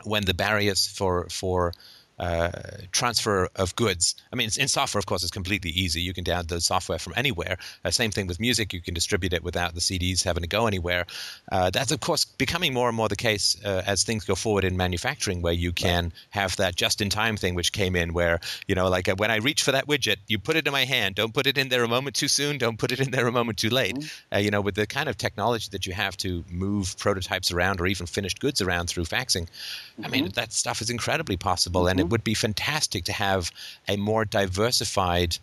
when 0.04 0.26
the 0.26 0.34
barriers 0.34 0.88
for 0.88 1.28
for 1.30 1.74
uh, 2.20 2.52
transfer 2.92 3.50
of 3.56 3.76
goods. 3.76 4.16
I 4.32 4.36
mean, 4.36 4.50
in 4.58 4.68
software, 4.68 5.00
of 5.00 5.06
course, 5.06 5.22
it's 5.22 5.32
completely 5.32 5.72
easy. 5.72 6.02
You 6.02 6.14
can 6.14 6.24
download 6.24 6.48
the 6.48 6.62
software 6.62 7.00
from 7.00 7.14
anywhere. 7.16 7.58
Uh, 7.84 7.92
same 7.92 8.12
thing 8.12 8.28
with 8.28 8.40
music; 8.40 8.74
you 8.74 8.82
can 8.82 8.94
distribute 8.94 9.34
it 9.34 9.44
without 9.44 9.74
the 9.74 9.82
CDs 9.82 10.24
having 10.24 10.42
to 10.42 10.48
go 10.48 10.68
anywhere. 10.68 11.06
Uh, 11.52 11.70
that's, 11.70 11.92
of 11.92 12.00
course, 12.00 12.26
becoming 12.26 12.74
more 12.74 12.88
and 12.88 12.96
more 12.96 13.10
the 13.10 13.16
case 13.16 13.58
uh, 13.66 13.84
as 13.86 14.04
things 14.04 14.24
go 14.24 14.36
forward 14.36 14.64
in 14.64 14.78
manufacturing, 14.78 15.42
where 15.42 15.54
you 15.54 15.72
can 15.72 16.14
have 16.30 16.56
that 16.56 16.76
just-in-time 16.76 17.38
thing, 17.38 17.56
which 17.56 17.72
came 17.72 17.96
in, 17.96 18.14
where 18.14 18.40
you 18.68 18.76
know, 18.76 18.88
like 18.88 19.10
uh, 19.10 19.16
when 19.18 19.32
I 19.32 19.38
reach 19.38 19.64
for 19.64 19.72
that 19.72 19.88
widget, 19.88 20.18
you 20.28 20.40
put 20.40 20.56
it 20.56 20.66
in 20.68 20.74
my 20.74 20.86
hand. 20.86 21.16
Don't 21.16 21.34
put 21.34 21.48
it 21.48 21.58
in 21.58 21.70
there 21.70 21.84
a 21.84 21.88
moment 21.88 22.16
too 22.16 22.28
soon. 22.28 22.58
Don't 22.58 22.78
put 22.78 22.92
it 22.92 23.00
in 23.00 23.12
there 23.12 23.28
a 23.28 23.32
moment 23.32 23.58
too 23.58 23.70
late. 23.70 23.96
Mm-hmm. 23.96 24.36
Uh, 24.36 24.40
you 24.40 24.52
know, 24.52 24.62
with 24.62 24.76
the 24.76 24.88
kind 24.88 25.10
of 25.10 25.18
technology 25.18 25.68
that 25.72 25.86
you 25.86 25.94
have 25.94 26.16
to 26.18 26.44
move 26.50 26.98
prototypes 26.98 27.52
around 27.52 27.82
or 27.82 27.88
even 27.88 28.08
finished 28.08 28.40
goods 28.40 28.62
around 28.62 28.88
through 28.88 29.06
faxing, 29.06 29.44
mm-hmm. 29.44 30.06
I 30.06 30.08
mean, 30.08 30.24
mm-hmm. 30.26 30.32
that 30.34 30.54
stuff 30.54 30.82
is 30.82 30.90
incredibly 30.90 31.38
possible, 31.38 31.82
mm-hmm. 31.82 32.00
and 32.00 32.05
it 32.06 32.12
would 32.12 32.24
be 32.24 32.34
fantastic 32.34 33.04
to 33.06 33.14
have 33.14 33.52
a 33.88 33.98
more 33.98 34.26
diversified 34.26 35.38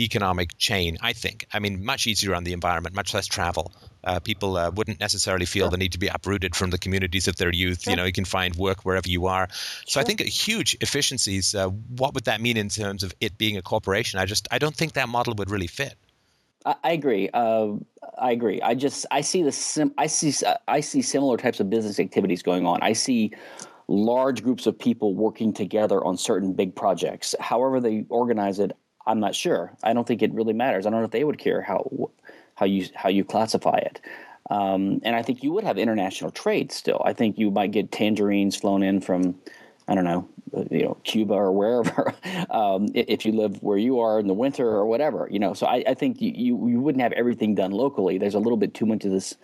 economic 0.00 0.56
chain, 0.58 0.96
I 1.00 1.12
think. 1.12 1.46
I 1.52 1.58
mean, 1.58 1.84
much 1.84 2.06
easier 2.06 2.34
on 2.34 2.44
the 2.44 2.52
environment, 2.52 2.94
much 2.94 3.12
less 3.12 3.26
travel. 3.26 3.72
Uh, 4.02 4.18
people 4.18 4.56
uh, 4.56 4.70
wouldn't 4.70 4.98
necessarily 4.98 5.44
feel 5.44 5.64
sure. 5.64 5.70
the 5.70 5.76
need 5.76 5.92
to 5.92 5.98
be 5.98 6.08
uprooted 6.08 6.56
from 6.56 6.70
the 6.70 6.78
communities 6.78 7.28
of 7.28 7.36
their 7.36 7.52
youth. 7.52 7.82
Sure. 7.82 7.90
You 7.90 7.96
know, 7.96 8.04
you 8.04 8.12
can 8.12 8.24
find 8.24 8.54
work 8.56 8.84
wherever 8.84 9.08
you 9.08 9.26
are. 9.26 9.48
So. 9.86 10.00
I 10.00 10.04
think 10.04 10.20
huge 10.20 10.76
efficiencies. 10.80 11.54
Uh, 11.54 11.68
what 11.68 12.14
would 12.14 12.24
that 12.24 12.40
mean 12.40 12.56
in 12.56 12.70
terms 12.70 13.02
of 13.02 13.14
it 13.20 13.36
being 13.36 13.58
a 13.58 13.62
corporation? 13.62 14.18
I 14.18 14.24
just 14.24 14.48
I 14.50 14.58
don't 14.58 14.74
think 14.74 14.94
that 14.94 15.08
model 15.08 15.34
would 15.34 15.50
really 15.50 15.66
fit. 15.66 15.96
I, 16.64 16.76
I 16.82 16.92
agree. 16.92 17.28
Uh, 17.34 17.72
I 18.18 18.32
agree. 18.32 18.60
I 18.62 18.74
just 18.74 19.04
I 19.10 19.20
see 19.20 19.42
the 19.42 19.52
sim- 19.52 19.94
I 19.98 20.06
see 20.06 20.32
I 20.66 20.80
see 20.80 21.02
similar 21.02 21.36
types 21.36 21.60
of 21.60 21.68
business 21.68 22.00
activities 22.00 22.42
going 22.42 22.66
on. 22.66 22.82
I 22.82 22.94
see 22.94 23.32
large 23.90 24.44
groups 24.44 24.66
of 24.66 24.78
people 24.78 25.14
working 25.14 25.52
together 25.52 26.02
on 26.04 26.16
certain 26.16 26.52
big 26.52 26.74
projects. 26.76 27.34
However 27.40 27.80
they 27.80 28.06
organize 28.08 28.60
it, 28.60 28.72
I'm 29.06 29.18
not 29.18 29.34
sure. 29.34 29.72
I 29.82 29.92
don't 29.92 30.06
think 30.06 30.22
it 30.22 30.32
really 30.32 30.52
matters. 30.52 30.86
I 30.86 30.90
don't 30.90 31.00
know 31.00 31.06
if 31.06 31.10
they 31.10 31.24
would 31.24 31.38
care 31.38 31.60
how 31.60 32.10
how 32.54 32.66
you 32.66 32.86
how 32.94 33.08
you 33.08 33.24
classify 33.24 33.78
it. 33.78 34.00
Um, 34.48 35.00
and 35.04 35.16
I 35.16 35.22
think 35.22 35.42
you 35.42 35.52
would 35.52 35.64
have 35.64 35.76
international 35.76 36.30
trade 36.30 36.70
still. 36.72 37.02
I 37.04 37.12
think 37.12 37.38
you 37.38 37.50
might 37.50 37.72
get 37.72 37.90
tangerines 37.90 38.56
flown 38.56 38.82
in 38.82 39.00
from 39.00 39.36
I 39.88 39.96
don't 39.96 40.04
know, 40.04 40.28
you 40.70 40.84
know, 40.84 40.96
Cuba 41.02 41.34
or 41.34 41.50
wherever, 41.50 42.14
um, 42.50 42.90
if 42.94 43.26
you 43.26 43.32
live 43.32 43.60
where 43.60 43.78
you 43.78 43.98
are 43.98 44.20
in 44.20 44.28
the 44.28 44.34
winter 44.34 44.68
or 44.68 44.86
whatever, 44.86 45.26
you 45.32 45.40
know. 45.40 45.52
So 45.52 45.66
I, 45.66 45.82
I 45.84 45.94
think 45.94 46.20
you, 46.20 46.30
you, 46.32 46.68
you 46.68 46.80
wouldn't 46.80 47.02
have 47.02 47.12
everything 47.12 47.56
done 47.56 47.72
locally. 47.72 48.16
There's 48.16 48.36
a 48.36 48.38
little 48.38 48.56
bit 48.56 48.72
too 48.72 48.86
much 48.86 49.04
of 49.04 49.10
this 49.10 49.34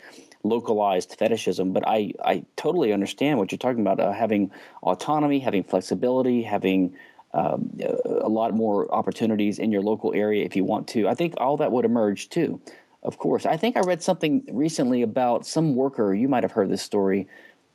localized 0.49 1.17
fetishism. 1.19 1.73
But 1.73 1.87
I, 1.87 2.13
I 2.25 2.45
totally 2.57 2.93
understand 2.93 3.39
what 3.39 3.53
you're 3.53 3.59
talking 3.59 3.81
about 3.81 4.01
uh, 4.01 4.13
having 4.13 4.51
autonomy, 4.83 5.39
having 5.39 5.65
flexibility, 5.65 6.43
having 6.43 6.97
um, 7.35 7.71
a 8.05 8.29
lot 8.29 8.55
more 8.55 8.93
opportunities 8.95 9.59
in 9.59 9.71
your 9.71 9.83
local 9.83 10.15
area 10.15 10.45
if 10.45 10.57
you 10.57 10.65
want 10.65 10.89
to. 10.89 11.09
I 11.09 11.15
think 11.15 11.35
all 11.37 11.57
that 11.59 11.71
would 11.73 11.85
emerge 11.85 12.29
too. 12.31 12.61
Of 13.03 13.19
course, 13.19 13.47
I 13.47 13.57
think 13.57 13.77
I 13.77 13.81
read 13.81 14.03
something 14.03 14.43
recently 14.51 15.03
about 15.03 15.47
some 15.47 15.77
worker. 15.77 16.15
You 16.15 16.29
might 16.29 16.43
have 16.43 16.53
heard 16.53 16.71
this 16.71 16.83
story. 16.83 17.29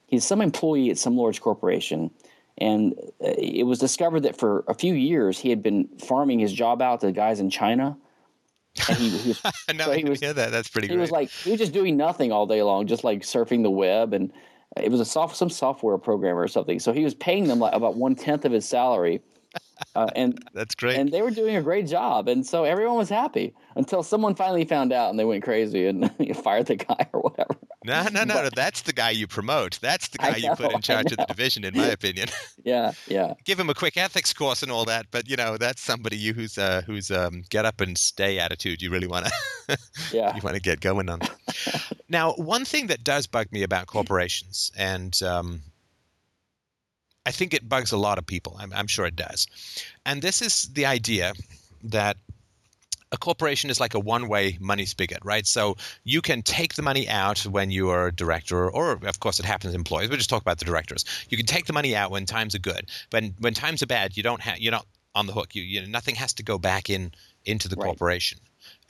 He's 0.07 0.25
some 0.25 0.41
employee 0.41 0.89
at 0.89 0.97
some 0.97 1.15
large 1.15 1.39
corporation, 1.39 2.11
and 2.57 2.93
uh, 3.23 3.35
it 3.37 3.65
was 3.65 3.79
discovered 3.79 4.21
that 4.21 4.37
for 4.37 4.65
a 4.67 4.73
few 4.73 4.93
years 4.93 5.39
he 5.39 5.49
had 5.49 5.63
been 5.63 5.87
farming 5.99 6.39
his 6.39 6.51
job 6.51 6.81
out 6.81 7.01
to 7.01 7.11
guys 7.11 7.39
in 7.39 7.49
China 7.49 7.97
and 8.89 8.97
he, 8.97 9.09
he 9.09 9.27
was, 9.29 9.43
no, 9.75 9.85
so 9.85 9.91
he 9.91 10.03
was, 10.05 10.19
hear 10.19 10.33
that. 10.33 10.51
That's 10.51 10.69
pretty. 10.69 10.87
He 10.87 10.95
great. 10.95 11.01
was 11.01 11.11
like 11.11 11.29
he 11.29 11.51
was 11.51 11.59
just 11.59 11.73
doing 11.73 11.97
nothing 11.97 12.31
all 12.31 12.45
day 12.45 12.63
long, 12.63 12.87
just 12.87 13.03
like 13.03 13.21
surfing 13.21 13.63
the 13.63 13.71
web, 13.71 14.13
and 14.13 14.31
it 14.77 14.89
was 14.89 14.99
a 14.99 15.05
soft 15.05 15.35
some 15.35 15.49
software 15.49 15.97
programmer 15.97 16.41
or 16.41 16.47
something. 16.47 16.79
So 16.79 16.93
he 16.93 17.03
was 17.03 17.13
paying 17.13 17.47
them 17.47 17.59
like 17.59 17.73
about 17.73 17.95
one 17.95 18.15
tenth 18.15 18.45
of 18.45 18.51
his 18.51 18.67
salary, 18.67 19.21
uh, 19.95 20.07
and 20.15 20.41
that's 20.53 20.75
great. 20.75 20.97
And 20.97 21.11
they 21.11 21.21
were 21.21 21.31
doing 21.31 21.55
a 21.55 21.61
great 21.61 21.87
job, 21.87 22.27
and 22.27 22.45
so 22.45 22.63
everyone 22.63 22.97
was 22.97 23.09
happy 23.09 23.53
until 23.75 24.03
someone 24.03 24.35
finally 24.35 24.65
found 24.65 24.93
out 24.93 25.09
and 25.09 25.19
they 25.19 25.25
went 25.25 25.43
crazy 25.43 25.87
and 25.87 26.09
fired 26.43 26.67
the 26.67 26.75
guy 26.77 27.07
or 27.13 27.21
whatever. 27.21 27.55
No, 27.83 28.07
no, 28.11 28.23
no, 28.23 28.35
but, 28.35 28.55
That's 28.55 28.83
the 28.83 28.93
guy 28.93 29.09
you 29.09 29.25
promote. 29.25 29.79
That's 29.81 30.07
the 30.09 30.19
guy 30.19 30.31
know, 30.31 30.37
you 30.37 30.55
put 30.55 30.71
in 30.71 30.81
charge 30.83 31.11
of 31.11 31.17
the 31.17 31.25
division, 31.25 31.63
in 31.63 31.75
my 31.75 31.87
opinion. 31.87 32.29
yeah, 32.63 32.91
yeah. 33.07 33.33
Give 33.43 33.59
him 33.59 33.71
a 33.71 33.73
quick 33.73 33.97
ethics 33.97 34.33
course 34.33 34.61
and 34.61 34.71
all 34.71 34.85
that, 34.85 35.07
but 35.09 35.27
you 35.27 35.35
know 35.35 35.57
that's 35.57 35.81
somebody 35.81 36.15
you 36.15 36.33
who's 36.33 36.59
uh, 36.59 36.83
who's 36.85 37.09
um, 37.09 37.43
get 37.49 37.65
up 37.65 37.81
and 37.81 37.97
stay 37.97 38.37
attitude. 38.37 38.83
You 38.83 38.91
really 38.91 39.07
want 39.07 39.25
to, 39.25 39.77
yeah, 40.13 40.35
you 40.35 40.41
want 40.43 40.55
to 40.55 40.61
get 40.61 40.79
going 40.79 41.09
on. 41.09 41.21
now, 42.07 42.33
one 42.33 42.65
thing 42.65 42.85
that 42.87 43.03
does 43.03 43.25
bug 43.25 43.47
me 43.51 43.63
about 43.63 43.87
corporations, 43.87 44.71
and 44.77 45.19
um, 45.23 45.61
I 47.25 47.31
think 47.31 47.51
it 47.51 47.67
bugs 47.67 47.91
a 47.91 47.97
lot 47.97 48.19
of 48.19 48.27
people. 48.27 48.57
I'm, 48.59 48.71
I'm 48.73 48.87
sure 48.87 49.07
it 49.07 49.15
does, 49.15 49.47
and 50.05 50.21
this 50.21 50.43
is 50.43 50.69
the 50.73 50.85
idea 50.85 51.33
that 51.83 52.17
a 53.11 53.17
corporation 53.17 53.69
is 53.69 53.79
like 53.79 53.93
a 53.93 53.99
one-way 53.99 54.57
money 54.61 54.85
spigot, 54.85 55.19
right? 55.23 55.45
So 55.45 55.75
you 56.03 56.21
can 56.21 56.41
take 56.41 56.75
the 56.75 56.81
money 56.81 57.09
out 57.09 57.39
when 57.39 57.69
you 57.69 57.89
are 57.89 58.07
a 58.07 58.15
director, 58.15 58.69
or 58.69 58.99
of 59.05 59.19
course 59.19 59.39
it 59.39 59.45
happens 59.45 59.73
employees. 59.73 60.09
We'll 60.09 60.17
just 60.17 60.29
talk 60.29 60.41
about 60.41 60.59
the 60.59 60.65
directors. 60.65 61.03
You 61.29 61.37
can 61.37 61.45
take 61.45 61.65
the 61.65 61.73
money 61.73 61.95
out 61.95 62.11
when 62.11 62.25
times 62.25 62.55
are 62.55 62.59
good, 62.59 62.89
but 63.09 63.23
when 63.39 63.53
times 63.53 63.83
are 63.83 63.87
bad, 63.87 64.15
you 64.15 64.23
don't 64.23 64.41
have 64.41 64.59
you're 64.59 64.71
not 64.71 64.87
on 65.13 65.27
the 65.27 65.33
hook. 65.33 65.55
You, 65.55 65.63
you 65.63 65.81
know, 65.81 65.87
nothing 65.87 66.15
has 66.15 66.33
to 66.33 66.43
go 66.43 66.57
back 66.57 66.89
in 66.89 67.11
into 67.45 67.67
the 67.67 67.75
right. 67.75 67.85
corporation. 67.85 68.39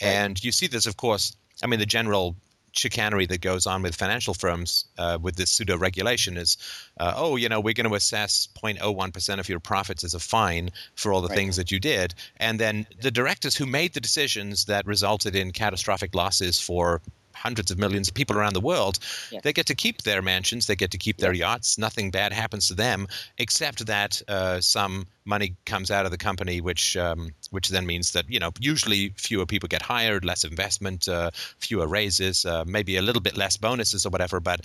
Right. 0.01 0.09
And 0.09 0.43
you 0.43 0.51
see 0.51 0.67
this, 0.67 0.85
of 0.85 0.97
course. 0.97 1.35
I 1.63 1.67
mean, 1.67 1.79
the 1.79 1.85
general 1.85 2.35
chicanery 2.71 3.25
that 3.25 3.41
goes 3.41 3.67
on 3.67 3.81
with 3.81 3.95
financial 3.95 4.33
firms 4.33 4.85
uh, 4.97 5.17
with 5.21 5.35
this 5.35 5.51
pseudo 5.51 5.77
regulation 5.77 6.37
is, 6.37 6.57
uh, 6.99 7.13
oh, 7.15 7.35
you 7.35 7.49
know, 7.49 7.59
we're 7.59 7.73
going 7.73 7.89
to 7.89 7.95
assess 7.95 8.47
0.01% 8.61 9.39
of 9.39 9.49
your 9.49 9.59
profits 9.59 10.03
as 10.03 10.13
a 10.13 10.19
fine 10.19 10.69
for 10.95 11.13
all 11.13 11.21
the 11.21 11.27
right. 11.27 11.37
things 11.37 11.55
that 11.57 11.71
you 11.71 11.79
did. 11.79 12.13
And 12.37 12.59
then 12.59 12.87
the 13.01 13.11
directors 13.11 13.55
who 13.55 13.65
made 13.65 13.93
the 13.93 14.01
decisions 14.01 14.65
that 14.65 14.85
resulted 14.85 15.35
in 15.35 15.51
catastrophic 15.51 16.15
losses 16.15 16.59
for 16.59 17.01
hundreds 17.41 17.71
of 17.71 17.77
millions 17.77 18.07
of 18.07 18.13
people 18.13 18.37
around 18.37 18.53
the 18.53 18.61
world, 18.61 18.99
yeah. 19.31 19.39
they 19.43 19.53
get 19.53 19.67
to 19.67 19.75
keep 19.75 20.01
their 20.03 20.21
mansions, 20.21 20.67
they 20.67 20.75
get 20.75 20.91
to 20.91 20.97
keep 20.97 21.17
their 21.17 21.33
yachts. 21.33 21.77
Nothing 21.77 22.11
bad 22.11 22.33
happens 22.33 22.67
to 22.67 22.75
them, 22.75 23.07
except 23.37 23.85
that 23.87 24.21
uh, 24.27 24.61
some 24.61 25.05
money 25.25 25.55
comes 25.65 25.91
out 25.91 26.05
of 26.05 26.11
the 26.11 26.17
company, 26.17 26.61
which 26.61 26.97
um, 26.97 27.31
which 27.51 27.69
then 27.69 27.85
means 27.85 28.11
that 28.11 28.25
you 28.29 28.39
know 28.39 28.51
usually 28.59 29.13
fewer 29.17 29.45
people 29.45 29.67
get 29.67 29.81
hired, 29.81 30.25
less 30.25 30.43
investment, 30.43 31.07
uh, 31.07 31.31
fewer 31.59 31.87
raises, 31.87 32.45
uh, 32.45 32.63
maybe 32.65 32.97
a 32.97 33.01
little 33.01 33.21
bit 33.21 33.37
less 33.37 33.57
bonuses 33.57 34.05
or 34.05 34.09
whatever. 34.09 34.39
But 34.39 34.61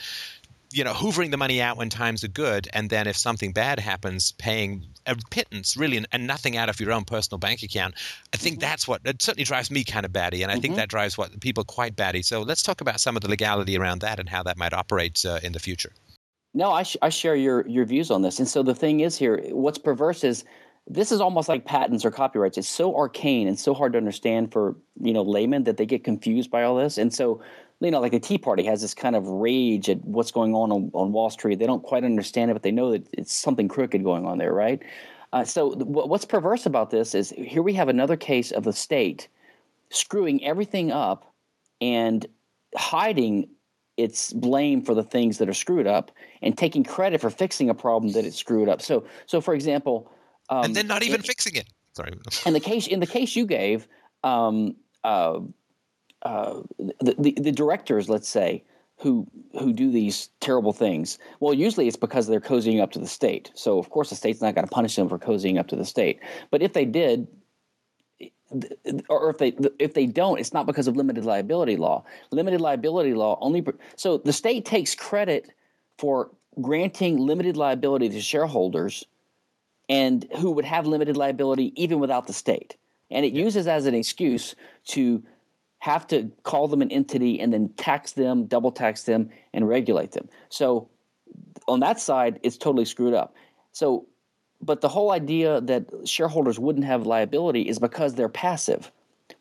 you 0.72 0.85
know, 0.85 0.92
hoovering 0.92 1.31
the 1.31 1.37
money 1.37 1.61
out 1.62 1.76
when 1.76 1.90
times 1.90 2.24
are 2.24 2.29
good, 2.29 2.68
and 2.72 2.90
then 2.90 3.07
if 3.07 3.16
something 3.16 3.52
bad 3.52 3.79
happens, 3.79 4.33
paying 4.33 4.85
a 5.07 5.16
pittance 5.31 5.76
really 5.76 6.05
and 6.12 6.26
nothing 6.26 6.57
out 6.57 6.68
of 6.68 6.81
your 6.81 6.92
own 6.92 7.05
personal 7.05 7.38
bank 7.38 7.62
account. 7.62 7.94
I 8.35 8.37
think 8.37 8.57
mm-hmm. 8.57 8.61
that's 8.62 8.88
what 8.88 9.00
it 9.05 9.22
certainly 9.22 9.44
drives 9.44 9.70
me 9.70 9.85
kind 9.85 10.05
of 10.05 10.12
batty, 10.12 10.42
and 10.42 10.50
I 10.50 10.55
mm-hmm. 10.55 10.62
think 10.62 10.76
that 10.76 10.88
drives 10.88 11.16
what 11.16 11.38
people 11.40 11.64
quite 11.64 11.96
batty. 11.96 12.22
So 12.22 12.42
let's 12.42 12.62
talk 12.62 12.81
about 12.81 13.00
some 13.00 13.16
of 13.16 13.22
the 13.22 13.29
legality 13.29 13.79
around 13.79 14.00
that 14.00 14.18
and 14.18 14.29
how 14.29 14.42
that 14.42 14.57
might 14.57 14.72
operate 14.72 15.24
uh, 15.24 15.40
in 15.42 15.52
the 15.52 15.61
future. 15.61 15.92
No, 16.55 16.72
I, 16.72 16.83
sh- 16.85 16.96
I 17.02 17.11
share 17.11 17.37
your 17.37 17.66
your 17.68 17.85
views 17.85 18.11
on 18.11 18.22
this, 18.22 18.38
and 18.38 18.49
so 18.49 18.62
the 18.62 18.74
thing 18.74 19.01
is 19.01 19.16
here, 19.16 19.41
what's 19.51 19.78
perverse 19.78 20.24
is 20.24 20.45
this 20.88 21.11
is 21.11 21.20
almost 21.20 21.49
like 21.49 21.64
patents 21.64 22.05
or 22.05 22.11
copyrights. 22.11 22.57
It's 22.57 22.68
so 22.68 22.97
arcane 22.97 23.49
and 23.49 23.59
so 23.59 23.74
hard 23.74 23.93
to 23.93 23.99
understand 23.99 24.53
for 24.53 24.76
you 25.01 25.12
know 25.12 25.22
laymen 25.22 25.64
that 25.64 25.76
they 25.76 25.86
get 25.86 26.05
confused 26.05 26.51
by 26.51 26.62
all 26.62 26.76
this. 26.76 26.97
And 26.97 27.12
so, 27.12 27.43
you 27.81 27.91
know, 27.91 28.01
like 28.01 28.12
the 28.12 28.20
Tea 28.20 28.39
Party 28.39 28.64
has 28.64 28.81
this 28.81 28.95
kind 28.95 29.14
of 29.14 29.27
rage 29.27 29.89
at 29.91 30.03
what's 30.05 30.31
going 30.31 30.55
on 30.55 30.72
on, 30.72 30.91
on 30.95 31.12
Wall 31.12 31.31
Street. 31.31 31.59
They 31.59 31.66
don't 31.66 31.83
quite 31.83 32.05
understand 32.05 32.51
it, 32.51 32.55
but 32.55 32.62
they 32.62 32.70
know 32.70 32.93
that 32.93 33.07
it's 33.12 33.35
something 33.35 33.68
crooked 33.68 34.03
going 34.03 34.24
on 34.24 34.39
there, 34.39 34.53
right? 34.53 34.83
Uh, 35.33 35.45
so, 35.45 35.74
what's 35.74 36.24
perverse 36.24 36.64
about 36.64 36.91
this 36.91 37.14
is 37.14 37.31
here 37.37 37.62
we 37.62 37.74
have 37.74 37.89
another 37.89 38.16
case 38.16 38.51
of 38.53 38.64
the 38.64 38.72
state 38.72 39.29
screwing 39.91 40.43
everything 40.45 40.91
up 40.91 41.35
and 41.81 42.27
hiding 42.74 43.49
its 43.97 44.33
blame 44.33 44.83
for 44.83 44.95
the 44.95 45.03
things 45.03 45.39
that 45.39 45.49
are 45.49 45.55
screwed 45.55 45.87
up 45.87 46.11
and 46.43 46.57
taking 46.57 46.85
credit 46.85 47.20
for 47.20 47.31
fixing 47.31 47.70
a 47.70 47.74
problem 47.74 48.12
that 48.12 48.24
it 48.24 48.35
screwed 48.35 48.68
up. 48.68 48.83
So, 48.83 49.07
so 49.27 49.41
for 49.41 49.55
example, 49.55 50.11
um, 50.49 50.64
and 50.64 50.77
then 50.77 50.87
not 50.87 51.03
even 51.03 51.22
fixing 51.22 51.57
it. 51.57 51.68
Sorry. 51.95 52.12
And 52.45 52.55
the 52.55 52.61
case 52.61 52.87
in 52.87 53.01
the 53.01 53.07
case 53.07 53.35
you 53.35 53.47
gave, 53.47 53.89
um, 54.22 54.77
uh, 55.03 55.41
uh, 56.27 56.62
the, 56.79 57.14
the, 57.18 57.33
the 57.33 57.53
directors, 57.53 58.09
let's 58.09 58.29
say, 58.29 58.64
who 58.99 59.27
who 59.53 59.72
do 59.72 59.91
these 59.91 60.31
terrible 60.41 60.72
things. 60.72 61.18
Well, 61.41 61.55
usually 61.55 61.87
it's 61.87 61.97
because 61.97 62.27
they're 62.27 62.41
cozying 62.41 62.83
up 62.83 62.91
to 62.93 62.99
the 62.99 63.07
state. 63.07 63.51
So 63.55 63.79
of 63.79 63.91
course 63.91 64.11
the 64.11 64.16
state's 64.16 64.41
not 64.41 64.55
going 64.55 64.66
to 64.66 64.70
punish 64.70 64.97
them 64.97 65.09
for 65.09 65.18
cozying 65.18 65.59
up 65.59 65.68
to 65.68 65.77
the 65.77 65.85
state. 65.85 66.20
But 66.51 66.62
if 66.62 66.72
they 66.72 66.85
did, 66.85 67.29
or 69.09 69.31
if 69.31 69.39
they 69.39 69.55
if 69.79 69.95
they 69.95 70.07
don't, 70.07 70.41
it's 70.41 70.53
not 70.53 70.66
because 70.66 70.89
of 70.89 70.97
limited 70.97 71.24
liability 71.24 71.77
law. 71.77 72.05
Limited 72.31 72.61
liability 72.61 73.14
law 73.14 73.39
only 73.41 73.64
so 73.97 74.18
the 74.18 74.33
state 74.33 74.64
takes 74.64 74.95
credit 74.95 75.51
for 75.99 76.31
granting 76.61 77.18
limited 77.18 77.57
liability 77.57 78.09
to 78.09 78.20
shareholders 78.20 79.05
and 79.89 80.27
who 80.39 80.51
would 80.51 80.64
have 80.64 80.87
limited 80.87 81.16
liability 81.16 81.72
even 81.77 82.01
without 82.01 82.27
the 82.27 82.33
state. 82.33 82.77
And 83.11 83.24
it 83.24 83.33
uses 83.33 83.66
as 83.66 83.87
an 83.87 83.95
excuse 83.95 84.55
to 84.87 85.22
have 85.87 86.05
to 86.09 86.28
call 86.43 86.66
them 86.66 86.82
an 86.82 86.91
entity 86.91 87.39
and 87.39 87.53
then 87.53 87.68
tax 87.76 88.11
them, 88.11 88.47
double 88.47 88.72
tax 88.72 89.05
them, 89.05 89.30
and 89.55 89.68
regulate 89.68 90.11
them. 90.11 90.28
So 90.49 90.89
on 91.68 91.78
that 91.78 92.01
side, 92.01 92.41
it's 92.43 92.57
totally 92.57 92.84
screwed 92.84 93.14
up. 93.14 93.37
So, 93.70 94.05
but 94.61 94.80
the 94.80 94.89
whole 94.89 95.12
idea 95.12 95.61
that 95.61 95.84
shareholders 96.05 96.59
wouldn't 96.59 96.84
have 96.87 97.07
liability 97.07 97.68
is 97.68 97.78
because 97.78 98.14
they're 98.14 98.28
passive, 98.28 98.91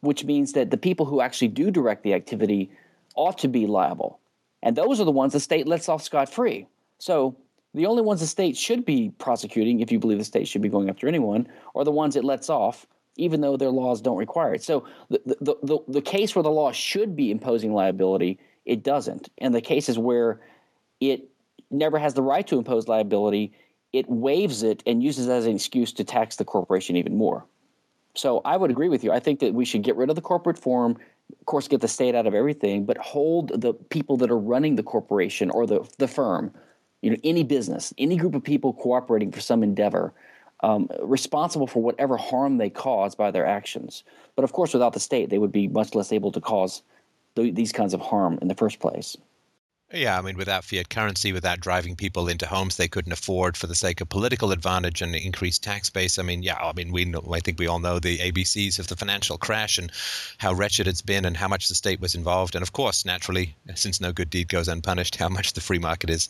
which 0.02 0.24
means 0.24 0.54
that 0.54 0.70
the 0.70 0.78
people 0.78 1.08
who 1.08 1.20
actually 1.20 1.48
do 1.48 1.72
direct 1.72 2.04
the 2.04 2.14
activity 2.14 2.70
ought 3.16 3.39
to 3.39 3.48
be 3.48 3.66
liable. 3.66 4.20
And 4.62 4.76
those 4.76 5.00
are 5.00 5.06
the 5.06 5.12
ones 5.12 5.34
the 5.34 5.39
state 5.39 5.68
lets 5.68 5.89
off 5.89 6.04
scot 6.04 6.30
free. 6.30 6.68
So 7.00 7.36
the 7.74 7.88
only 7.88 8.04
ones 8.04 8.20
the 8.20 8.28
state 8.28 8.56
should 8.56 8.86
be 8.86 9.10
prosecuting, 9.18 9.80
if 9.80 9.91
you 9.91 9.98
believe 9.98 10.20
the 10.20 10.24
state 10.24 10.48
should 10.48 10.62
be 10.62 10.70
going 10.70 10.89
after 10.89 11.08
anyone, 11.08 11.48
are 11.74 11.84
the 11.84 11.91
ones 11.91 12.16
it 12.16 12.24
lets 12.24 12.52
off, 12.52 12.86
even 13.16 13.41
though 13.41 13.57
their 13.57 13.70
laws 13.70 14.01
don't 14.01 14.18
require 14.18 14.53
it. 14.53 14.63
So 14.63 14.86
the, 15.09 15.22
the, 15.26 15.55
the, 15.63 15.80
the 15.88 16.01
case 16.01 16.36
where 16.36 16.43
the 16.43 16.51
law 16.51 16.72
should 16.72 17.16
be 17.16 17.32
imposing 17.32 17.74
liability, 17.74 18.39
it 18.66 18.84
doesn't. 18.84 19.30
And 19.38 19.53
the 19.53 19.61
cases 19.61 19.97
where 19.97 20.41
it 20.99 21.30
never 21.72 21.97
has 21.97 22.13
the 22.13 22.22
right 22.22 22.45
to 22.47 22.57
impose 22.57 22.88
liability, 22.88 23.53
it 23.93 24.09
waives 24.09 24.63
it 24.63 24.84
and 24.86 25.03
uses 25.03 25.28
it 25.28 25.32
as 25.32 25.45
an 25.45 25.55
excuse 25.55 25.93
to 25.93 26.03
tax 26.03 26.36
the 26.36 26.45
corporation 26.45 26.95
even 26.95 27.18
more. 27.18 27.45
So 28.16 28.41
I 28.45 28.57
would 28.57 28.72
agree 28.72 28.89
with 28.89 29.03
you. 29.03 29.11
I 29.11 29.20
think 29.20 29.39
that 29.39 29.53
we 29.53 29.66
should 29.66 29.84
get 29.84 29.95
rid 29.95 30.09
of 30.09 30.16
the 30.16 30.22
corporate 30.22 30.57
form, 30.57 30.97
of 31.39 31.45
course, 31.45 31.68
get 31.68 31.82
the 31.82 31.88
state 31.88 32.16
out 32.16 32.28
of 32.28 32.34
everything, 32.34 32.86
but 32.86 32.97
hold 32.97 33.61
the 33.61 33.74
people 33.74 34.18
that 34.18 34.32
are 34.32 34.38
running 34.38 34.76
the 34.76 34.84
corporation 34.84 35.49
or 35.49 35.66
the, 35.66 35.88
the 35.97 36.07
firm 36.07 36.53
you 37.05 37.11
know, 37.11 37.18
any 37.24 37.43
business, 37.43 37.93
any 37.99 38.18
group 38.18 38.34
of 38.34 38.43
people 38.43 38.74
cooperating 38.74 39.32
for 39.32 39.39
some 39.39 39.61
endeavor, 39.61 40.11
um, 40.62 40.89
responsible 41.01 41.68
for 41.68 41.82
whatever 41.82 42.18
harm 42.18 42.58
they 42.58 42.70
cause 42.70 43.16
by 43.16 43.32
their 43.32 43.45
actions. 43.45 44.03
But 44.36 44.43
of 44.43 44.53
course, 44.53 44.74
without 44.74 44.93
the 44.93 44.99
state, 44.99 45.30
they 45.30 45.38
would 45.38 45.51
be 45.51 45.68
much 45.68 45.95
less 45.95 46.12
able 46.12 46.32
to 46.32 46.41
cause 46.41 46.82
th- 47.36 47.56
these 47.56 47.72
kinds 47.72 47.93
of 47.93 48.01
harm 48.01 48.39
in 48.41 48.47
the 48.47 48.56
first 48.56 48.80
place. 48.80 49.18
Yeah, 49.94 50.18
I 50.18 50.22
mean, 50.22 50.36
without 50.36 50.64
fiat 50.64 50.90
currency, 50.90 51.32
without 51.32 51.60
driving 51.60 51.96
people 51.96 52.28
into 52.28 52.48
homes 52.48 52.76
they 52.76 52.88
couldn't 52.88 53.12
afford 53.12 53.56
for 53.56 53.68
the 53.68 53.76
sake 53.76 54.02
of 54.02 54.10
political 54.10 54.52
advantage 54.52 55.00
and 55.00 55.16
increased 55.16 55.62
tax 55.62 55.92
base. 55.92 56.18
I 56.18 56.24
mean, 56.24 56.42
yeah, 56.42 56.58
I 56.58 56.74
mean, 56.74 56.92
we 56.92 57.06
know, 57.06 57.24
I 57.32 57.40
think 57.40 57.60
we 57.60 57.68
all 57.68 57.78
know 57.78 58.00
the 58.00 58.18
ABCs 58.18 58.80
of 58.80 58.88
the 58.88 58.96
financial 58.96 59.38
crash 59.38 59.78
and 59.78 59.92
how 60.40 60.54
wretched 60.54 60.88
it's 60.88 61.04
been 61.04 61.24
and 61.24 61.38
how 61.38 61.48
much 61.48 61.68
the 61.68 61.76
state 61.76 62.02
was 62.02 62.16
involved, 62.16 62.56
and 62.56 62.64
of 62.64 62.74
course, 62.74 63.06
naturally, 63.06 63.56
since 63.76 64.02
no 64.02 64.12
good 64.12 64.32
deed 64.32 64.48
goes 64.48 64.68
unpunished, 64.68 65.18
how 65.18 65.30
much 65.30 65.54
the 65.54 65.62
free 65.62 65.80
market 65.80 66.10
is 66.10 66.30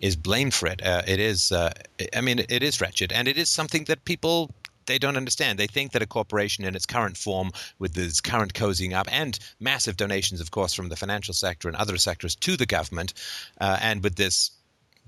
is 0.00 0.16
blamed 0.16 0.54
for 0.54 0.66
it. 0.66 0.82
Uh, 0.82 1.02
it 1.06 1.20
is, 1.20 1.52
uh, 1.52 1.74
I 2.16 2.22
mean, 2.22 2.38
it 2.38 2.62
is 2.62 2.80
wretched, 2.80 3.12
and 3.12 3.28
it 3.28 3.36
is 3.36 3.50
something 3.50 3.84
that 3.84 4.06
people 4.06 4.50
they 4.86 4.98
don't 4.98 5.16
understand. 5.16 5.58
They 5.58 5.66
think 5.66 5.92
that 5.92 6.02
a 6.02 6.06
corporation 6.06 6.64
in 6.64 6.74
its 6.74 6.86
current 6.86 7.16
form, 7.16 7.52
with 7.78 7.96
its 7.96 8.20
current 8.20 8.54
cozying 8.54 8.92
up 8.92 9.08
and 9.10 9.38
massive 9.60 9.96
donations, 9.96 10.40
of 10.40 10.50
course, 10.50 10.74
from 10.74 10.88
the 10.88 10.96
financial 10.96 11.34
sector 11.34 11.68
and 11.68 11.76
other 11.76 11.96
sectors 11.96 12.36
to 12.36 12.56
the 12.56 12.66
government, 12.66 13.14
uh, 13.60 13.78
and 13.80 14.02
with 14.02 14.16
this 14.16 14.50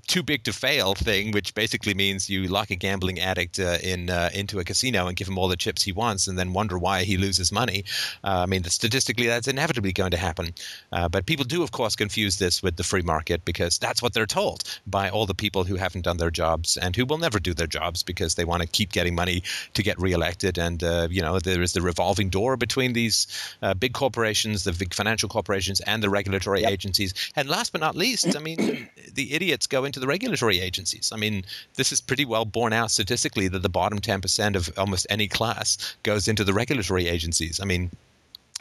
too 0.07 0.23
big 0.23 0.45
to 0.45 0.53
fail 0.53 0.95
thing, 0.95 1.33
which 1.33 1.55
basically 1.55 1.95
means 1.95 2.31
you 2.31 2.47
lock 2.47 2.71
a 2.71 2.77
gambling 2.77 3.21
addict 3.21 3.59
uh, 3.59 3.79
in 3.83 4.11
uh, 4.11 4.31
into 4.35 4.59
a 4.59 4.65
casino 4.65 5.07
and 5.07 5.17
give 5.17 5.29
him 5.29 5.39
all 5.39 5.49
the 5.49 5.57
chips 5.57 5.83
he 5.83 5.93
wants, 5.93 6.27
and 6.27 6.39
then 6.39 6.53
wonder 6.53 6.79
why 6.79 7.05
he 7.05 7.17
loses 7.17 7.53
money. 7.53 7.85
Uh, 8.25 8.43
I 8.43 8.47
mean, 8.47 8.65
statistically, 8.65 9.27
that's 9.27 9.49
inevitably 9.49 9.93
going 9.93 10.13
to 10.13 10.17
happen. 10.17 10.55
Uh, 10.93 11.09
but 11.09 11.27
people 11.27 11.45
do, 11.45 11.63
of 11.63 11.73
course, 11.73 11.97
confuse 11.97 12.39
this 12.39 12.63
with 12.63 12.77
the 12.77 12.85
free 12.85 13.03
market 13.03 13.45
because 13.45 13.79
that's 13.79 14.03
what 14.03 14.15
they're 14.15 14.27
told 14.27 14.63
by 14.87 15.09
all 15.09 15.27
the 15.27 15.35
people 15.35 15.65
who 15.65 15.77
haven't 15.77 16.03
done 16.03 16.17
their 16.17 16.31
jobs 16.31 16.77
and 16.77 16.97
who 16.97 17.05
will 17.05 17.19
never 17.19 17.39
do 17.39 17.55
their 17.55 17.67
jobs 17.67 18.03
because 18.03 18.35
they 18.35 18.45
want 18.45 18.63
to 18.63 18.69
keep 18.69 18.93
getting 18.93 19.15
money 19.15 19.43
to 19.75 19.83
get 19.83 20.01
reelected. 20.01 20.59
And 20.59 20.83
uh, 20.83 21.09
you 21.11 21.23
know, 21.23 21.39
there 21.39 21.63
is 21.63 21.73
the 21.73 21.83
revolving 21.83 22.29
door 22.29 22.57
between 22.57 22.93
these 22.93 23.27
uh, 23.63 23.75
big 23.75 23.93
corporations, 23.93 24.65
the 24.65 24.73
big 24.73 24.95
financial 24.95 25.29
corporations, 25.29 25.81
and 25.81 26.03
the 26.03 26.11
regulatory 26.11 26.63
yep. 26.63 26.73
agencies. 26.73 27.15
And 27.35 27.49
last 27.49 27.73
but 27.73 27.81
not 27.81 27.97
least, 27.97 28.37
I 28.37 28.41
mean, 28.41 28.89
the 29.13 29.33
idiots 29.33 29.67
go 29.67 29.85
into 29.85 29.96
to 29.97 30.01
the 30.01 30.07
regulatory 30.07 30.61
agencies. 30.61 31.11
I 31.11 31.17
mean, 31.17 31.43
this 31.77 31.91
is 31.91 32.03
pretty 32.03 32.27
well 32.27 32.45
borne 32.45 32.75
out 32.75 32.91
statistically 32.91 33.49
that 33.49 33.63
the 33.63 33.71
bottom 33.71 33.99
10% 33.99 34.55
of 34.55 34.71
almost 34.77 35.07
any 35.09 35.27
class 35.27 35.97
goes 36.03 36.29
into 36.29 36.45
the 36.45 36.53
regulatory 36.53 37.09
agencies. 37.09 37.61
I 37.61 37.65
mean, 37.65 37.91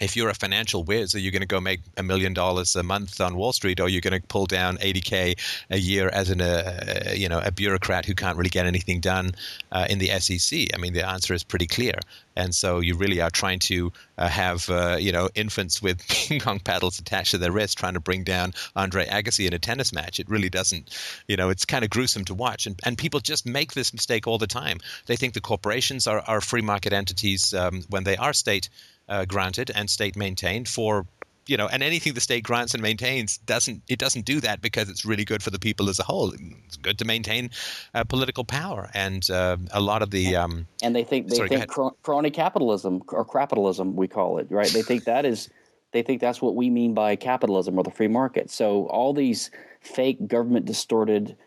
if 0.02 0.16
you're 0.16 0.30
a 0.30 0.36
financial 0.36 0.84
whiz, 0.84 1.16
are 1.16 1.20
you 1.20 1.32
going 1.32 1.42
to 1.42 1.48
go 1.48 1.62
make 1.62 1.80
a 1.96 2.04
million 2.04 2.34
dollars 2.34 2.76
a 2.76 2.84
month 2.84 3.22
on 3.22 3.36
Wall 3.36 3.54
Street, 3.54 3.80
or 3.80 3.84
are 3.84 3.90
you 3.90 4.02
going 4.02 4.20
to 4.20 4.28
pull 4.28 4.46
down 4.46 4.78
80k 4.78 5.40
a 5.70 5.78
year 5.78 6.10
as 6.10 6.30
an, 6.30 6.42
uh, 6.42 7.14
you 7.16 7.30
know, 7.30 7.40
a 7.40 7.52
bureaucrat 7.52 8.06
who 8.06 8.14
can't 8.14 8.38
really 8.38 8.50
get 8.50 8.66
anything 8.66 9.00
done 9.00 9.32
uh, 9.72 9.88
in 9.90 10.00
the 10.00 10.08
SEC? 10.20 10.68
I 10.74 10.78
mean, 10.78 10.92
the 10.92 11.08
answer 11.08 11.34
is 11.34 11.44
pretty 11.44 11.68
clear. 11.68 11.94
And 12.36 12.54
so 12.54 12.82
you 12.82 12.98
really 12.98 13.22
are 13.22 13.30
trying 13.30 13.60
to 13.60 13.94
uh, 14.18 14.28
have, 14.28 14.70
uh, 14.70 14.98
you 15.00 15.14
know, 15.14 15.30
infants 15.34 15.82
with 15.82 16.06
ping 16.10 16.42
pong 16.42 16.60
paddles 16.60 17.00
attached 17.00 17.32
to 17.32 17.38
their 17.38 17.54
wrists, 17.54 17.76
trying 17.76 17.94
to 17.94 18.02
bring 18.02 18.26
down 18.26 18.52
Andre 18.76 19.06
Agassi 19.06 19.48
in 19.48 19.54
a 19.54 19.60
tennis 19.60 19.94
match. 19.94 20.20
It 20.20 20.30
really 20.30 20.50
doesn't, 20.50 20.90
you 21.30 21.38
know, 21.38 21.50
it's 21.50 21.64
kind 21.64 21.86
of 21.86 21.90
gruesome 21.90 22.26
to 22.26 22.34
watch. 22.34 22.68
And, 22.68 22.78
and 22.84 22.98
people 22.98 23.22
just 23.22 23.46
make 23.46 23.74
this 23.74 23.94
mistake 23.94 24.28
all 24.28 24.38
the 24.38 24.48
time. 24.48 24.80
They 25.06 25.16
think 25.16 25.34
the 25.34 25.40
corporations 25.40 26.06
are, 26.06 26.20
are 26.20 26.42
free 26.42 26.62
market 26.62 26.92
entities 26.92 27.54
um, 27.54 27.84
when 27.90 28.04
they 28.04 28.18
are 28.18 28.34
state 28.34 28.70
uh, 29.10 29.26
granted 29.26 29.72
and 29.76 29.90
state 29.90 30.16
maintained 30.16 30.68
for 30.68 31.06
you 31.48 31.58
know, 31.58 31.68
and 31.68 31.84
anything 31.84 32.14
the 32.14 32.22
state 32.22 32.44
grants 32.44 32.74
and 32.74 32.82
maintains 32.82 33.38
doesn't 33.40 33.82
it 33.88 34.00
doesn't 34.00 34.26
do 34.26 34.40
that 34.40 34.62
because 34.62 34.90
it's 34.90 35.06
really 35.06 35.26
good 35.26 35.44
for 35.44 35.52
the 35.52 35.60
people 35.60 35.90
as 35.90 36.00
a 36.00 36.04
whole. 36.04 36.34
It's 36.66 36.78
good 36.78 36.98
to 37.00 37.06
maintain 37.06 37.52
uh, 37.94 38.04
political 38.04 38.44
power, 38.44 38.90
and 38.94 39.30
uh, 39.30 39.58
a 39.72 39.82
lot 39.82 40.02
of 40.02 40.12
the 40.12 40.36
um, 40.36 40.68
and 40.82 40.96
they 40.96 41.04
think 41.04 41.30
they 41.30 41.36
sorry, 41.36 41.50
think 41.50 41.68
crony 42.02 42.32
capitalism 42.32 43.04
or 43.10 43.24
capitalism 43.26 43.96
we 43.96 44.08
call 44.08 44.38
it 44.40 44.48
right. 44.50 44.70
They 44.70 44.82
think 44.82 45.04
that 45.04 45.26
is 45.26 45.50
they 45.92 46.02
think 46.02 46.20
that's 46.20 46.42
what 46.42 46.56
we 46.56 46.70
mean 46.70 46.94
by 46.94 47.16
capitalism 47.16 47.78
or 47.78 47.84
the 47.84 47.92
free 47.92 48.08
market. 48.08 48.50
So 48.50 48.88
all 48.88 49.14
these 49.14 49.52
fake 49.82 50.28
government 50.28 50.66
distorted 50.66 51.38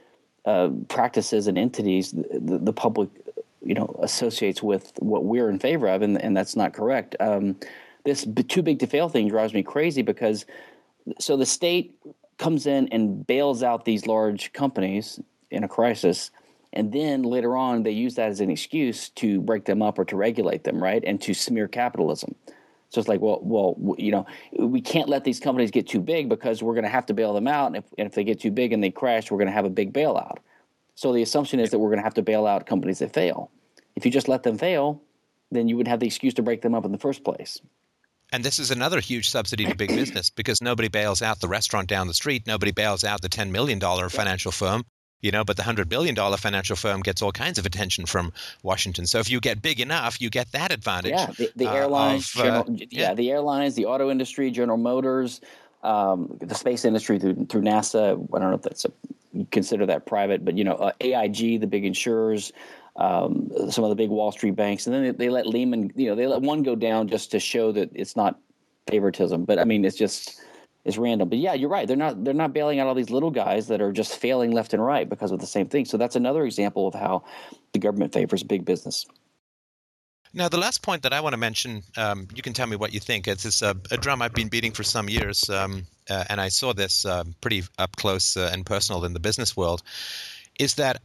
uh, 0.44 0.70
practices 0.88 1.46
and 1.48 1.58
entities, 1.58 2.12
the, 2.12 2.58
the 2.58 2.72
public 2.72 3.10
you 3.62 3.74
know 3.74 3.98
associates 4.02 4.62
with 4.62 4.92
what 4.98 5.24
we're 5.24 5.50
in 5.50 5.58
favor 5.58 5.88
of, 5.88 6.02
and 6.02 6.20
and 6.20 6.36
that's 6.36 6.56
not 6.56 6.72
correct. 6.72 7.16
Um, 7.20 7.56
this 8.04 8.26
too 8.48 8.62
big 8.62 8.78
to 8.80 8.86
fail 8.86 9.08
thing 9.08 9.28
drives 9.28 9.52
me 9.52 9.62
crazy 9.62 10.02
because 10.02 10.46
so 11.20 11.36
the 11.36 11.46
state 11.46 11.94
comes 12.38 12.66
in 12.66 12.88
and 12.88 13.26
bails 13.26 13.62
out 13.62 13.84
these 13.84 14.06
large 14.06 14.52
companies 14.52 15.20
in 15.50 15.64
a 15.64 15.68
crisis 15.68 16.30
and 16.72 16.92
then 16.92 17.22
later 17.22 17.56
on 17.56 17.82
they 17.82 17.90
use 17.90 18.14
that 18.14 18.28
as 18.30 18.40
an 18.40 18.50
excuse 18.50 19.08
to 19.10 19.40
break 19.40 19.64
them 19.64 19.82
up 19.82 19.98
or 19.98 20.04
to 20.04 20.16
regulate 20.16 20.64
them 20.64 20.82
right 20.82 21.02
and 21.06 21.20
to 21.20 21.34
smear 21.34 21.66
capitalism 21.66 22.34
so 22.90 23.00
it's 23.00 23.08
like 23.08 23.20
well 23.20 23.40
well 23.42 23.94
you 23.98 24.12
know 24.12 24.26
we 24.58 24.80
can't 24.80 25.08
let 25.08 25.24
these 25.24 25.40
companies 25.40 25.70
get 25.70 25.86
too 25.86 26.00
big 26.00 26.28
because 26.28 26.62
we're 26.62 26.74
going 26.74 26.84
to 26.84 26.90
have 26.90 27.06
to 27.06 27.14
bail 27.14 27.34
them 27.34 27.48
out 27.48 27.66
and 27.66 27.76
if, 27.76 27.84
and 27.98 28.06
if 28.06 28.14
they 28.14 28.24
get 28.24 28.40
too 28.40 28.50
big 28.50 28.72
and 28.72 28.82
they 28.82 28.90
crash 28.90 29.30
we're 29.30 29.38
going 29.38 29.48
to 29.48 29.52
have 29.52 29.64
a 29.64 29.70
big 29.70 29.92
bailout 29.92 30.38
so 30.98 31.12
the 31.12 31.22
assumption 31.22 31.60
is 31.60 31.70
that 31.70 31.78
we're 31.78 31.90
going 31.90 32.00
to 32.00 32.02
have 32.02 32.14
to 32.14 32.22
bail 32.22 32.44
out 32.44 32.66
companies 32.66 32.98
that 32.98 33.12
fail. 33.12 33.52
If 33.94 34.04
you 34.04 34.10
just 34.10 34.26
let 34.26 34.42
them 34.42 34.58
fail, 34.58 35.00
then 35.52 35.68
you 35.68 35.76
would 35.76 35.86
have 35.86 36.00
the 36.00 36.06
excuse 36.06 36.34
to 36.34 36.42
break 36.42 36.60
them 36.62 36.74
up 36.74 36.84
in 36.84 36.90
the 36.90 36.98
first 36.98 37.22
place. 37.22 37.60
And 38.32 38.42
this 38.42 38.58
is 38.58 38.72
another 38.72 38.98
huge 38.98 39.30
subsidy 39.30 39.66
to 39.66 39.76
big 39.76 39.90
business 39.90 40.28
because 40.28 40.60
nobody 40.60 40.88
bails 40.88 41.22
out 41.22 41.38
the 41.38 41.46
restaurant 41.46 41.86
down 41.86 42.08
the 42.08 42.14
street. 42.14 42.48
Nobody 42.48 42.72
bails 42.72 43.04
out 43.04 43.22
the 43.22 43.28
$10 43.28 43.50
million 43.52 43.78
financial 44.08 44.50
firm. 44.50 44.82
you 45.20 45.30
know 45.30 45.44
but 45.44 45.56
the 45.56 45.62
100 45.62 45.88
billion 45.88 46.16
dollar 46.16 46.36
financial 46.36 46.74
firm 46.74 47.00
gets 47.00 47.22
all 47.22 47.32
kinds 47.32 47.58
of 47.58 47.66
attention 47.66 48.06
from 48.06 48.32
washington 48.62 49.04
so 49.04 49.18
if 49.18 49.28
you 49.28 49.40
get 49.40 49.60
big 49.60 49.80
enough 49.80 50.20
you 50.20 50.30
get 50.30 50.46
that 50.52 50.70
advantage 50.70 51.10
yeah 51.10 51.26
the, 51.36 51.50
the 51.56 51.68
airlines 51.68 52.32
uh, 52.36 52.38
of, 52.38 52.44
general, 52.44 52.64
yeah. 52.68 52.86
yeah. 52.90 53.14
the 53.14 53.28
airlines 53.32 53.74
the 53.74 53.84
auto 53.84 54.10
industry 54.10 54.48
general 54.52 54.78
motors 54.78 55.40
um, 55.82 56.36
the 56.40 56.54
space 56.54 56.84
industry 56.84 57.18
through 57.18 57.46
through 57.46 57.62
nasa 57.62 58.12
i 58.34 58.38
don't 58.38 58.50
know 58.50 58.56
if 58.56 58.62
that's 58.62 58.84
a, 58.84 58.92
consider 59.50 59.86
that 59.86 60.06
private 60.06 60.44
but 60.44 60.56
you 60.56 60.64
know 60.64 60.74
uh, 60.74 60.92
aig 61.00 61.60
the 61.60 61.66
big 61.66 61.84
insurers 61.84 62.52
um, 62.96 63.48
some 63.70 63.84
of 63.84 63.90
the 63.90 63.96
big 63.96 64.10
wall 64.10 64.32
street 64.32 64.56
banks 64.56 64.86
and 64.86 64.94
then 64.94 65.02
they, 65.04 65.10
they 65.12 65.28
let 65.28 65.46
lehman 65.46 65.92
you 65.94 66.08
know 66.08 66.14
they 66.14 66.26
let 66.26 66.42
one 66.42 66.62
go 66.62 66.74
down 66.74 67.06
just 67.06 67.30
to 67.30 67.38
show 67.38 67.70
that 67.72 67.90
it's 67.94 68.16
not 68.16 68.38
favoritism 68.88 69.44
but 69.44 69.58
i 69.58 69.64
mean 69.64 69.84
it's 69.84 69.96
just 69.96 70.40
it's 70.88 70.96
random. 70.96 71.28
But 71.28 71.38
yeah, 71.38 71.52
you're 71.52 71.68
right. 71.68 71.86
They're 71.86 71.96
not 71.96 72.24
they're 72.24 72.34
not 72.34 72.54
bailing 72.54 72.80
out 72.80 72.86
all 72.86 72.94
these 72.94 73.10
little 73.10 73.30
guys 73.30 73.68
that 73.68 73.80
are 73.80 73.92
just 73.92 74.16
failing 74.16 74.52
left 74.52 74.72
and 74.72 74.84
right 74.84 75.08
because 75.08 75.32
of 75.32 75.38
the 75.38 75.46
same 75.46 75.68
thing. 75.68 75.84
So 75.84 75.98
that's 75.98 76.16
another 76.16 76.44
example 76.44 76.88
of 76.88 76.94
how 76.94 77.24
the 77.72 77.78
government 77.78 78.12
favors 78.12 78.42
big 78.42 78.64
business. 78.64 79.06
Now, 80.34 80.48
the 80.48 80.58
last 80.58 80.82
point 80.82 81.02
that 81.02 81.12
I 81.12 81.20
want 81.20 81.32
to 81.32 81.38
mention, 81.38 81.82
um, 81.96 82.28
you 82.34 82.42
can 82.42 82.52
tell 82.52 82.66
me 82.66 82.76
what 82.76 82.92
you 82.92 83.00
think. 83.00 83.26
It's 83.26 83.44
this, 83.44 83.62
uh, 83.62 83.74
a 83.90 83.96
drum 83.96 84.20
I've 84.20 84.34
been 84.34 84.48
beating 84.48 84.72
for 84.72 84.82
some 84.82 85.08
years, 85.08 85.48
um, 85.48 85.86
uh, 86.10 86.24
and 86.28 86.40
I 86.40 86.48
saw 86.48 86.72
this 86.72 87.06
uh, 87.06 87.24
pretty 87.40 87.62
up 87.78 87.96
close 87.96 88.36
uh, 88.36 88.50
and 88.52 88.64
personal 88.66 89.04
in 89.04 89.14
the 89.14 89.20
business 89.20 89.56
world. 89.56 89.82
Is 90.58 90.74
that 90.74 91.00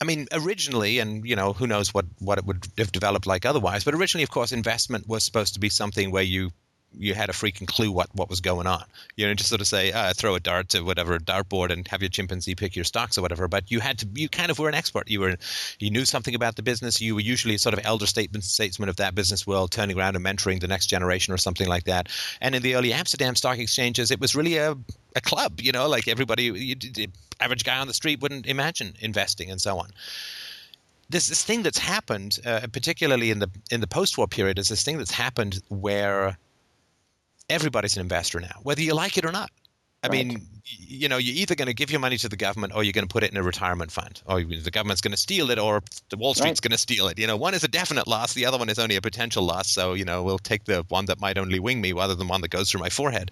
I 0.00 0.04
mean, 0.04 0.26
originally, 0.32 0.98
and 0.98 1.24
you 1.24 1.36
know, 1.36 1.52
who 1.52 1.66
knows 1.66 1.94
what 1.94 2.06
what 2.18 2.38
it 2.38 2.44
would 2.44 2.66
have 2.78 2.92
developed 2.92 3.26
like 3.26 3.46
otherwise. 3.46 3.84
But 3.84 3.94
originally, 3.94 4.24
of 4.24 4.30
course, 4.30 4.52
investment 4.52 5.08
was 5.08 5.24
supposed 5.24 5.54
to 5.54 5.60
be 5.60 5.68
something 5.68 6.10
where 6.10 6.22
you 6.22 6.50
you 6.98 7.14
had 7.14 7.28
a 7.28 7.32
freaking 7.32 7.66
clue 7.66 7.90
what, 7.90 8.08
what 8.14 8.28
was 8.28 8.40
going 8.40 8.66
on. 8.66 8.84
You 9.16 9.26
know, 9.26 9.34
just 9.34 9.48
sort 9.48 9.60
of 9.60 9.66
say, 9.66 9.92
uh, 9.92 10.12
throw 10.14 10.34
a 10.34 10.40
dart 10.40 10.68
to 10.70 10.82
whatever 10.82 11.18
dartboard 11.18 11.70
and 11.70 11.86
have 11.88 12.02
your 12.02 12.08
chimpanzee 12.08 12.54
pick 12.54 12.76
your 12.76 12.84
stocks 12.84 13.18
or 13.18 13.22
whatever. 13.22 13.48
But 13.48 13.70
you 13.70 13.80
had 13.80 13.98
to, 13.98 14.08
you 14.14 14.28
kind 14.28 14.50
of 14.50 14.58
were 14.58 14.68
an 14.68 14.74
expert. 14.74 15.08
You 15.08 15.20
were, 15.20 15.36
you 15.78 15.90
knew 15.90 16.04
something 16.04 16.34
about 16.34 16.56
the 16.56 16.62
business. 16.62 17.00
You 17.00 17.14
were 17.14 17.20
usually 17.20 17.58
sort 17.58 17.72
of 17.72 17.80
elder 17.84 18.06
statesman 18.06 18.88
of 18.88 18.96
that 18.96 19.14
business 19.14 19.46
world, 19.46 19.70
turning 19.70 19.98
around 19.98 20.16
and 20.16 20.24
mentoring 20.24 20.60
the 20.60 20.68
next 20.68 20.86
generation 20.86 21.32
or 21.32 21.38
something 21.38 21.68
like 21.68 21.84
that. 21.84 22.08
And 22.40 22.54
in 22.54 22.62
the 22.62 22.74
early 22.74 22.92
Amsterdam 22.92 23.34
stock 23.34 23.58
exchanges, 23.58 24.10
it 24.10 24.20
was 24.20 24.34
really 24.34 24.56
a 24.56 24.76
a 25.16 25.20
club. 25.20 25.60
You 25.60 25.70
know, 25.70 25.88
like 25.88 26.08
everybody, 26.08 26.44
you, 26.44 26.74
the 26.74 27.08
average 27.38 27.64
guy 27.64 27.78
on 27.78 27.86
the 27.86 27.94
street 27.94 28.20
wouldn't 28.20 28.46
imagine 28.46 28.94
investing 29.00 29.48
and 29.50 29.60
so 29.60 29.78
on 29.78 29.90
this 31.10 31.28
this 31.28 31.44
thing 31.44 31.62
that's 31.62 31.78
happened, 31.78 32.38
uh, 32.44 32.66
particularly 32.72 33.30
in 33.30 33.38
the 33.38 33.50
in 33.70 33.80
the 33.80 33.86
post-war 33.86 34.26
period, 34.26 34.58
is 34.58 34.68
this 34.68 34.82
thing 34.82 34.98
that's 34.98 35.10
happened 35.10 35.62
where 35.68 36.38
everybody's 37.48 37.96
an 37.96 38.02
investor 38.02 38.40
now, 38.40 38.60
whether 38.62 38.82
you 38.82 38.94
like 38.94 39.18
it 39.18 39.24
or 39.24 39.32
not. 39.32 39.50
I 40.02 40.08
right. 40.08 40.26
mean, 40.26 40.46
you 40.64 41.08
know, 41.08 41.16
you're 41.16 41.34
either 41.34 41.54
going 41.54 41.68
to 41.68 41.74
give 41.74 41.90
your 41.90 42.00
money 42.00 42.18
to 42.18 42.28
the 42.28 42.36
government 42.36 42.74
or 42.74 42.84
you're 42.84 42.92
going 42.92 43.08
to 43.08 43.12
put 43.12 43.22
it 43.22 43.30
in 43.30 43.38
a 43.38 43.42
retirement 43.42 43.90
fund, 43.90 44.20
or 44.26 44.44
the 44.44 44.70
government's 44.70 45.00
going 45.00 45.12
to 45.12 45.18
steal 45.18 45.50
it, 45.50 45.58
or 45.58 45.82
the 46.10 46.18
Wall 46.18 46.34
Street's 46.34 46.58
right. 46.58 46.68
going 46.68 46.72
to 46.72 46.78
steal 46.78 47.08
it. 47.08 47.18
You 47.18 47.26
know, 47.26 47.38
one 47.38 47.54
is 47.54 47.64
a 47.64 47.68
definite 47.68 48.06
loss, 48.06 48.34
the 48.34 48.44
other 48.44 48.58
one 48.58 48.68
is 48.68 48.78
only 48.78 48.96
a 48.96 49.00
potential 49.00 49.44
loss. 49.44 49.70
So, 49.70 49.94
you 49.94 50.04
know, 50.04 50.22
we'll 50.22 50.38
take 50.38 50.64
the 50.64 50.84
one 50.90 51.06
that 51.06 51.20
might 51.20 51.38
only 51.38 51.58
wing 51.58 51.80
me 51.80 51.92
rather 51.92 52.14
than 52.14 52.28
one 52.28 52.42
that 52.42 52.50
goes 52.50 52.70
through 52.70 52.82
my 52.82 52.90
forehead. 52.90 53.30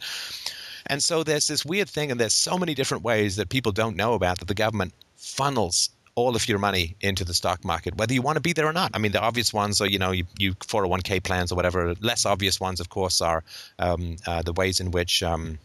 And 0.86 1.02
so 1.02 1.22
there's 1.22 1.46
this 1.46 1.64
weird 1.64 1.90
thing, 1.90 2.10
and 2.10 2.18
there's 2.18 2.32
so 2.32 2.56
many 2.56 2.74
different 2.74 3.04
ways 3.04 3.36
that 3.36 3.50
people 3.50 3.72
don't 3.72 3.94
know 3.94 4.14
about 4.14 4.38
that 4.38 4.48
the 4.48 4.54
government 4.54 4.94
funnels 5.16 5.90
all 6.14 6.36
of 6.36 6.48
your 6.48 6.58
money 6.58 6.94
into 7.00 7.24
the 7.24 7.34
stock 7.34 7.64
market, 7.64 7.96
whether 7.96 8.12
you 8.12 8.22
want 8.22 8.36
to 8.36 8.40
be 8.40 8.52
there 8.52 8.66
or 8.66 8.72
not. 8.72 8.90
I 8.94 8.98
mean, 8.98 9.12
the 9.12 9.20
obvious 9.20 9.52
ones 9.52 9.80
are, 9.80 9.86
you 9.88 9.98
know, 9.98 10.10
you, 10.10 10.24
you 10.38 10.54
401k 10.54 11.22
plans 11.22 11.50
or 11.50 11.54
whatever. 11.54 11.94
Less 12.00 12.26
obvious 12.26 12.60
ones, 12.60 12.80
of 12.80 12.90
course, 12.90 13.20
are 13.20 13.42
um, 13.78 14.16
uh, 14.26 14.42
the 14.42 14.52
ways 14.52 14.80
in 14.80 14.90
which 14.90 15.22
um, 15.22 15.58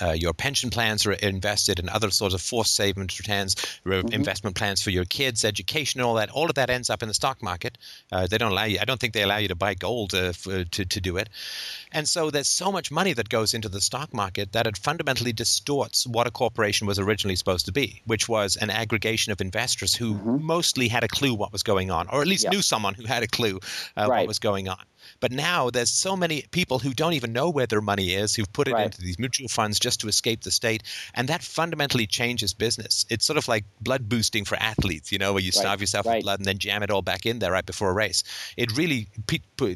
uh, 0.00 0.12
your 0.12 0.32
pension 0.32 0.70
plans 0.70 1.06
are 1.06 1.12
invested 1.12 1.78
in 1.78 1.88
other 1.88 2.10
sorts 2.10 2.34
of 2.34 2.40
forced 2.40 2.74
savings 2.74 3.18
returns, 3.18 3.54
mm-hmm. 3.54 4.12
investment 4.12 4.56
plans 4.56 4.82
for 4.82 4.90
your 4.90 5.04
kids, 5.04 5.44
education, 5.44 6.00
all 6.00 6.14
that. 6.14 6.30
All 6.30 6.48
of 6.48 6.54
that 6.54 6.70
ends 6.70 6.90
up 6.90 7.02
in 7.02 7.08
the 7.08 7.14
stock 7.14 7.42
market. 7.42 7.78
Uh, 8.10 8.26
they 8.26 8.38
don't 8.38 8.52
allow 8.52 8.64
you. 8.64 8.78
I 8.80 8.84
don't 8.84 9.00
think 9.00 9.14
they 9.14 9.22
allow 9.22 9.38
you 9.38 9.48
to 9.48 9.54
buy 9.54 9.74
gold 9.74 10.14
uh, 10.14 10.32
for, 10.32 10.64
to 10.64 10.84
to 10.84 11.00
do 11.00 11.16
it. 11.16 11.28
And 11.92 12.08
so 12.08 12.30
there's 12.30 12.48
so 12.48 12.72
much 12.72 12.90
money 12.90 13.12
that 13.12 13.28
goes 13.28 13.54
into 13.54 13.68
the 13.68 13.80
stock 13.80 14.12
market 14.14 14.52
that 14.52 14.66
it 14.66 14.76
fundamentally 14.76 15.32
distorts 15.32 16.06
what 16.06 16.26
a 16.26 16.30
corporation 16.30 16.86
was 16.86 16.98
originally 16.98 17.36
supposed 17.36 17.66
to 17.66 17.72
be, 17.72 18.02
which 18.06 18.28
was 18.28 18.56
an 18.56 18.70
aggregation 18.70 19.32
of 19.32 19.40
investors 19.40 19.94
who 19.94 20.14
mm-hmm. 20.14 20.44
mostly 20.44 20.88
had 20.88 21.04
a 21.04 21.08
clue 21.08 21.34
what 21.34 21.52
was 21.52 21.62
going 21.62 21.90
on, 21.90 22.08
or 22.08 22.20
at 22.20 22.26
least 22.26 22.44
yep. 22.44 22.52
knew 22.52 22.62
someone 22.62 22.94
who 22.94 23.04
had 23.04 23.22
a 23.22 23.28
clue 23.28 23.58
uh, 23.96 24.06
right. 24.08 24.20
what 24.20 24.28
was 24.28 24.38
going 24.38 24.68
on. 24.68 24.82
But 25.22 25.30
now 25.30 25.70
there's 25.70 25.88
so 25.88 26.16
many 26.16 26.42
people 26.50 26.80
who 26.80 26.92
don't 26.92 27.12
even 27.12 27.32
know 27.32 27.48
where 27.48 27.66
their 27.66 27.80
money 27.80 28.12
is, 28.12 28.34
who've 28.34 28.52
put 28.52 28.66
it 28.66 28.74
right. 28.74 28.86
into 28.86 29.00
these 29.00 29.20
mutual 29.20 29.46
funds 29.46 29.78
just 29.78 30.00
to 30.00 30.08
escape 30.08 30.42
the 30.42 30.50
state. 30.50 30.82
And 31.14 31.28
that 31.28 31.44
fundamentally 31.44 32.08
changes 32.08 32.52
business. 32.52 33.06
It's 33.08 33.24
sort 33.24 33.36
of 33.36 33.46
like 33.46 33.64
blood 33.80 34.08
boosting 34.08 34.44
for 34.44 34.56
athletes, 34.56 35.12
you 35.12 35.18
know, 35.18 35.32
where 35.32 35.42
you 35.42 35.52
starve 35.52 35.66
right. 35.74 35.80
yourself 35.80 36.06
right. 36.06 36.16
with 36.16 36.24
blood 36.24 36.40
and 36.40 36.46
then 36.46 36.58
jam 36.58 36.82
it 36.82 36.90
all 36.90 37.02
back 37.02 37.24
in 37.24 37.38
there 37.38 37.52
right 37.52 37.64
before 37.64 37.90
a 37.90 37.94
race. 37.94 38.24
It 38.56 38.76
really, 38.76 39.06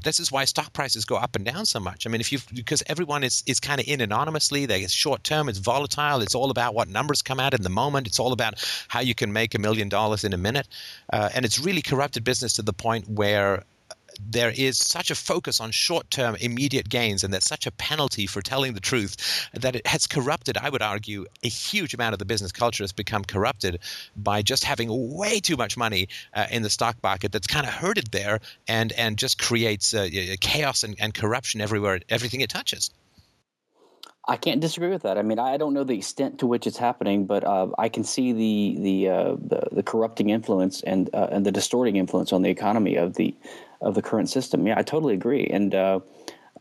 this 0.03 0.19
is 0.19 0.33
why 0.33 0.45
stock 0.47 0.73
prices 0.73 1.05
go 1.05 1.15
up 1.15 1.37
and 1.37 1.45
down 1.45 1.65
so 1.65 1.79
much. 1.79 2.07
I 2.07 2.11
mean, 2.11 2.21
if 2.21 2.33
you, 2.33 2.41
because 2.53 2.83
everyone 2.89 3.23
is, 3.23 3.45
is 3.47 3.61
kind 3.61 3.81
of 3.81 3.87
in 3.87 4.01
anonymously, 4.01 4.67
they're 4.67 4.89
short 4.89 5.23
term, 5.23 5.49
it's 5.49 5.59
volatile, 5.59 6.23
it's 6.23 6.35
all 6.35 6.51
about 6.51 6.75
what 6.75 6.89
numbers 6.89 7.23
come 7.23 7.39
out 7.39 7.55
in 7.55 7.63
the 7.63 7.71
moment, 7.71 8.09
it's 8.09 8.19
all 8.19 8.33
about 8.33 8.55
how 8.89 8.99
you 8.99 9.15
can 9.15 9.33
make 9.33 9.55
a 9.55 9.61
million 9.61 9.89
dollars 9.89 10.25
in 10.25 10.33
a 10.33 10.39
minute. 10.39 10.67
Uh, 11.13 11.29
and 11.37 11.45
it's 11.45 11.61
really 11.61 11.83
corrupted 11.83 12.25
business 12.25 12.55
to 12.55 12.63
the 12.63 12.73
point 12.73 13.09
where 13.09 13.63
there 14.21 14.53
is 14.55 14.79
such 14.79 15.11
a 15.11 15.15
focus 15.15 15.61
on 15.61 15.71
short 15.71 16.11
term 16.11 16.37
immediate 16.37 16.89
gains 16.89 17.25
and 17.25 17.33
there's 17.33 17.47
such 17.47 17.67
a 17.67 17.71
penalty 17.71 18.27
for 18.27 18.43
telling 18.43 18.75
the 18.75 18.81
truth 18.81 19.17
that 19.53 19.77
it 19.77 19.87
has 19.87 20.07
corrupted, 20.07 20.57
I 20.57 20.71
would 20.71 20.83
argue, 20.83 21.27
a 21.43 21.49
huge 21.49 21.95
amount 21.95 22.13
of 22.13 22.19
the 22.19 22.25
business 22.25 22.53
culture 22.53 22.83
has 22.83 22.93
become 22.93 23.25
corrupted 23.25 23.81
by 24.17 24.43
just 24.43 24.65
having 24.65 25.17
way 25.17 25.41
too 25.41 25.57
much 25.57 25.77
money 25.77 26.09
uh, 26.35 26.47
in 26.51 26.63
the 26.63 26.71
stock 26.71 26.97
market 27.03 27.33
that's 27.33 27.47
kind 27.47 27.67
of 27.67 27.73
herded 27.73 28.09
there 28.13 28.41
and, 28.69 28.93
and 28.93 29.19
just 29.19 29.39
creates 29.39 29.95
uh, 29.95 30.09
chaos 30.41 30.83
and, 30.83 30.97
and 30.99 31.15
corruption 31.15 31.61
everywhere, 31.61 32.01
everything 32.09 32.41
it 32.41 32.51
touches. 32.51 32.91
I 34.29 34.37
can't 34.37 34.61
disagree 34.61 34.91
with 34.91 35.03
that. 35.03 35.19
I 35.19 35.23
mean, 35.23 35.39
I 35.39 35.57
don't 35.57 35.73
know 35.73 35.85
the 35.85 35.97
extent 35.97 36.41
to 36.41 36.49
which 36.49 36.67
it's 36.67 36.77
happening, 36.77 37.27
but 37.27 37.45
uh, 37.45 37.69
I 37.79 37.89
can 37.89 38.03
see 38.03 38.33
the 38.33 38.77
the, 38.81 39.09
uh, 39.09 39.37
the, 39.39 39.69
the 39.71 39.83
corrupting 39.85 40.31
influence 40.31 40.83
and 40.83 41.09
uh, 41.15 41.29
and 41.31 41.47
the 41.47 41.53
distorting 41.53 41.97
influence 41.97 42.33
on 42.33 42.43
the 42.43 42.51
economy 42.51 42.97
of 42.97 43.15
the 43.15 43.37
of 43.81 43.95
the 43.95 44.03
current 44.03 44.29
system. 44.29 44.67
Yeah, 44.67 44.79
I 44.79 44.83
totally 44.83 45.15
agree. 45.15 45.47
And 45.47 45.75
uh, 45.75 46.01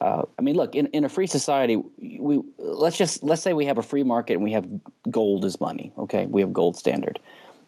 uh, 0.02 0.24
I 0.38 0.42
mean, 0.42 0.56
look, 0.56 0.76
in, 0.76 0.88
in 0.88 1.06
a 1.06 1.10
free 1.10 1.28
society, 1.28 1.78
we 1.98 2.42
let's 2.58 2.98
just 2.98 3.24
let's 3.24 3.42
say 3.42 3.54
we 3.54 3.66
have 3.66 3.78
a 3.78 3.84
free 3.84 4.04
market 4.04 4.34
and 4.34 4.44
we 4.44 4.52
have 4.52 4.68
gold 5.10 5.46
as 5.46 5.60
money. 5.60 5.94
Okay, 5.98 6.26
we 6.26 6.42
have 6.42 6.54
gold 6.54 6.76
standard. 6.78 7.20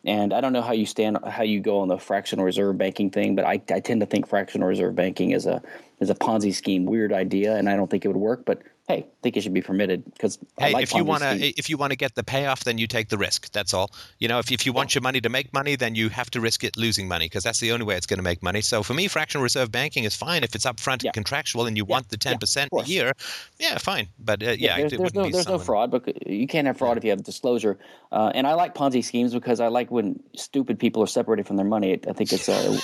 And 0.05 0.33
I 0.33 0.39
don't 0.39 0.53
know 0.53 0.61
how 0.61 0.73
you 0.73 0.85
stand, 0.85 1.17
how 1.27 1.43
you 1.43 1.59
go 1.59 1.79
on 1.79 1.89
the 1.89 1.97
fractional 1.97 2.45
reserve 2.45 2.77
banking 2.77 3.09
thing, 3.09 3.35
but 3.35 3.43
I, 3.43 3.61
I 3.69 3.79
tend 3.81 3.99
to 3.99 4.05
think 4.05 4.27
fractional 4.27 4.67
reserve 4.67 4.95
banking 4.95 5.31
is 5.31 5.45
a 5.45 5.61
is 5.99 6.09
a 6.09 6.15
Ponzi 6.15 6.53
scheme, 6.53 6.85
weird 6.85 7.11
idea, 7.11 7.55
and 7.55 7.69
I 7.69 7.75
don't 7.75 7.89
think 7.89 8.05
it 8.05 8.07
would 8.09 8.17
work. 8.17 8.45
But 8.45 8.61
hey, 8.87 8.99
I 8.99 9.05
think 9.21 9.35
it 9.35 9.41
should 9.41 9.53
be 9.53 9.61
permitted 9.61 10.05
because 10.05 10.39
hey, 10.57 10.71
like 10.71 10.83
if 10.83 10.93
you 10.93 11.03
want 11.03 11.21
to 11.21 11.35
if 11.35 11.69
you 11.69 11.77
want 11.77 11.91
to 11.91 11.97
get 11.97 12.15
the 12.15 12.23
payoff, 12.23 12.63
then 12.63 12.77
you 12.77 12.87
take 12.87 13.09
the 13.09 13.17
risk. 13.17 13.51
That's 13.51 13.73
all. 13.73 13.91
You 14.19 14.27
know, 14.27 14.39
if 14.39 14.51
if 14.51 14.65
you 14.65 14.71
want 14.71 14.95
your 14.95 15.01
money 15.01 15.19
to 15.21 15.29
make 15.29 15.53
money, 15.53 15.75
then 15.75 15.93
you 15.93 16.09
have 16.09 16.29
to 16.31 16.41
risk 16.41 16.63
it 16.63 16.77
losing 16.77 17.07
money 17.07 17.25
because 17.25 17.43
that's 17.43 17.59
the 17.59 17.71
only 17.71 17.85
way 17.85 17.95
it's 17.95 18.05
going 18.05 18.17
to 18.17 18.23
make 18.23 18.41
money. 18.41 18.61
So 18.61 18.83
for 18.83 18.93
me, 18.93 19.07
fractional 19.07 19.43
reserve 19.43 19.71
banking 19.71 20.05
is 20.05 20.15
fine 20.15 20.43
if 20.43 20.55
it's 20.55 20.65
upfront 20.65 21.03
yeah. 21.03 21.09
and 21.09 21.13
contractual, 21.13 21.65
and 21.65 21.75
you 21.75 21.85
yeah. 21.87 21.95
want 21.95 22.09
the 22.09 22.17
ten 22.17 22.33
yeah, 22.33 22.37
percent 22.37 22.69
a 22.73 22.83
year. 22.83 23.11
Yeah, 23.59 23.77
fine. 23.77 24.07
But 24.19 24.41
uh, 24.41 24.51
yeah, 24.57 24.77
there's, 24.77 24.93
there's 24.93 25.13
no 25.13 25.29
there's 25.29 25.47
no 25.49 25.59
fraud, 25.59 25.91
but 25.91 26.27
you 26.27 26.47
can't 26.47 26.65
have 26.67 26.77
fraud 26.77 26.97
if 26.97 27.03
you 27.03 27.09
have 27.09 27.23
disclosure. 27.23 27.77
Uh, 28.11 28.31
and 28.33 28.47
I 28.47 28.53
like 28.53 28.73
Ponzi 28.73 29.03
schemes 29.03 29.33
because 29.33 29.59
I 29.59 29.67
like 29.67 29.91
when 29.91 30.21
stupid 30.35 30.79
people 30.79 31.03
are 31.03 31.07
separated 31.07 31.45
from 31.45 31.57
their 31.57 31.65
money. 31.65 31.99
I 32.07 32.13
think 32.13 32.31
it's 32.31 32.47
uh, 32.47 32.79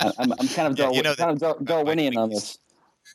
I'm, 0.00 0.32
I'm 0.32 0.48
kind 0.48 0.66
of 0.66 0.76
Darwin, 0.76 0.96
you 0.96 1.02
know, 1.02 1.14
kind 1.14 1.40
of 1.40 1.64
Darwinian 1.64 2.16
on 2.16 2.30
this. 2.30 2.58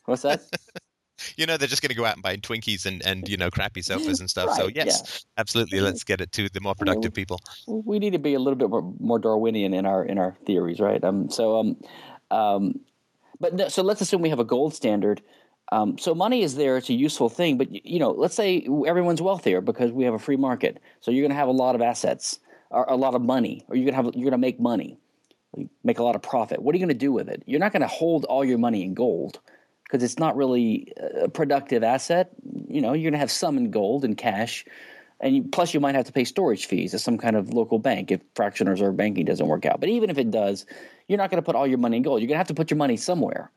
What's 0.06 0.22
that? 0.22 0.40
you 1.36 1.46
know 1.46 1.56
they're 1.56 1.68
just 1.68 1.82
going 1.82 1.90
to 1.90 1.94
go 1.94 2.04
out 2.04 2.14
and 2.14 2.22
buy 2.22 2.36
Twinkies 2.36 2.86
and 2.86 3.04
and 3.06 3.28
you 3.28 3.36
know 3.36 3.50
crappy 3.50 3.82
sofas 3.82 4.20
and 4.20 4.28
stuff. 4.28 4.48
Right, 4.48 4.56
so 4.56 4.68
yes, 4.74 5.24
yeah. 5.24 5.40
absolutely, 5.40 5.80
let's 5.80 6.04
get 6.04 6.20
it 6.20 6.32
to 6.32 6.48
the 6.48 6.60
more 6.60 6.74
productive 6.74 7.12
people. 7.14 7.40
We 7.66 7.98
need 7.98 8.12
to 8.12 8.18
be 8.18 8.34
a 8.34 8.38
little 8.38 8.56
bit 8.56 8.70
more, 8.70 8.94
more 8.98 9.18
Darwinian 9.18 9.74
in 9.74 9.86
our 9.86 10.04
in 10.04 10.18
our 10.18 10.36
theories, 10.46 10.80
right? 10.80 11.02
Um, 11.02 11.30
so 11.30 11.58
um, 11.58 11.76
um, 12.30 12.80
but 13.38 13.54
no, 13.54 13.68
so 13.68 13.82
let's 13.82 14.00
assume 14.00 14.22
we 14.22 14.28
have 14.30 14.40
a 14.40 14.44
gold 14.44 14.74
standard. 14.74 15.22
Um, 15.72 15.98
so 15.98 16.14
money 16.14 16.42
is 16.42 16.56
there; 16.56 16.76
it's 16.76 16.90
a 16.90 16.94
useful 16.94 17.28
thing. 17.28 17.56
But 17.58 17.86
you 17.86 17.98
know, 17.98 18.10
let's 18.10 18.34
say 18.34 18.66
everyone's 18.86 19.22
wealthier 19.22 19.60
because 19.60 19.92
we 19.92 20.04
have 20.04 20.14
a 20.14 20.18
free 20.18 20.36
market. 20.36 20.80
So 21.00 21.10
you're 21.10 21.22
going 21.22 21.30
to 21.30 21.36
have 21.36 21.48
a 21.48 21.52
lot 21.52 21.74
of 21.74 21.82
assets, 21.82 22.38
or 22.70 22.84
a 22.84 22.96
lot 22.96 23.14
of 23.14 23.22
money, 23.22 23.64
or 23.68 23.76
you're 23.76 23.90
going 23.90 23.94
to 23.94 24.02
have 24.02 24.14
you're 24.14 24.30
going 24.30 24.32
to 24.32 24.38
make 24.38 24.60
money, 24.60 24.98
make 25.84 25.98
a 25.98 26.02
lot 26.02 26.16
of 26.16 26.22
profit. 26.22 26.62
What 26.62 26.74
are 26.74 26.78
you 26.78 26.84
going 26.84 26.96
to 26.96 27.06
do 27.06 27.12
with 27.12 27.28
it? 27.28 27.42
You're 27.46 27.60
not 27.60 27.72
going 27.72 27.82
to 27.82 27.88
hold 27.88 28.24
all 28.26 28.44
your 28.44 28.58
money 28.58 28.82
in 28.82 28.94
gold 28.94 29.40
because 29.90 30.04
it's 30.04 30.18
not 30.18 30.36
really 30.36 30.92
a 31.20 31.28
productive 31.28 31.82
asset. 31.82 32.30
You 32.68 32.80
know, 32.80 32.92
you're 32.92 33.10
going 33.10 33.14
to 33.14 33.18
have 33.18 33.30
some 33.30 33.56
in 33.56 33.70
gold 33.70 34.04
and 34.04 34.16
cash, 34.16 34.64
and 35.20 35.34
you, 35.34 35.42
plus 35.42 35.74
you 35.74 35.80
might 35.80 35.96
have 35.96 36.06
to 36.06 36.12
pay 36.12 36.24
storage 36.24 36.66
fees 36.66 36.94
at 36.94 37.00
some 37.00 37.18
kind 37.18 37.34
of 37.34 37.52
local 37.52 37.78
bank 37.78 38.12
if 38.12 38.20
fractional 38.34 38.70
reserve 38.70 38.96
banking 38.96 39.24
doesn't 39.24 39.46
work 39.46 39.66
out. 39.66 39.80
But 39.80 39.88
even 39.88 40.08
if 40.08 40.16
it 40.16 40.30
does, 40.30 40.64
you're 41.08 41.18
not 41.18 41.30
going 41.30 41.42
to 41.42 41.44
put 41.44 41.56
all 41.56 41.66
your 41.66 41.78
money 41.78 41.96
in 41.96 42.02
gold. 42.04 42.20
You're 42.20 42.28
going 42.28 42.36
to 42.36 42.38
have 42.38 42.46
to 42.48 42.54
put 42.54 42.70
your 42.70 42.78
money 42.78 42.96
somewhere, 42.96 43.50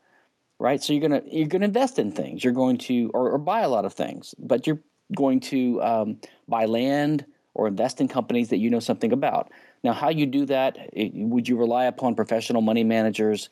right? 0.58 0.82
So 0.82 0.92
you're 0.92 1.08
going 1.08 1.22
to 1.22 1.34
you're 1.34 1.46
going 1.46 1.62
to 1.62 1.66
invest 1.66 1.98
in 1.98 2.10
things. 2.10 2.42
You're 2.42 2.52
going 2.52 2.78
to 2.78 3.10
or, 3.14 3.30
or 3.30 3.38
buy 3.38 3.60
a 3.60 3.68
lot 3.68 3.84
of 3.84 3.92
things, 3.92 4.34
but 4.38 4.66
you're 4.66 4.80
going 5.16 5.38
to 5.38 5.80
um, 5.82 6.20
buy 6.48 6.64
land 6.64 7.24
or 7.54 7.68
invest 7.68 8.00
in 8.00 8.08
companies 8.08 8.48
that 8.48 8.56
you 8.56 8.70
know 8.70 8.80
something 8.80 9.12
about. 9.12 9.52
Now, 9.84 9.92
how 9.92 10.08
you 10.08 10.26
do 10.26 10.46
that? 10.46 10.76
Would 10.96 11.48
you 11.48 11.56
rely 11.56 11.84
upon 11.84 12.16
professional 12.16 12.62
money 12.62 12.82
managers? 12.82 13.48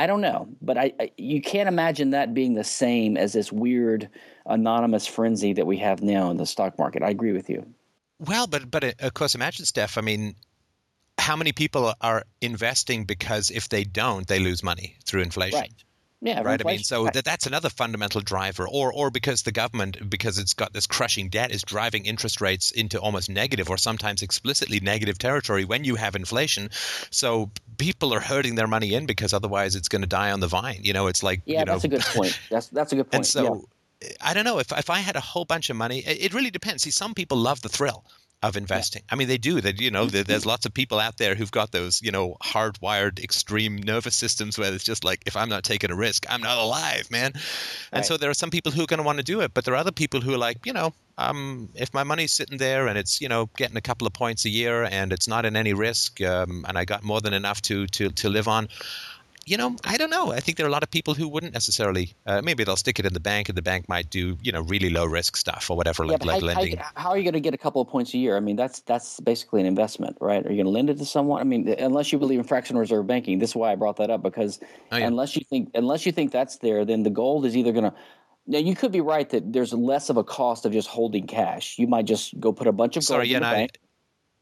I 0.00 0.06
don't 0.06 0.22
know, 0.22 0.48
but 0.62 0.78
I, 0.78 0.94
I, 0.98 1.10
you 1.18 1.42
can't 1.42 1.68
imagine 1.68 2.08
that 2.10 2.32
being 2.32 2.54
the 2.54 2.64
same 2.64 3.18
as 3.18 3.34
this 3.34 3.52
weird 3.52 4.08
anonymous 4.46 5.06
frenzy 5.06 5.52
that 5.52 5.66
we 5.66 5.76
have 5.76 6.02
now 6.02 6.30
in 6.30 6.38
the 6.38 6.46
stock 6.46 6.78
market. 6.78 7.02
I 7.02 7.10
agree 7.10 7.32
with 7.32 7.50
you. 7.50 7.66
Well, 8.18 8.46
but 8.46 8.70
but 8.70 8.82
uh, 8.82 8.92
of 9.00 9.12
course, 9.12 9.34
imagine 9.34 9.66
Steph. 9.66 9.98
I 9.98 10.00
mean, 10.00 10.36
how 11.18 11.36
many 11.36 11.52
people 11.52 11.92
are 12.00 12.24
investing 12.40 13.04
because 13.04 13.50
if 13.50 13.68
they 13.68 13.84
don't, 13.84 14.26
they 14.26 14.38
lose 14.38 14.62
money 14.62 14.96
through 15.04 15.20
inflation? 15.20 15.60
Right. 15.60 15.84
Yeah, 16.22 16.42
right. 16.42 16.60
I 16.60 16.70
mean, 16.70 16.80
so 16.80 17.04
that, 17.04 17.24
that's 17.24 17.46
another 17.46 17.70
fundamental 17.70 18.20
driver, 18.20 18.68
or 18.68 18.92
or 18.92 19.10
because 19.10 19.42
the 19.42 19.52
government, 19.52 20.10
because 20.10 20.38
it's 20.38 20.52
got 20.52 20.74
this 20.74 20.86
crushing 20.86 21.30
debt, 21.30 21.50
is 21.50 21.62
driving 21.62 22.04
interest 22.04 22.42
rates 22.42 22.70
into 22.70 23.00
almost 23.00 23.30
negative 23.30 23.70
or 23.70 23.78
sometimes 23.78 24.20
explicitly 24.20 24.80
negative 24.80 25.16
territory 25.18 25.64
when 25.64 25.84
you 25.84 25.96
have 25.96 26.14
inflation. 26.14 26.68
So 27.10 27.50
people 27.78 28.12
are 28.12 28.20
hurting 28.20 28.54
their 28.54 28.66
money 28.66 28.92
in 28.92 29.06
because 29.06 29.32
otherwise 29.32 29.74
it's 29.74 29.88
going 29.88 30.02
to 30.02 30.08
die 30.08 30.30
on 30.30 30.40
the 30.40 30.48
vine. 30.48 30.80
You 30.82 30.92
know, 30.92 31.06
it's 31.06 31.22
like 31.22 31.40
yeah, 31.46 31.60
you 31.60 31.64
know, 31.64 31.72
that's 31.72 31.84
a 31.84 31.88
good 31.88 32.02
point. 32.02 32.38
That's 32.50 32.68
that's 32.68 32.92
a 32.92 32.96
good 32.96 33.10
point. 33.10 33.14
And 33.14 33.26
so. 33.26 33.54
Yeah. 33.54 33.60
I 34.22 34.32
don't 34.32 34.44
know 34.44 34.58
if 34.58 34.72
if 34.72 34.88
I 34.88 35.00
had 35.00 35.16
a 35.16 35.20
whole 35.20 35.44
bunch 35.44 35.68
of 35.68 35.76
money. 35.76 35.98
It 35.98 36.32
really 36.32 36.50
depends. 36.50 36.84
See, 36.84 36.90
some 36.90 37.12
people 37.12 37.36
love 37.36 37.60
the 37.60 37.68
thrill 37.68 38.02
of 38.42 38.56
investing. 38.56 39.02
Yeah. 39.06 39.14
I 39.14 39.16
mean, 39.16 39.28
they 39.28 39.38
do. 39.38 39.60
That 39.60 39.80
you 39.80 39.90
know, 39.90 40.06
there's 40.06 40.46
lots 40.46 40.64
of 40.66 40.72
people 40.72 40.98
out 40.98 41.18
there 41.18 41.34
who've 41.34 41.50
got 41.50 41.72
those 41.72 42.00
you 42.02 42.10
know 42.10 42.36
hardwired 42.42 43.22
extreme 43.22 43.76
nervous 43.76 44.14
systems 44.14 44.58
where 44.58 44.72
it's 44.72 44.84
just 44.84 45.04
like, 45.04 45.22
if 45.26 45.36
I'm 45.36 45.48
not 45.48 45.64
taking 45.64 45.90
a 45.90 45.96
risk, 45.96 46.24
I'm 46.28 46.40
not 46.40 46.58
alive, 46.58 47.10
man. 47.10 47.32
Right. 47.34 47.42
And 47.92 48.04
so 48.04 48.16
there 48.16 48.30
are 48.30 48.34
some 48.34 48.50
people 48.50 48.72
who 48.72 48.82
are 48.82 48.86
going 48.86 48.98
to 48.98 49.04
want 49.04 49.18
to 49.18 49.24
do 49.24 49.40
it, 49.40 49.52
but 49.54 49.64
there 49.64 49.74
are 49.74 49.78
other 49.78 49.92
people 49.92 50.20
who 50.20 50.34
are 50.34 50.38
like, 50.38 50.64
you 50.64 50.72
know, 50.72 50.92
um, 51.18 51.68
if 51.74 51.92
my 51.92 52.02
money's 52.02 52.32
sitting 52.32 52.58
there 52.58 52.86
and 52.86 52.96
it's 52.96 53.20
you 53.20 53.28
know 53.28 53.50
getting 53.56 53.76
a 53.76 53.82
couple 53.82 54.06
of 54.06 54.12
points 54.12 54.44
a 54.46 54.48
year 54.48 54.84
and 54.84 55.12
it's 55.12 55.28
not 55.28 55.44
in 55.44 55.54
any 55.54 55.74
risk, 55.74 56.20
um, 56.22 56.64
and 56.66 56.78
I 56.78 56.84
got 56.84 57.02
more 57.02 57.20
than 57.20 57.34
enough 57.34 57.60
to 57.62 57.86
to 57.88 58.10
to 58.10 58.28
live 58.28 58.48
on, 58.48 58.68
you 59.46 59.56
know, 59.56 59.76
I 59.84 59.96
don't 59.96 60.10
know. 60.10 60.32
I 60.32 60.40
think 60.40 60.56
there 60.56 60.66
are 60.66 60.68
a 60.68 60.72
lot 60.72 60.82
of 60.82 60.90
people 60.90 61.14
who 61.14 61.28
wouldn't 61.28 61.52
necessarily. 61.52 62.14
Uh, 62.26 62.42
maybe 62.42 62.64
they'll 62.64 62.76
stick 62.76 62.98
it 62.98 63.06
in 63.06 63.12
the 63.12 63.20
bank, 63.20 63.48
and 63.48 63.56
the 63.56 63.62
bank 63.62 63.88
might 63.88 64.10
do, 64.10 64.36
you 64.42 64.52
know, 64.52 64.60
really 64.62 64.90
low 64.90 65.04
risk 65.04 65.36
stuff 65.36 65.70
or 65.70 65.76
whatever, 65.76 66.04
yeah, 66.04 66.12
like, 66.12 66.24
like 66.24 66.42
lending. 66.42 66.76
How, 66.76 66.90
how, 66.94 67.10
are 67.10 67.18
you 67.18 67.24
going 67.24 67.34
to 67.34 67.40
get 67.40 67.54
a 67.54 67.58
couple 67.58 67.80
of 67.80 67.88
points 67.88 68.14
a 68.14 68.18
year? 68.18 68.36
I 68.36 68.40
mean, 68.40 68.56
that's 68.56 68.80
that's 68.80 69.20
basically 69.20 69.60
an 69.60 69.66
investment, 69.66 70.16
right? 70.20 70.44
Are 70.44 70.50
you 70.50 70.56
going 70.56 70.66
to 70.66 70.70
lend 70.70 70.90
it 70.90 70.98
to 70.98 71.06
someone? 71.06 71.40
I 71.40 71.44
mean, 71.44 71.68
unless 71.78 72.12
you 72.12 72.18
believe 72.18 72.38
in 72.38 72.44
fractional 72.44 72.80
reserve 72.80 73.06
banking, 73.06 73.38
this 73.38 73.50
is 73.50 73.56
why 73.56 73.72
I 73.72 73.74
brought 73.76 73.96
that 73.96 74.10
up 74.10 74.22
because 74.22 74.60
oh, 74.92 74.96
yeah. 74.96 75.06
unless 75.06 75.36
you 75.36 75.42
think 75.48 75.70
unless 75.74 76.06
you 76.06 76.12
think 76.12 76.32
that's 76.32 76.58
there, 76.58 76.84
then 76.84 77.02
the 77.02 77.10
gold 77.10 77.46
is 77.46 77.56
either 77.56 77.72
going 77.72 77.84
to 77.84 77.94
now 78.46 78.58
you 78.58 78.74
could 78.74 78.92
be 78.92 79.00
right 79.00 79.28
that 79.30 79.52
there's 79.52 79.72
less 79.72 80.10
of 80.10 80.16
a 80.16 80.24
cost 80.24 80.66
of 80.66 80.72
just 80.72 80.88
holding 80.88 81.26
cash. 81.26 81.78
You 81.78 81.86
might 81.86 82.04
just 82.04 82.38
go 82.40 82.52
put 82.52 82.66
a 82.66 82.72
bunch 82.72 82.96
of 82.96 83.02
gold 83.02 83.06
Sorry, 83.06 83.26
in 83.26 83.30
yeah, 83.30 83.38
the 83.38 83.56
bank. 83.56 83.78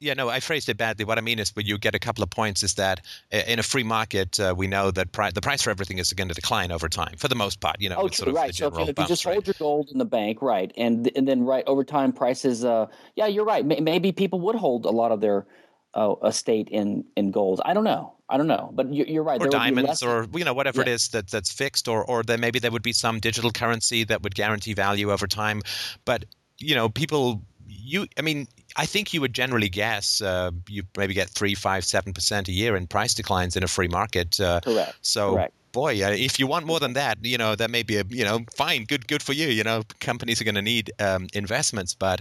Yeah, 0.01 0.14
no, 0.14 0.28
I 0.28 0.38
phrased 0.38 0.68
it 0.68 0.76
badly. 0.76 1.05
What 1.05 1.18
I 1.18 1.20
mean 1.22 1.40
is, 1.40 1.55
when 1.57 1.66
you 1.66 1.76
get 1.76 1.94
a 1.94 1.99
couple 1.99 2.22
of 2.22 2.30
points, 2.30 2.62
is 2.62 2.74
that 2.74 3.01
uh, 3.32 3.38
in 3.49 3.59
a 3.59 3.64
free 3.64 3.82
market, 3.82 4.38
uh, 4.38 4.55
we 4.57 4.68
know 4.68 4.92
that 4.92 5.11
pri- 5.11 5.32
the 5.32 5.40
price 5.40 5.62
for 5.62 5.70
everything 5.70 5.99
is 5.99 6.12
going 6.12 6.28
to 6.28 6.34
decline 6.34 6.70
over 6.70 6.88
time, 6.88 7.16
for 7.16 7.26
the 7.26 7.34
most 7.34 7.61
part. 7.61 7.80
You 7.80 7.88
know, 7.88 7.96
oh, 7.99 8.09
true, 8.09 8.32
right. 8.32 8.55
so 8.55 8.68
if 8.68 8.74
you, 8.74 8.84
if 8.84 8.99
you 8.99 9.07
just 9.07 9.24
right? 9.24 9.32
hold 9.32 9.46
your 9.49 9.55
gold 9.59 9.88
in 9.90 9.99
the 9.99 10.05
bank, 10.05 10.40
right, 10.40 10.72
and 10.76 11.11
and 11.16 11.26
then 11.26 11.42
right 11.42 11.64
over 11.66 11.82
time, 11.82 12.12
prices. 12.12 12.64
Uh, 12.64 12.86
yeah, 13.16 13.26
you're 13.26 13.44
right. 13.44 13.66
maybe 13.66 14.12
people 14.12 14.40
would 14.40 14.55
hold 14.55 14.86
a 14.86 14.90
lot 14.90 15.11
of 15.11 15.20
their 15.20 15.46
uh, 15.94 16.14
estate 16.24 16.68
in 16.70 17.05
in 17.16 17.32
gold. 17.32 17.61
I 17.64 17.74
don't 17.74 17.84
know. 17.84 18.14
I 18.28 18.36
don't 18.36 18.46
know, 18.46 18.70
but 18.74 18.92
you're, 18.92 19.22
right. 19.22 19.40
Or 19.40 19.49
diamonds, 19.49 20.03
or 20.03 20.26
you 20.34 20.44
know, 20.44 20.53
whatever 20.53 20.82
yeah. 20.82 20.88
it 20.90 20.92
is 20.92 21.09
that 21.09 21.30
that's 21.30 21.51
fixed, 21.51 21.88
or 21.88 22.05
or 22.05 22.22
maybe 22.38 22.61
there 22.61 22.70
would 22.70 22.82
be 22.82 22.92
some 22.92 23.18
digital 23.18 23.51
currency 23.51 24.05
that 24.05 24.22
would 24.22 24.34
guarantee 24.36 24.74
value 24.74 25.11
over 25.11 25.26
time. 25.26 25.62
But 26.05 26.26
you 26.59 26.76
know, 26.76 26.88
people 26.88 27.42
you 27.68 28.07
i 28.18 28.22
mean 28.22 28.46
i 28.77 28.87
think 28.87 29.12
you 29.12 29.21
would 29.21 29.33
generally 29.33 29.69
guess 29.69 30.21
uh, 30.21 30.51
you 30.69 30.83
maybe 30.97 31.14
get 31.14 31.29
three 31.29 31.55
five 31.55 31.85
seven 31.85 32.12
percent 32.12 32.49
a 32.49 32.53
year 32.53 32.77
in 32.77 32.87
price 32.87 33.14
declines 33.14 33.57
in 33.57 33.62
a 33.62 33.69
free 33.69 33.89
market 33.89 34.41
uh, 34.41 34.61
correct 34.61 34.95
so 35.03 35.35
correct. 35.35 35.55
boy 35.73 36.03
uh, 36.05 36.11
if 36.11 36.39
you 36.39 36.47
want 36.47 36.66
more 36.66 36.81
than 36.81 36.93
that 36.93 37.19
you 37.23 37.39
know 37.39 37.55
that 37.55 37.71
may 37.71 37.83
be 37.83 37.97
a 37.97 38.05
you 38.09 38.25
know 38.25 38.41
fine 38.55 38.85
good 38.85 39.07
good 39.09 39.23
for 39.23 39.33
you 39.33 39.49
you 39.49 39.64
know 39.64 39.83
companies 40.01 40.41
are 40.41 40.45
going 40.45 40.55
to 40.55 40.62
need 40.62 40.91
um, 41.01 41.27
investments 41.35 41.95
but 41.95 42.21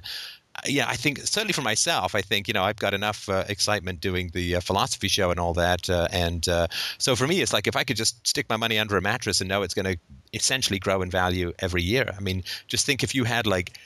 uh, 0.57 0.61
yeah, 0.65 0.87
I 0.87 0.95
think 0.95 1.19
certainly 1.19 1.53
for 1.53 1.61
myself, 1.61 2.15
I 2.15 2.21
think 2.21 2.47
you 2.47 2.53
know 2.53 2.63
I've 2.63 2.77
got 2.77 2.93
enough 2.93 3.29
uh, 3.29 3.43
excitement 3.47 4.01
doing 4.01 4.31
the 4.33 4.55
uh, 4.55 4.59
philosophy 4.59 5.07
show 5.07 5.29
and 5.29 5.39
all 5.39 5.53
that, 5.53 5.89
uh, 5.89 6.07
and 6.11 6.47
uh, 6.47 6.67
so 6.97 7.15
for 7.15 7.27
me, 7.27 7.41
it's 7.41 7.53
like 7.53 7.67
if 7.67 7.75
I 7.75 7.83
could 7.83 7.97
just 7.97 8.25
stick 8.27 8.47
my 8.49 8.57
money 8.57 8.79
under 8.79 8.97
a 8.97 9.01
mattress 9.01 9.39
and 9.39 9.47
know 9.47 9.61
it's 9.61 9.73
going 9.73 9.85
to 9.85 9.97
essentially 10.33 10.79
grow 10.79 11.01
in 11.01 11.11
value 11.11 11.53
every 11.59 11.83
year. 11.83 12.11
I 12.15 12.21
mean, 12.21 12.43
just 12.67 12.85
think 12.85 13.03
if 13.03 13.13
you 13.13 13.23
had 13.23 13.45
like 13.45 13.77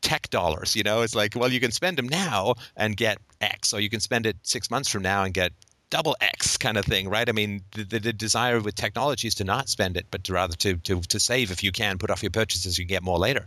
tech 0.00 0.30
dollars. 0.30 0.76
You 0.76 0.82
know, 0.82 1.02
it's 1.02 1.14
like, 1.14 1.34
well, 1.34 1.52
you 1.52 1.60
can 1.60 1.70
spend 1.70 1.96
them 1.98 2.08
now 2.08 2.54
and 2.76 2.96
get 2.96 3.18
X, 3.40 3.72
or 3.72 3.80
you 3.80 3.90
can 3.90 4.00
spend 4.00 4.26
it 4.26 4.36
six 4.42 4.70
months 4.70 4.88
from 4.88 5.02
now 5.02 5.24
and 5.24 5.34
get 5.34 5.52
double 5.90 6.16
X 6.20 6.56
kind 6.56 6.76
of 6.76 6.84
thing, 6.84 7.08
right? 7.08 7.28
I 7.28 7.32
mean, 7.32 7.62
the, 7.72 7.84
the, 7.84 7.98
the, 8.00 8.12
desire 8.12 8.60
with 8.60 8.74
technology 8.74 9.28
is 9.28 9.34
to 9.36 9.44
not 9.44 9.68
spend 9.68 9.96
it, 9.96 10.06
but 10.10 10.24
to 10.24 10.32
rather 10.32 10.56
to, 10.56 10.76
to, 10.78 11.00
to 11.00 11.20
save 11.20 11.50
if 11.50 11.62
you 11.62 11.70
can, 11.70 11.98
put 11.98 12.10
off 12.10 12.22
your 12.22 12.30
purchases, 12.30 12.78
you 12.78 12.84
get 12.84 13.02
more 13.02 13.18
later. 13.18 13.44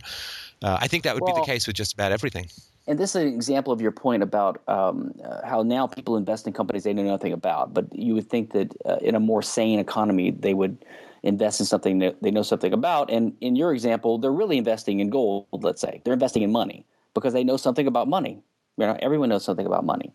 Uh, 0.62 0.78
I 0.80 0.88
think 0.88 1.04
that 1.04 1.14
would 1.14 1.22
well, 1.22 1.34
be 1.34 1.40
the 1.40 1.46
case 1.46 1.66
with 1.66 1.76
just 1.76 1.92
about 1.92 2.12
everything. 2.12 2.48
And 2.86 2.98
this 2.98 3.10
is 3.10 3.22
an 3.22 3.28
example 3.28 3.72
of 3.72 3.80
your 3.80 3.92
point 3.92 4.22
about 4.22 4.62
um, 4.68 5.14
uh, 5.22 5.46
how 5.46 5.62
now 5.62 5.86
people 5.86 6.16
invest 6.16 6.46
in 6.46 6.52
companies 6.52 6.84
they 6.84 6.94
know 6.94 7.02
nothing 7.02 7.32
about. 7.32 7.74
But 7.74 7.94
you 7.94 8.14
would 8.14 8.28
think 8.28 8.52
that 8.52 8.74
uh, 8.86 8.96
in 9.02 9.14
a 9.14 9.20
more 9.20 9.42
sane 9.42 9.78
economy, 9.78 10.30
they 10.30 10.54
would– 10.54 10.78
invest 11.22 11.60
in 11.60 11.66
something 11.66 11.98
that 11.98 12.22
they 12.22 12.30
know 12.30 12.42
something 12.42 12.72
about. 12.72 13.10
And 13.10 13.34
in 13.40 13.56
your 13.56 13.72
example, 13.72 14.18
they're 14.18 14.32
really 14.32 14.58
investing 14.58 15.00
in 15.00 15.10
gold, 15.10 15.46
let's 15.52 15.80
say. 15.80 16.00
They're 16.04 16.14
investing 16.14 16.42
in 16.42 16.52
money 16.52 16.86
because 17.14 17.32
they 17.32 17.44
know 17.44 17.56
something 17.56 17.86
about 17.86 18.08
money. 18.08 18.42
You 18.76 18.86
know, 18.86 18.96
everyone 19.00 19.28
knows 19.28 19.44
something 19.44 19.66
about 19.66 19.84
money. 19.84 20.12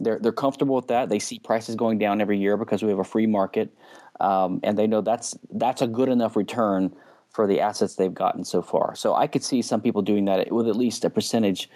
They're, 0.00 0.18
they're 0.20 0.32
comfortable 0.32 0.76
with 0.76 0.88
that. 0.88 1.08
They 1.08 1.18
see 1.18 1.38
prices 1.38 1.74
going 1.74 1.98
down 1.98 2.20
every 2.20 2.38
year 2.38 2.56
because 2.56 2.82
we 2.82 2.88
have 2.90 2.98
a 2.98 3.04
free 3.04 3.26
market. 3.26 3.72
Um, 4.20 4.60
and 4.62 4.76
they 4.78 4.86
know 4.86 5.00
that's, 5.00 5.36
that's 5.52 5.82
a 5.82 5.86
good 5.86 6.08
enough 6.08 6.36
return 6.36 6.94
for 7.30 7.46
the 7.46 7.60
assets 7.60 7.94
they've 7.94 8.14
gotten 8.14 8.44
so 8.44 8.62
far. 8.62 8.94
So 8.94 9.14
I 9.14 9.26
could 9.26 9.44
see 9.44 9.62
some 9.62 9.80
people 9.80 10.02
doing 10.02 10.24
that 10.24 10.50
with 10.50 10.66
at 10.68 10.76
least 10.76 11.04
a 11.04 11.10
percentage 11.10 11.68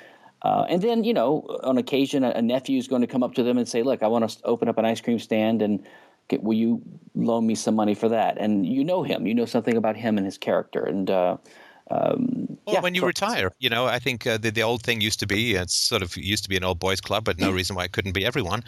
uh, 0.42 0.66
and 0.68 0.82
then, 0.82 1.04
you 1.04 1.14
know, 1.14 1.46
on 1.62 1.78
occasion, 1.78 2.24
a, 2.24 2.30
a 2.30 2.42
nephew 2.42 2.76
is 2.76 2.88
going 2.88 3.00
to 3.00 3.06
come 3.06 3.22
up 3.22 3.34
to 3.34 3.42
them 3.42 3.58
and 3.58 3.68
say, 3.68 3.82
"Look, 3.82 4.02
I 4.02 4.08
want 4.08 4.28
to 4.28 4.44
open 4.44 4.68
up 4.68 4.76
an 4.76 4.84
ice 4.84 5.00
cream 5.00 5.18
stand, 5.18 5.62
and 5.62 5.84
will 6.40 6.56
you 6.56 6.82
loan 7.14 7.46
me 7.46 7.54
some 7.54 7.74
money 7.74 7.94
for 7.94 8.08
that? 8.08 8.38
And 8.38 8.66
you 8.66 8.84
know 8.84 9.02
him, 9.02 9.26
you 9.26 9.34
know 9.34 9.44
something 9.44 9.76
about 9.76 9.96
him 9.96 10.16
and 10.16 10.24
his 10.24 10.38
character. 10.38 10.82
And 10.82 11.10
uh, 11.10 11.36
um, 11.90 12.58
well, 12.64 12.76
yeah, 12.76 12.80
when 12.80 12.94
you 12.94 13.02
so, 13.02 13.06
retire, 13.08 13.52
you 13.58 13.68
know, 13.68 13.86
I 13.86 13.98
think 13.98 14.26
uh, 14.26 14.38
the, 14.38 14.50
the 14.50 14.62
old 14.62 14.82
thing 14.82 15.00
used 15.00 15.20
to 15.20 15.26
be 15.26 15.54
it's 15.54 15.74
sort 15.74 16.00
of 16.00 16.16
used 16.16 16.42
to 16.44 16.48
be 16.48 16.56
an 16.56 16.64
old 16.64 16.78
boys 16.78 17.00
club, 17.00 17.24
but 17.24 17.38
no 17.38 17.50
mm. 17.50 17.54
reason 17.54 17.76
why 17.76 17.84
it 17.84 17.92
couldn't 17.92 18.12
be 18.12 18.24
everyone. 18.24 18.64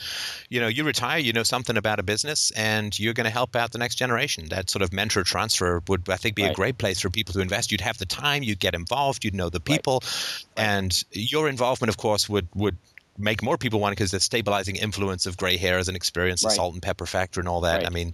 You 0.50 0.60
know, 0.60 0.66
you 0.66 0.84
retire, 0.84 1.18
you 1.18 1.32
know 1.32 1.42
something 1.42 1.76
about 1.76 1.98
a 1.98 2.02
business, 2.02 2.50
and 2.56 2.98
you're 2.98 3.14
going 3.14 3.24
to 3.24 3.30
help 3.30 3.56
out 3.56 3.72
the 3.72 3.78
next 3.78 3.94
generation. 3.94 4.48
That 4.50 4.68
sort 4.68 4.82
of 4.82 4.92
mentor 4.92 5.22
transfer 5.22 5.80
would, 5.88 6.08
I 6.10 6.16
think, 6.16 6.36
be 6.36 6.42
right. 6.42 6.50
a 6.50 6.54
great 6.54 6.76
place 6.76 7.00
for 7.00 7.08
people 7.08 7.32
to 7.34 7.40
invest. 7.40 7.72
You'd 7.72 7.80
have 7.80 7.98
the 7.98 8.06
time, 8.06 8.42
you'd 8.42 8.60
get 8.60 8.74
involved, 8.74 9.24
you'd 9.24 9.34
know 9.34 9.48
the 9.48 9.60
people, 9.60 10.02
right. 10.02 10.44
and 10.56 11.04
your 11.12 11.48
involvement, 11.48 11.88
of 11.88 11.96
course, 11.96 12.28
would 12.28 12.48
would 12.54 12.76
make 13.18 13.42
more 13.42 13.56
people 13.56 13.80
want 13.80 13.92
it 13.92 13.96
because 13.96 14.10
the 14.10 14.20
stabilizing 14.20 14.76
influence 14.76 15.26
of 15.26 15.36
gray 15.36 15.56
hair 15.56 15.78
as 15.78 15.88
an 15.88 15.96
experience, 15.96 16.42
the 16.42 16.48
right. 16.48 16.56
salt 16.56 16.74
and 16.74 16.82
pepper 16.82 17.06
factor, 17.06 17.40
and 17.40 17.48
all 17.48 17.60
that. 17.62 17.78
Right. 17.78 17.86
I 17.86 17.90
mean, 17.90 18.12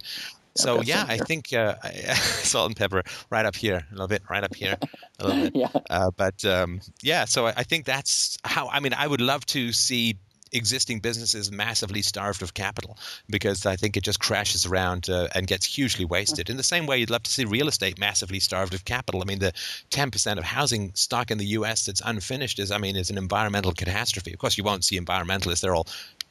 so 0.55 0.81
yeah, 0.81 1.05
I 1.07 1.17
think 1.17 1.53
uh, 1.53 1.75
salt 2.15 2.67
and 2.67 2.75
pepper 2.75 3.03
right 3.29 3.45
up 3.45 3.55
here, 3.55 3.85
a 3.89 3.93
little 3.93 4.07
bit 4.07 4.23
right 4.29 4.43
up 4.43 4.53
here, 4.55 4.77
a 5.19 5.27
little 5.27 5.43
bit. 5.43 5.55
yeah. 5.55 5.69
Uh, 5.89 6.11
but 6.15 6.43
um, 6.45 6.81
yeah, 7.01 7.25
so 7.25 7.47
I 7.47 7.63
think 7.63 7.85
that's 7.85 8.37
how. 8.43 8.67
I 8.69 8.79
mean, 8.79 8.93
I 8.93 9.07
would 9.07 9.21
love 9.21 9.45
to 9.47 9.71
see 9.71 10.17
existing 10.51 10.99
businesses 10.99 11.51
massively 11.51 12.01
starved 12.01 12.41
of 12.41 12.53
capital 12.53 12.97
because 13.29 13.65
I 13.65 13.75
think 13.75 13.95
it 13.95 14.03
just 14.03 14.19
crashes 14.19 14.65
around 14.65 15.09
uh, 15.09 15.27
and 15.33 15.47
gets 15.47 15.65
hugely 15.65 16.05
wasted. 16.05 16.49
In 16.49 16.57
the 16.57 16.63
same 16.63 16.85
way, 16.85 16.97
you'd 16.97 17.09
love 17.09 17.23
to 17.23 17.31
see 17.31 17.45
real 17.45 17.67
estate 17.67 17.99
massively 17.99 18.39
starved 18.39 18.73
of 18.73 18.85
capital. 18.85 19.21
I 19.21 19.25
mean, 19.25 19.39
the 19.39 19.53
10% 19.91 20.37
of 20.37 20.43
housing 20.43 20.91
stock 20.93 21.31
in 21.31 21.37
the 21.37 21.45
U.S. 21.47 21.85
that's 21.85 22.01
unfinished 22.03 22.59
is, 22.59 22.71
I 22.71 22.77
mean, 22.77 22.95
is 22.95 23.09
an 23.09 23.17
environmental 23.17 23.71
catastrophe. 23.73 24.33
Of 24.33 24.39
course, 24.39 24.57
you 24.57 24.63
won't 24.63 24.83
see 24.83 24.99
environmentalists; 24.99 25.61
they're 25.61 25.75
all 25.75 25.87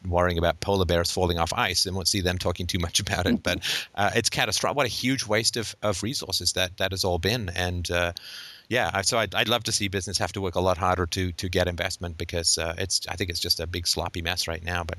worrying 0.06 0.38
about 0.38 0.60
polar 0.60 0.86
bears 0.86 1.10
falling 1.10 1.38
off 1.38 1.52
ice 1.52 1.84
and 1.84 1.94
won't 1.94 2.08
see 2.08 2.20
them 2.20 2.38
talking 2.38 2.66
too 2.66 2.78
much 2.78 3.00
about 3.00 3.26
it. 3.26 3.42
But 3.50 3.60
uh, 3.94 4.10
it's 4.14 4.28
catastrophic. 4.28 4.76
What 4.76 4.86
a 4.86 4.90
huge 4.90 5.26
waste 5.26 5.56
of, 5.56 5.74
of 5.82 6.02
resources 6.02 6.52
that 6.52 6.76
that 6.76 6.92
has 6.92 7.04
all 7.04 7.18
been. 7.18 7.48
And 7.50 7.90
uh, 7.90 8.12
yeah, 8.70 9.02
so 9.02 9.18
I'd, 9.18 9.34
I'd 9.34 9.48
love 9.48 9.64
to 9.64 9.72
see 9.72 9.88
business 9.88 10.16
have 10.18 10.32
to 10.32 10.40
work 10.40 10.54
a 10.54 10.60
lot 10.60 10.78
harder 10.78 11.04
to 11.06 11.32
to 11.32 11.48
get 11.48 11.66
investment 11.66 12.16
because 12.16 12.56
uh, 12.56 12.74
it's 12.78 13.00
I 13.08 13.16
think 13.16 13.28
it's 13.28 13.40
just 13.40 13.58
a 13.58 13.66
big 13.66 13.86
sloppy 13.86 14.22
mess 14.22 14.46
right 14.46 14.64
now. 14.64 14.84
But 14.84 14.98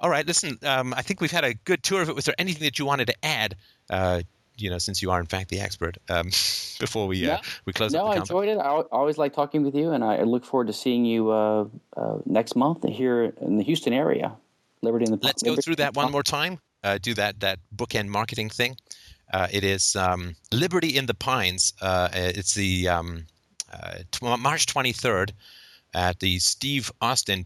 all 0.00 0.10
right, 0.10 0.26
listen, 0.26 0.58
um, 0.64 0.92
I 0.92 1.02
think 1.02 1.20
we've 1.20 1.30
had 1.30 1.44
a 1.44 1.54
good 1.54 1.84
tour 1.84 2.02
of 2.02 2.08
it. 2.08 2.16
Was 2.16 2.24
there 2.24 2.34
anything 2.38 2.64
that 2.64 2.78
you 2.80 2.84
wanted 2.84 3.06
to 3.06 3.24
add? 3.24 3.54
Uh, 3.88 4.22
you 4.56 4.68
know, 4.68 4.78
since 4.78 5.00
you 5.00 5.12
are 5.12 5.20
in 5.20 5.26
fact 5.26 5.48
the 5.48 5.60
expert, 5.60 5.96
um, 6.08 6.26
before 6.80 7.06
we 7.06 7.30
uh, 7.30 7.38
we 7.64 7.72
close. 7.72 7.92
No, 7.92 8.06
I 8.06 8.16
enjoyed 8.16 8.48
it. 8.48 8.58
I 8.58 8.68
always 8.90 9.16
like 9.16 9.32
talking 9.32 9.62
with 9.62 9.76
you, 9.76 9.92
and 9.92 10.02
I 10.02 10.24
look 10.24 10.44
forward 10.44 10.66
to 10.66 10.72
seeing 10.72 11.04
you 11.04 11.30
uh, 11.30 11.66
uh, 11.96 12.18
next 12.26 12.56
month 12.56 12.82
here 12.82 13.32
in 13.40 13.58
the 13.58 13.64
Houston 13.64 13.92
area. 13.92 14.32
Liberty 14.82 15.04
in 15.04 15.12
the. 15.12 15.18
Let's 15.22 15.44
Liberty 15.44 15.56
go 15.56 15.62
through 15.62 15.76
that 15.76 15.94
one 15.94 16.10
more 16.10 16.24
time. 16.24 16.58
Uh, 16.82 16.98
do 17.00 17.14
that 17.14 17.38
that 17.40 17.60
bookend 17.76 18.08
marketing 18.08 18.50
thing. 18.50 18.76
Uh, 19.32 19.46
it 19.52 19.64
is 19.64 19.94
um, 19.96 20.34
Liberty 20.52 20.96
in 20.96 21.06
the 21.06 21.14
Pines. 21.14 21.72
Uh, 21.82 22.08
it's 22.12 22.54
the 22.54 22.88
um, 22.88 23.24
uh, 23.72 23.98
t- 24.10 24.36
March 24.38 24.66
23rd. 24.66 25.30
at 25.94 26.18
the 26.20 26.38
Steve 26.38 26.90
Austin 27.00 27.44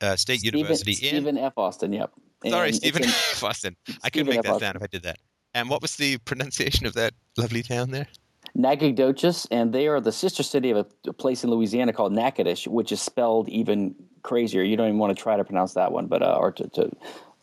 uh, 0.00 0.16
State 0.16 0.40
Stephen, 0.40 0.58
University 0.58 0.92
Stephen 0.94 1.36
in. 1.36 1.44
F. 1.44 1.52
Austin. 1.56 1.92
Yep. 1.92 2.12
Sorry, 2.48 2.68
And 2.68 2.76
Stephen 2.76 3.02
in- 3.04 3.08
F. 3.32 3.42
Austin. 3.44 3.76
I 4.04 4.10
couldn't 4.10 4.28
make 4.28 4.38
F. 4.38 4.44
that 4.44 4.50
Austin. 4.52 4.66
sound 4.66 4.76
if 4.76 4.82
I 4.82 4.86
did 4.86 5.02
that. 5.04 5.18
And 5.54 5.68
what 5.68 5.82
was 5.82 5.96
the 5.96 6.18
pronunciation 6.18 6.86
of 6.86 6.94
that 6.94 7.14
lovely 7.36 7.62
town 7.62 7.90
there? 7.90 8.06
Nacogdoches, 8.54 9.46
and 9.50 9.72
they 9.72 9.88
are 9.88 10.00
the 10.00 10.12
sister 10.12 10.42
city 10.42 10.70
of 10.70 10.76
a, 10.78 10.86
a 11.08 11.12
place 11.12 11.44
in 11.44 11.50
Louisiana 11.50 11.92
called 11.92 12.12
Natchitoches, 12.12 12.66
which 12.68 12.92
is 12.92 13.00
spelled 13.00 13.48
even 13.48 13.94
crazier. 14.22 14.62
You 14.62 14.76
don't 14.76 14.88
even 14.88 14.98
want 14.98 15.16
to 15.16 15.20
try 15.22 15.36
to 15.36 15.44
pronounce 15.44 15.74
that 15.74 15.92
one, 15.92 16.06
but 16.06 16.22
uh, 16.22 16.36
or 16.38 16.52
to, 16.52 16.68
to 16.70 16.90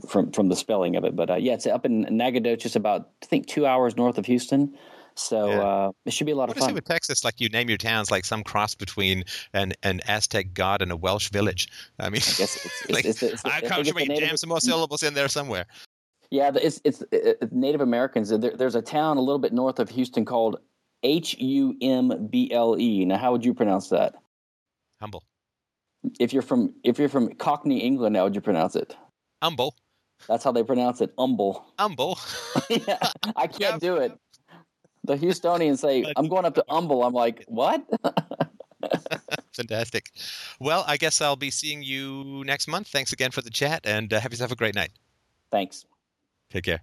from 0.07 0.31
from 0.31 0.49
the 0.49 0.55
spelling 0.55 0.95
of 0.95 1.03
it. 1.05 1.15
But 1.15 1.29
uh, 1.29 1.35
yeah, 1.35 1.53
it's 1.53 1.65
up 1.65 1.85
in 1.85 2.01
Nacogdoches, 2.09 2.75
about 2.75 3.09
I 3.23 3.25
think 3.25 3.47
two 3.47 3.65
hours 3.65 3.95
north 3.95 4.17
of 4.17 4.25
Houston. 4.25 4.75
So 5.15 5.49
Yeah. 5.49 5.61
uh, 5.61 5.91
it 6.05 6.11
should 6.11 6.25
be 6.25 6.33
a 6.33 6.35
lot 6.35 6.49
What 6.49 6.57
of 6.57 6.63
it 6.63 6.65
fun. 6.65 6.73
with 6.73 6.85
Texas? 6.85 7.23
Like 7.23 7.39
you 7.39 7.47
name 7.47 7.69
your 7.69 7.77
towns 7.77 8.11
like 8.11 8.25
some 8.25 8.43
cross 8.43 8.75
between 8.75 9.23
an, 9.53 9.73
an 9.81 10.01
Aztec 10.07 10.53
god 10.53 10.81
and 10.81 10.91
a 10.91 10.97
Welsh 10.97 11.29
village. 11.29 11.69
I 11.99 12.09
mean, 12.09 12.17
I 12.17 12.35
guess 12.35 12.39
it's, 12.39 12.65
it's, 12.65 12.91
like, 12.91 13.05
it's, 13.05 13.23
it's, 13.23 13.45
I 13.45 13.49
I 13.49 13.59
think 13.61 13.71
can't 13.71 13.87
it's 13.87 13.93
the 13.93 14.15
jam 14.19 14.37
some 14.37 14.49
more 14.49 14.59
syllables 14.59 15.03
in 15.03 15.13
there 15.13 15.29
somewhere. 15.29 15.65
Yeah, 16.31 16.51
it's 16.55 16.81
it's 16.83 17.01
uh, 17.01 17.33
Native 17.51 17.81
Americans. 17.81 18.29
There, 18.29 18.51
there's 18.57 18.75
a 18.75 18.81
town 18.81 19.17
a 19.17 19.21
little 19.21 19.39
bit 19.39 19.53
north 19.53 19.79
of 19.79 19.89
Houston 19.89 20.25
called 20.25 20.57
H 21.03 21.35
U 21.39 21.77
M 21.81 22.27
B 22.27 22.51
L 22.51 22.77
E. 22.77 23.05
Now, 23.05 23.17
how 23.17 23.31
would 23.31 23.45
you 23.45 23.53
pronounce 23.53 23.89
that? 23.89 24.15
Humble. 24.99 25.23
If 26.19 26.33
you're 26.33 26.41
from 26.41 26.73
if 26.83 26.99
you're 26.99 27.09
from 27.09 27.33
Cockney, 27.35 27.79
England, 27.79 28.17
how 28.17 28.23
would 28.25 28.35
you 28.35 28.41
pronounce 28.41 28.75
it? 28.75 28.97
Humble. 29.41 29.75
That's 30.27 30.43
how 30.43 30.51
they 30.51 30.63
pronounce 30.63 31.01
it. 31.01 31.13
Umble. 31.17 31.63
Humble. 31.77 32.19
yeah, 32.69 32.97
I 33.35 33.47
can't 33.47 33.81
do 33.81 33.97
it. 33.97 34.17
The 35.03 35.15
Houstonians 35.15 35.79
say, 35.79 36.11
"I'm 36.15 36.27
going 36.27 36.45
up 36.45 36.55
to 36.55 36.65
Umble." 36.67 37.03
I'm 37.03 37.13
like, 37.13 37.43
"What?" 37.47 37.85
Fantastic. 39.53 40.11
Well, 40.59 40.83
I 40.87 40.97
guess 40.97 41.21
I'll 41.21 41.35
be 41.35 41.51
seeing 41.51 41.83
you 41.83 42.43
next 42.45 42.67
month. 42.67 42.87
Thanks 42.87 43.13
again 43.13 43.31
for 43.31 43.41
the 43.41 43.49
chat 43.49 43.81
and 43.85 44.11
uh, 44.11 44.19
have 44.19 44.31
yourself 44.31 44.51
a 44.51 44.55
great 44.55 44.75
night. 44.75 44.91
Thanks. 45.51 45.85
Take 46.49 46.65
care. 46.65 46.81